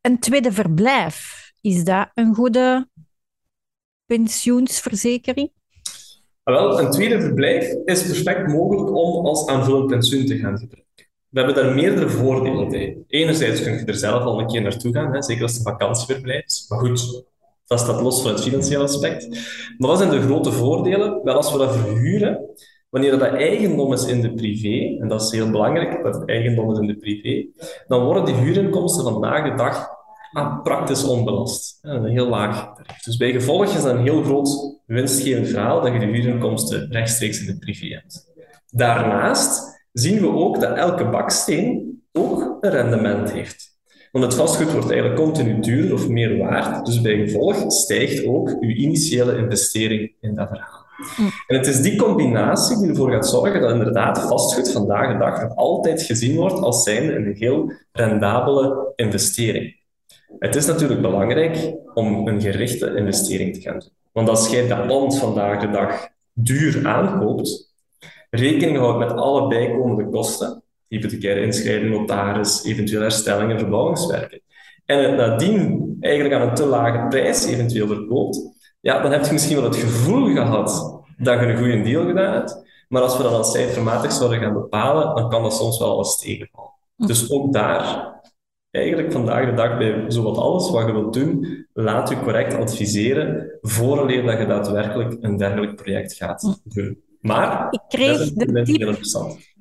een 0.02 0.20
tweede 0.20 0.52
verblijf, 0.52 1.52
is 1.62 1.84
dat 1.84 2.10
een 2.14 2.36
goede 2.36 2.90
pensioensverzekering? 4.06 5.52
Wel, 6.44 6.80
een 6.80 6.92
tweede 6.92 7.22
verblijf 7.22 7.76
is 7.86 8.06
perfect 8.06 8.48
mogelijk 8.48 8.96
om 8.96 9.26
als 9.26 9.48
aanvullend 9.48 9.88
pensioen 9.88 10.26
te 10.26 10.38
gaan 10.38 10.58
gebruiken. 10.58 10.87
We 11.30 11.40
hebben 11.40 11.64
daar 11.64 11.74
meerdere 11.74 12.10
voordelen 12.10 12.70
bij. 12.70 12.98
Enerzijds 13.08 13.64
kun 13.64 13.74
je 13.74 13.86
er 13.86 13.96
zelf 13.96 14.24
al 14.24 14.40
een 14.40 14.48
keer 14.48 14.62
naartoe 14.62 14.94
gaan, 14.94 15.14
hè, 15.14 15.24
zeker 15.24 15.44
als 15.44 15.58
het 15.58 15.66
een 15.66 15.72
vakantieverblijf 15.72 16.46
is. 16.46 16.66
Maar 16.70 16.80
goed, 16.80 17.24
dat 17.66 17.80
staat 17.80 18.02
los 18.02 18.22
van 18.22 18.32
het 18.32 18.42
financiële 18.42 18.84
aspect. 18.84 19.28
Maar 19.78 19.90
wat 19.90 19.98
zijn 19.98 20.10
de 20.10 20.22
grote 20.22 20.52
voordelen? 20.52 21.24
Wel, 21.24 21.36
als 21.36 21.52
we 21.52 21.58
dat 21.58 21.76
verhuren, 21.76 22.50
wanneer 22.90 23.12
dat 23.12 23.34
eigendom 23.34 23.94
is 23.94 24.06
in 24.06 24.22
de 24.22 24.34
privé, 24.34 25.02
en 25.02 25.08
dat 25.08 25.22
is 25.22 25.32
heel 25.32 25.50
belangrijk, 25.50 26.04
dat 26.04 26.16
het 26.16 26.30
eigendom 26.30 26.72
is 26.72 26.80
in 26.80 26.88
de 26.88 26.98
privé, 26.98 27.48
dan 27.88 28.04
worden 28.04 28.26
die 28.26 28.36
huurinkomsten 28.36 29.04
vandaag 29.04 29.50
de 29.50 29.56
dag 29.56 29.90
ah, 30.32 30.64
praktisch 30.64 31.04
onbelast. 31.04 31.80
een 31.82 32.06
heel 32.06 32.28
laag. 32.28 32.72
Dus 33.04 33.18
bij 33.18 33.32
gevolg 33.32 33.66
is 33.66 33.84
dat 33.84 33.96
een 33.96 34.04
heel 34.04 34.24
groot 34.24 34.82
winstgevend 34.86 35.48
verhaal 35.48 35.82
dat 35.82 35.94
je 35.94 36.00
de 36.00 36.06
huurinkomsten 36.06 36.92
rechtstreeks 36.92 37.40
in 37.40 37.46
de 37.46 37.58
privé 37.58 37.88
hebt. 37.88 38.34
Daarnaast 38.68 39.77
zien 39.92 40.20
we 40.20 40.30
ook 40.30 40.60
dat 40.60 40.78
elke 40.78 41.10
baksteen 41.10 42.02
ook 42.12 42.58
een 42.62 42.70
rendement 42.72 43.32
heeft. 43.32 43.76
Want 44.12 44.26
het 44.26 44.34
vastgoed 44.34 44.72
wordt 44.72 44.92
eigenlijk 44.92 45.22
continu 45.22 45.60
duurder 45.60 45.94
of 45.94 46.08
meer 46.08 46.38
waard, 46.38 46.86
dus 46.86 47.02
bij 47.02 47.16
gevolg 47.16 47.72
stijgt 47.72 48.26
ook 48.26 48.50
uw 48.60 48.70
initiële 48.70 49.38
investering 49.38 50.16
in 50.22 50.36
dat 50.36 50.48
verhaal. 50.48 50.86
En 51.48 51.58
het 51.58 51.68
is 51.68 51.82
die 51.82 51.98
combinatie 51.98 52.78
die 52.78 52.90
ervoor 52.90 53.12
gaat 53.12 53.28
zorgen 53.28 53.62
dat 53.62 53.72
inderdaad 53.72 54.20
vastgoed 54.20 54.72
vandaag 54.72 55.12
de 55.12 55.18
dag 55.18 55.42
nog 55.42 55.56
altijd 55.56 56.02
gezien 56.02 56.36
wordt 56.36 56.60
als 56.60 56.84
zijnde 56.84 57.16
een 57.16 57.36
heel 57.36 57.72
rendabele 57.92 58.94
investering. 58.96 59.76
Het 60.40 60.56
is 60.56 60.66
natuurlijk 60.66 61.02
belangrijk 61.02 61.74
om 61.94 62.28
een 62.28 62.42
gerichte 62.42 62.96
investering 62.96 63.54
te 63.54 63.62
gaan 63.62 63.80
doen. 63.80 63.92
Want 64.12 64.30
als 64.30 64.50
jij 64.50 64.68
dat 64.68 64.86
land 64.86 65.18
vandaag 65.20 65.62
de 65.62 65.70
dag 65.70 66.08
duur 66.34 66.88
aankoopt, 66.88 67.67
rekening 68.30 68.78
houdt 68.78 68.98
met 68.98 69.12
alle 69.12 69.48
bijkomende 69.48 70.10
kosten, 70.10 70.64
hypothecaire 70.88 71.42
inschrijving, 71.42 71.94
notaris, 71.94 72.64
eventueel 72.64 73.02
herstellingen, 73.02 73.60
verbouwingswerken, 73.60 74.42
en 74.86 75.04
het 75.04 75.16
nadien 75.16 75.98
eigenlijk 76.00 76.36
aan 76.36 76.48
een 76.48 76.56
te 76.56 76.66
lage 76.66 77.08
prijs 77.08 77.46
eventueel 77.46 77.88
verkoopt, 77.88 78.40
ja, 78.80 79.02
dan 79.02 79.12
heb 79.12 79.26
je 79.26 79.34
misschien 79.34 79.56
wel 79.56 79.66
het 79.66 79.76
gevoel 79.76 80.34
gehad 80.34 81.02
dat 81.18 81.40
je 81.40 81.46
een 81.46 81.58
goede 81.58 81.82
deal 81.82 82.06
gedaan 82.06 82.34
hebt, 82.34 82.66
maar 82.88 83.02
als 83.02 83.18
we 83.18 83.24
dat 83.24 83.34
als 83.34 83.52
cijfermatig 83.52 84.12
zouden 84.12 84.40
gaan 84.40 84.54
bepalen, 84.54 85.16
dan 85.16 85.30
kan 85.30 85.44
dat 85.44 85.54
soms 85.54 85.80
wel 85.80 85.98
eens 85.98 86.20
tegenvallen. 86.20 86.72
Dus 86.96 87.32
ook 87.32 87.54
daar, 87.54 88.16
eigenlijk 88.72 89.12
vandaag 89.12 89.46
de 89.46 89.54
dag 89.54 89.78
bij 89.78 90.04
zowat 90.08 90.38
alles 90.38 90.72
wat 90.72 90.86
je 90.86 90.92
wilt 90.92 91.14
doen, 91.14 91.66
laat 91.74 92.10
je 92.10 92.20
correct 92.20 92.54
adviseren 92.54 93.58
vooraleer 93.62 94.26
dat 94.26 94.40
je 94.40 94.46
daadwerkelijk 94.46 95.18
een 95.20 95.38
dergelijk 95.38 95.76
project 95.76 96.14
gaat 96.14 96.60
doen. 96.64 97.06
Maar 97.28 97.68
ik 97.70 97.82
kreeg, 97.88 98.34
de 98.34 98.64
tip, 98.64 98.98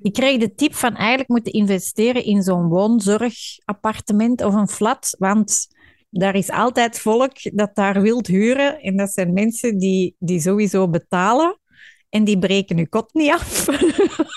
ik 0.02 0.12
kreeg 0.12 0.38
de 0.38 0.54
tip 0.54 0.74
van 0.74 0.94
eigenlijk 0.96 1.28
moeten 1.28 1.52
investeren 1.52 2.24
in 2.24 2.42
zo'n 2.42 2.68
woonzorgappartement 2.68 4.44
of 4.44 4.54
een 4.54 4.68
flat, 4.68 5.16
want 5.18 5.66
daar 6.10 6.34
is 6.34 6.50
altijd 6.50 6.98
volk 6.98 7.32
dat 7.42 7.74
daar 7.74 8.02
wilt 8.02 8.26
huren. 8.26 8.80
En 8.80 8.96
dat 8.96 9.12
zijn 9.12 9.32
mensen 9.32 9.78
die, 9.78 10.16
die 10.18 10.40
sowieso 10.40 10.88
betalen 10.88 11.60
en 12.08 12.24
die 12.24 12.38
breken 12.38 12.76
je 12.76 12.88
kot 12.88 13.14
niet 13.14 13.32
af. 13.32 13.66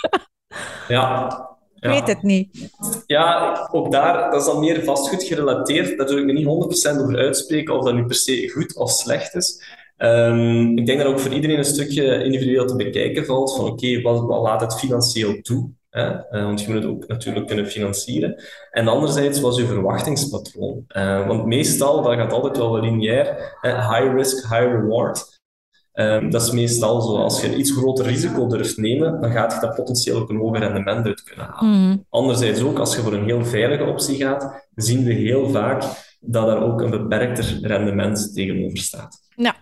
ja, 0.87 1.27
ik 1.79 1.89
weet 1.89 2.07
het 2.07 2.21
niet. 2.21 2.69
Ja, 3.05 3.67
ook 3.71 3.91
daar, 3.91 4.31
dat 4.31 4.39
is 4.41 4.47
dan 4.47 4.59
meer 4.59 4.83
vastgoed 4.83 5.23
gerelateerd. 5.23 5.97
Daar 5.97 6.07
zou 6.07 6.19
ik 6.19 6.25
me 6.25 6.33
niet 6.33 6.95
100% 6.95 7.01
over 7.01 7.17
uitspreken 7.17 7.75
of 7.77 7.85
dat 7.85 7.93
nu 7.93 8.05
per 8.05 8.15
se 8.15 8.49
goed 8.49 8.75
of 8.75 8.91
slecht 8.91 9.35
is. 9.35 9.77
Um, 10.01 10.77
ik 10.77 10.85
denk 10.85 10.99
dat 10.99 11.07
ook 11.07 11.19
voor 11.19 11.33
iedereen 11.33 11.57
een 11.57 11.63
stukje 11.63 12.23
individueel 12.23 12.65
te 12.65 12.75
bekijken 12.75 13.25
valt 13.25 13.55
van 13.55 13.65
oké, 13.65 14.01
wat, 14.01 14.25
wat, 14.25 14.41
laat 14.41 14.61
het 14.61 14.79
financieel 14.79 15.41
toe? 15.41 15.69
Hè? 15.89 16.09
Uh, 16.09 16.43
want 16.43 16.61
je 16.61 16.67
moet 16.67 16.83
het 16.83 16.91
ook 16.91 17.07
natuurlijk 17.07 17.47
kunnen 17.47 17.67
financieren. 17.67 18.43
En 18.71 18.87
anderzijds 18.87 19.39
was 19.39 19.57
je 19.57 19.65
verwachtingspatroon. 19.65 20.83
Uh, 20.87 21.27
want 21.27 21.45
meestal, 21.45 22.01
dat 22.01 22.13
gaat 22.13 22.33
altijd 22.33 22.57
wel 22.57 22.79
lineair, 22.79 23.57
high 23.61 24.13
risk, 24.13 24.41
high 24.41 24.65
reward. 24.65 25.39
Um, 25.93 26.29
dat 26.29 26.41
is 26.41 26.51
meestal 26.51 27.01
zo, 27.01 27.15
als 27.15 27.41
je 27.41 27.47
een 27.47 27.59
iets 27.59 27.71
groter 27.71 28.05
risico 28.05 28.47
durft 28.47 28.77
nemen, 28.77 29.21
dan 29.21 29.31
gaat 29.31 29.53
je 29.53 29.59
dat 29.59 29.75
potentieel 29.75 30.17
ook 30.17 30.29
een 30.29 30.37
hoger 30.37 30.59
rendement 30.59 31.05
uit 31.05 31.23
kunnen 31.23 31.45
halen. 31.45 31.79
Mm. 31.79 32.05
Anderzijds 32.09 32.61
ook, 32.61 32.79
als 32.79 32.95
je 32.95 33.01
voor 33.01 33.13
een 33.13 33.25
heel 33.25 33.45
veilige 33.45 33.83
optie 33.83 34.15
gaat, 34.15 34.69
zien 34.75 35.03
we 35.03 35.13
heel 35.13 35.49
vaak 35.49 35.83
dat 36.19 36.45
daar 36.45 36.63
ook 36.63 36.81
een 36.81 36.89
beperkter 36.89 37.59
rendement 37.61 38.33
tegenover 38.33 38.77
staat. 38.77 39.19
Ja. 39.35 39.55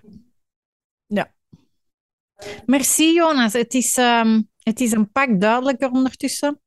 Merci 2.65 3.13
Jonas. 3.13 3.53
Het 3.53 3.73
is, 3.73 3.97
um, 3.97 4.49
het 4.59 4.79
is 4.79 4.91
een 4.91 5.11
pak 5.11 5.41
duidelijker 5.41 5.91
ondertussen. 5.91 6.59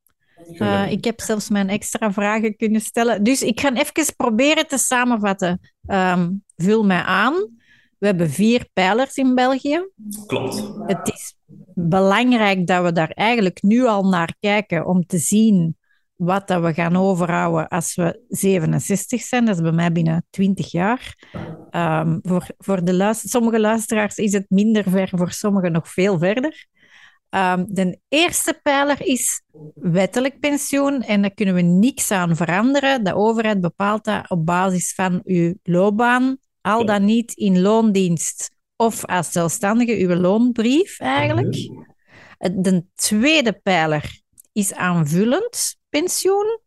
Uh, 0.53 0.91
ik 0.91 1.05
heb 1.05 1.21
zelfs 1.21 1.49
mijn 1.49 1.68
extra 1.68 2.12
vragen 2.12 2.57
kunnen 2.57 2.81
stellen. 2.81 3.23
Dus 3.23 3.43
ik 3.43 3.61
ga 3.61 3.75
even 3.75 4.16
proberen 4.16 4.66
te 4.66 4.79
samenvatten. 4.79 5.61
Um, 5.87 6.45
vul 6.57 6.85
mij 6.85 7.03
aan. 7.03 7.35
We 7.99 8.07
hebben 8.07 8.31
vier 8.31 8.68
pijlers 8.73 9.16
in 9.16 9.35
België. 9.35 9.89
Klopt. 10.27 10.73
Het 10.87 11.09
is 11.14 11.35
belangrijk 11.75 12.66
dat 12.66 12.85
we 12.85 12.93
daar 12.93 13.11
eigenlijk 13.11 13.62
nu 13.62 13.87
al 13.87 14.09
naar 14.09 14.35
kijken 14.41 14.87
om 14.87 15.07
te 15.07 15.18
zien 15.18 15.77
wat 16.21 16.49
dat 16.49 16.62
we 16.62 16.75
gaan 16.75 16.97
overhouden 16.97 17.68
als 17.68 17.95
we 17.95 18.23
67 18.29 19.21
zijn. 19.23 19.45
Dat 19.45 19.55
is 19.55 19.62
bij 19.62 19.73
mij 19.73 19.93
binnen 19.93 20.27
20 20.31 20.71
jaar. 20.71 21.14
Um, 21.71 22.18
voor, 22.23 22.47
voor 22.59 22.85
de 22.85 22.95
luister 22.95 23.29
sommige 23.29 23.61
luisteraars 23.61 24.16
is 24.16 24.33
het 24.33 24.47
minder 24.49 24.91
ver, 24.91 25.09
voor 25.12 25.31
sommigen 25.33 25.73
nog 25.73 25.89
veel 25.89 26.18
verder. 26.18 26.66
Um, 27.31 27.64
de 27.68 27.99
eerste 28.09 28.61
pijler 28.62 29.07
is 29.07 29.43
wettelijk 29.75 29.81
pensioen. 29.81 29.83
En 29.83 29.83
de 29.83 29.83
eerste 29.83 29.85
pijler 29.85 29.87
is 29.87 29.93
wettelijk 29.93 30.41
pensioen. 30.41 31.03
En 31.03 31.23
daar 31.23 31.35
kunnen 31.35 31.55
we 31.55 31.61
niks 31.61 32.11
aan 32.11 32.37
veranderen. 32.37 33.05
De 33.05 33.14
overheid 33.14 33.61
bepaalt 33.61 34.05
dat 34.05 34.31
op 34.31 34.47
basis 34.47 34.95
van 34.95 35.21
uw 35.25 35.55
loopbaan, 35.62 36.39
al 36.61 36.85
dan 36.85 37.05
niet 37.05 37.33
in 37.33 37.61
loondienst 37.61 38.51
of 38.77 39.05
als 39.07 39.33
zelfstandige, 39.33 39.97
uw 39.97 40.14
loonbrief 40.14 40.99
eigenlijk. 40.99 41.57
Mhm. 41.57 42.62
De 42.62 42.85
tweede 42.95 43.53
pijler 43.53 44.21
is 44.53 44.75
aanvullend 44.75 45.79
pensioen. 45.91 46.61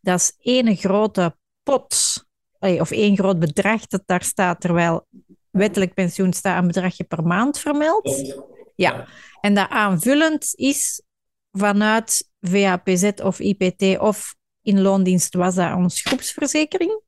Dat 0.00 0.20
is 0.20 0.36
één 0.38 0.76
grote 0.76 1.36
pot, 1.62 2.24
of 2.58 2.90
één 2.90 3.16
groot 3.16 3.38
bedrag 3.38 3.86
dat 3.86 4.02
daar 4.06 4.22
staat, 4.22 4.60
terwijl 4.60 5.06
wettelijk 5.50 5.94
pensioen 5.94 6.32
staat 6.32 6.58
een 6.58 6.66
bedragje 6.66 7.04
per 7.04 7.22
maand 7.22 7.58
vermeld. 7.58 8.34
Ja, 8.74 9.06
en 9.40 9.54
dat 9.54 9.68
aanvullend 9.68 10.54
is 10.54 11.02
vanuit 11.50 12.30
VAPZ 12.40 13.10
of 13.22 13.38
IPT 13.38 13.98
of 13.98 14.34
in 14.62 14.80
loondienst 14.80 15.34
was 15.34 15.54
dat 15.54 15.76
ons 15.76 16.02
groepsverzekering. 16.02 17.00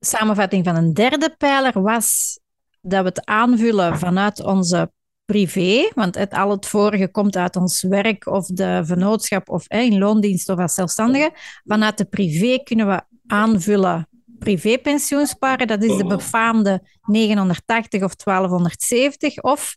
Samenvatting 0.00 0.64
van 0.64 0.76
een 0.76 0.94
derde 0.94 1.34
pijler 1.38 1.82
was 1.82 2.38
dat 2.80 3.02
we 3.02 3.08
het 3.08 3.24
aanvullen 3.24 3.98
vanuit 3.98 4.44
onze 4.44 4.92
privé, 5.32 5.90
want 5.94 6.14
het, 6.14 6.32
al 6.32 6.50
het 6.50 6.66
vorige 6.66 7.08
komt 7.10 7.36
uit 7.36 7.56
ons 7.56 7.82
werk 7.82 8.26
of 8.26 8.46
de 8.46 8.80
vennootschap 8.84 9.48
of 9.48 9.68
in 9.68 9.98
loondienst 9.98 10.48
of 10.48 10.58
als 10.58 10.74
zelfstandige. 10.74 11.30
Vanuit 11.64 11.98
de 11.98 12.04
privé 12.04 12.62
kunnen 12.62 12.86
we 12.86 13.02
aanvullen 13.26 14.08
privépensioen 14.38 15.26
sparen. 15.26 15.66
Dat 15.66 15.82
is 15.82 15.96
de 15.96 16.06
befaamde 16.06 16.82
980 17.02 18.02
of 18.02 18.14
1270 18.14 19.42
of 19.42 19.76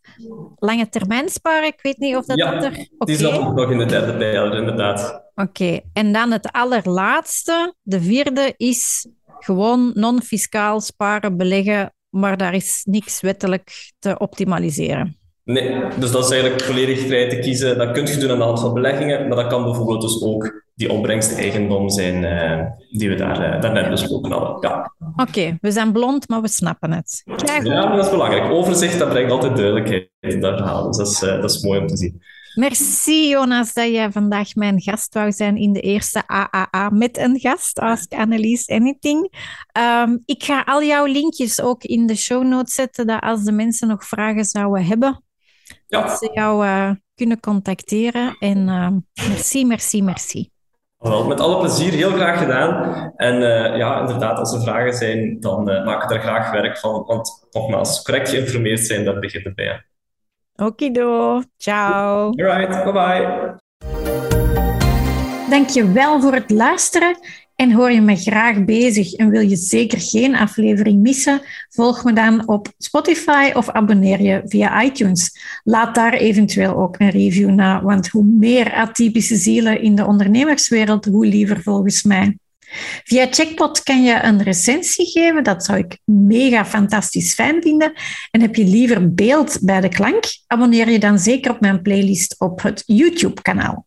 lange 0.55 0.89
termijn 0.89 1.29
sparen. 1.29 1.67
Ik 1.67 1.79
weet 1.81 1.97
niet 1.97 2.15
of 2.15 2.25
dat, 2.25 2.37
ja, 2.37 2.51
dat 2.51 2.63
er... 2.63 2.87
Okay. 2.97 3.15
die 3.15 3.31
ook 3.31 3.55
nog 3.55 3.71
in 3.71 3.77
de 3.77 3.85
derde 3.85 4.17
pijler, 4.17 4.57
inderdaad. 4.57 5.23
Oké, 5.35 5.79
en 5.93 6.13
dan 6.13 6.31
het 6.31 6.51
allerlaatste, 6.51 7.75
de 7.81 8.01
vierde, 8.01 8.53
is 8.57 9.07
gewoon 9.39 9.91
non-fiscaal 9.93 10.81
sparen, 10.81 11.37
beleggen, 11.37 11.93
maar 12.09 12.37
daar 12.37 12.53
is 12.53 12.81
niks 12.83 13.21
wettelijk 13.21 13.91
te 13.99 14.17
optimaliseren. 14.17 15.20
Nee, 15.51 15.83
dus 15.99 16.11
dat 16.11 16.23
is 16.23 16.31
eigenlijk 16.31 16.61
volledig 16.63 16.99
vrij 16.99 17.29
te 17.29 17.39
kiezen. 17.39 17.77
Dat 17.77 17.91
kun 17.91 18.05
je 18.05 18.17
doen 18.17 18.31
aan 18.31 18.37
de 18.37 18.43
hand 18.43 18.59
van 18.59 18.73
beleggingen, 18.73 19.27
maar 19.27 19.37
dat 19.37 19.47
kan 19.47 19.63
bijvoorbeeld 19.63 20.01
dus 20.01 20.23
ook 20.23 20.63
die 20.75 20.91
opbrengst 20.91 21.37
eigendom 21.37 21.89
zijn 21.89 22.23
uh, 22.23 22.65
die 22.89 23.09
we 23.09 23.15
daar, 23.15 23.55
uh, 23.55 23.61
daarnet 23.61 23.89
besproken 23.89 24.31
hadden. 24.31 24.69
Ja. 24.69 24.93
Oké, 24.99 25.21
okay, 25.21 25.57
we 25.61 25.71
zijn 25.71 25.91
blond, 25.91 26.29
maar 26.29 26.41
we 26.41 26.47
snappen 26.47 26.91
het. 26.91 27.23
Ja, 27.63 27.95
dat 27.95 28.05
is 28.05 28.11
belangrijk. 28.11 28.51
Overzicht, 28.51 28.99
dat 28.99 29.09
brengt 29.09 29.31
altijd 29.31 29.55
duidelijkheid 29.55 30.09
in 30.19 30.39
dat 30.39 30.57
verhaal. 30.57 30.87
Dus 30.87 30.97
dat 30.97 31.07
is, 31.07 31.23
uh, 31.23 31.41
dat 31.41 31.51
is 31.51 31.63
mooi 31.63 31.79
om 31.79 31.87
te 31.87 31.97
zien. 31.97 32.21
Merci 32.55 33.29
Jonas 33.29 33.73
dat 33.73 33.87
jij 33.87 34.11
vandaag 34.11 34.55
mijn 34.55 34.81
gast 34.81 35.13
wou 35.13 35.31
zijn 35.31 35.57
in 35.57 35.73
de 35.73 35.79
eerste 35.79 36.27
AAA 36.27 36.89
met 36.89 37.17
een 37.17 37.39
gast, 37.39 37.79
Ask 37.79 38.13
Annelies 38.13 38.69
Anything. 38.69 39.33
Um, 39.77 40.21
ik 40.25 40.43
ga 40.43 40.61
al 40.65 40.83
jouw 40.83 41.05
linkjes 41.05 41.61
ook 41.61 41.83
in 41.83 42.05
de 42.05 42.15
show 42.15 42.43
notes 42.43 42.73
zetten, 42.73 43.07
dat 43.07 43.21
als 43.21 43.43
de 43.43 43.51
mensen 43.51 43.87
nog 43.87 44.05
vragen 44.05 44.45
zouden 44.45 44.85
hebben, 44.85 45.23
ja. 45.91 46.01
dat 46.01 46.17
ze 46.17 46.29
jou 46.33 46.65
uh, 46.65 46.91
kunnen 47.15 47.39
contacteren. 47.39 48.35
En 48.39 48.57
uh, 48.57 49.27
merci, 49.29 49.65
merci, 49.65 50.03
merci. 50.03 50.49
Wel, 50.97 51.27
met 51.27 51.39
alle 51.39 51.57
plezier, 51.57 51.91
heel 51.91 52.11
graag 52.11 52.39
gedaan. 52.39 53.11
En 53.15 53.35
uh, 53.35 53.77
ja, 53.77 53.99
inderdaad, 53.99 54.37
als 54.37 54.53
er 54.53 54.61
vragen 54.61 54.93
zijn, 54.93 55.39
dan 55.39 55.69
uh, 55.69 55.85
maak 55.85 56.03
ik 56.03 56.11
er 56.11 56.19
graag 56.19 56.51
werk 56.51 56.77
van. 56.77 57.03
Want 57.05 57.47
nogmaals, 57.51 58.01
correct 58.01 58.29
geïnformeerd 58.29 58.79
zijn, 58.79 59.05
dat 59.05 59.19
begint 59.19 59.45
erbij. 59.45 59.85
Okido, 60.55 61.41
ciao. 61.57 62.25
Alright, 62.25 62.83
bye 62.83 62.91
bye. 62.91 63.59
Dankjewel 65.49 66.21
voor 66.21 66.33
het 66.33 66.49
luisteren. 66.51 67.17
En 67.61 67.71
hoor 67.71 67.91
je 67.91 68.01
me 68.01 68.15
graag 68.15 68.65
bezig 68.65 69.13
en 69.13 69.29
wil 69.29 69.41
je 69.41 69.55
zeker 69.55 69.99
geen 69.99 70.35
aflevering 70.35 71.01
missen? 71.01 71.41
Volg 71.69 72.03
me 72.03 72.13
dan 72.13 72.47
op 72.47 72.67
Spotify 72.77 73.51
of 73.53 73.69
abonneer 73.69 74.21
je 74.21 74.41
via 74.45 74.83
iTunes. 74.83 75.39
Laat 75.63 75.95
daar 75.95 76.13
eventueel 76.13 76.75
ook 76.75 76.99
een 76.99 77.09
review 77.09 77.49
na, 77.49 77.83
want 77.83 78.07
hoe 78.07 78.23
meer 78.23 78.73
atypische 78.73 79.35
zielen 79.35 79.81
in 79.81 79.95
de 79.95 80.05
ondernemerswereld, 80.05 81.05
hoe 81.05 81.25
liever 81.25 81.61
volgens 81.61 82.03
mij. 82.03 82.37
Via 83.03 83.27
Checkpot 83.29 83.83
kan 83.83 84.03
je 84.03 84.23
een 84.23 84.43
recensie 84.43 85.05
geven. 85.05 85.43
Dat 85.43 85.65
zou 85.65 85.77
ik 85.77 85.97
mega 86.05 86.65
fantastisch 86.65 87.33
fijn 87.33 87.61
vinden. 87.61 87.93
En 88.31 88.41
heb 88.41 88.55
je 88.55 88.65
liever 88.65 89.13
beeld 89.13 89.57
bij 89.61 89.81
de 89.81 89.89
klank? 89.89 90.23
Abonneer 90.47 90.89
je 90.89 90.99
dan 90.99 91.19
zeker 91.19 91.51
op 91.51 91.59
mijn 91.59 91.81
playlist 91.81 92.35
op 92.39 92.61
het 92.61 92.83
YouTube-kanaal. 92.85 93.85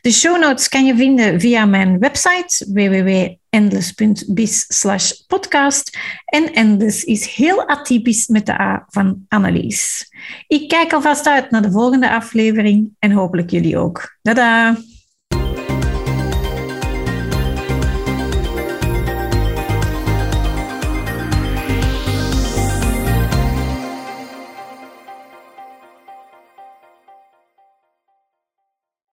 De 0.00 0.12
show 0.12 0.40
notes 0.40 0.68
kan 0.68 0.84
je 0.84 0.96
vinden 0.96 1.40
via 1.40 1.64
mijn 1.64 1.98
website 1.98 2.66
www.endless.biz 2.72 5.24
podcast. 5.26 5.98
En 6.24 6.52
Endless 6.52 7.04
is 7.04 7.26
heel 7.26 7.68
atypisch 7.68 8.26
met 8.26 8.46
de 8.46 8.60
A 8.60 8.84
van 8.88 9.24
Annelies. 9.28 10.08
Ik 10.46 10.68
kijk 10.68 10.92
alvast 10.92 11.26
uit 11.26 11.50
naar 11.50 11.62
de 11.62 11.70
volgende 11.70 12.10
aflevering 12.10 12.90
en 12.98 13.12
hopelijk 13.12 13.50
jullie 13.50 13.78
ook. 13.78 14.18
Tada! 14.22 14.76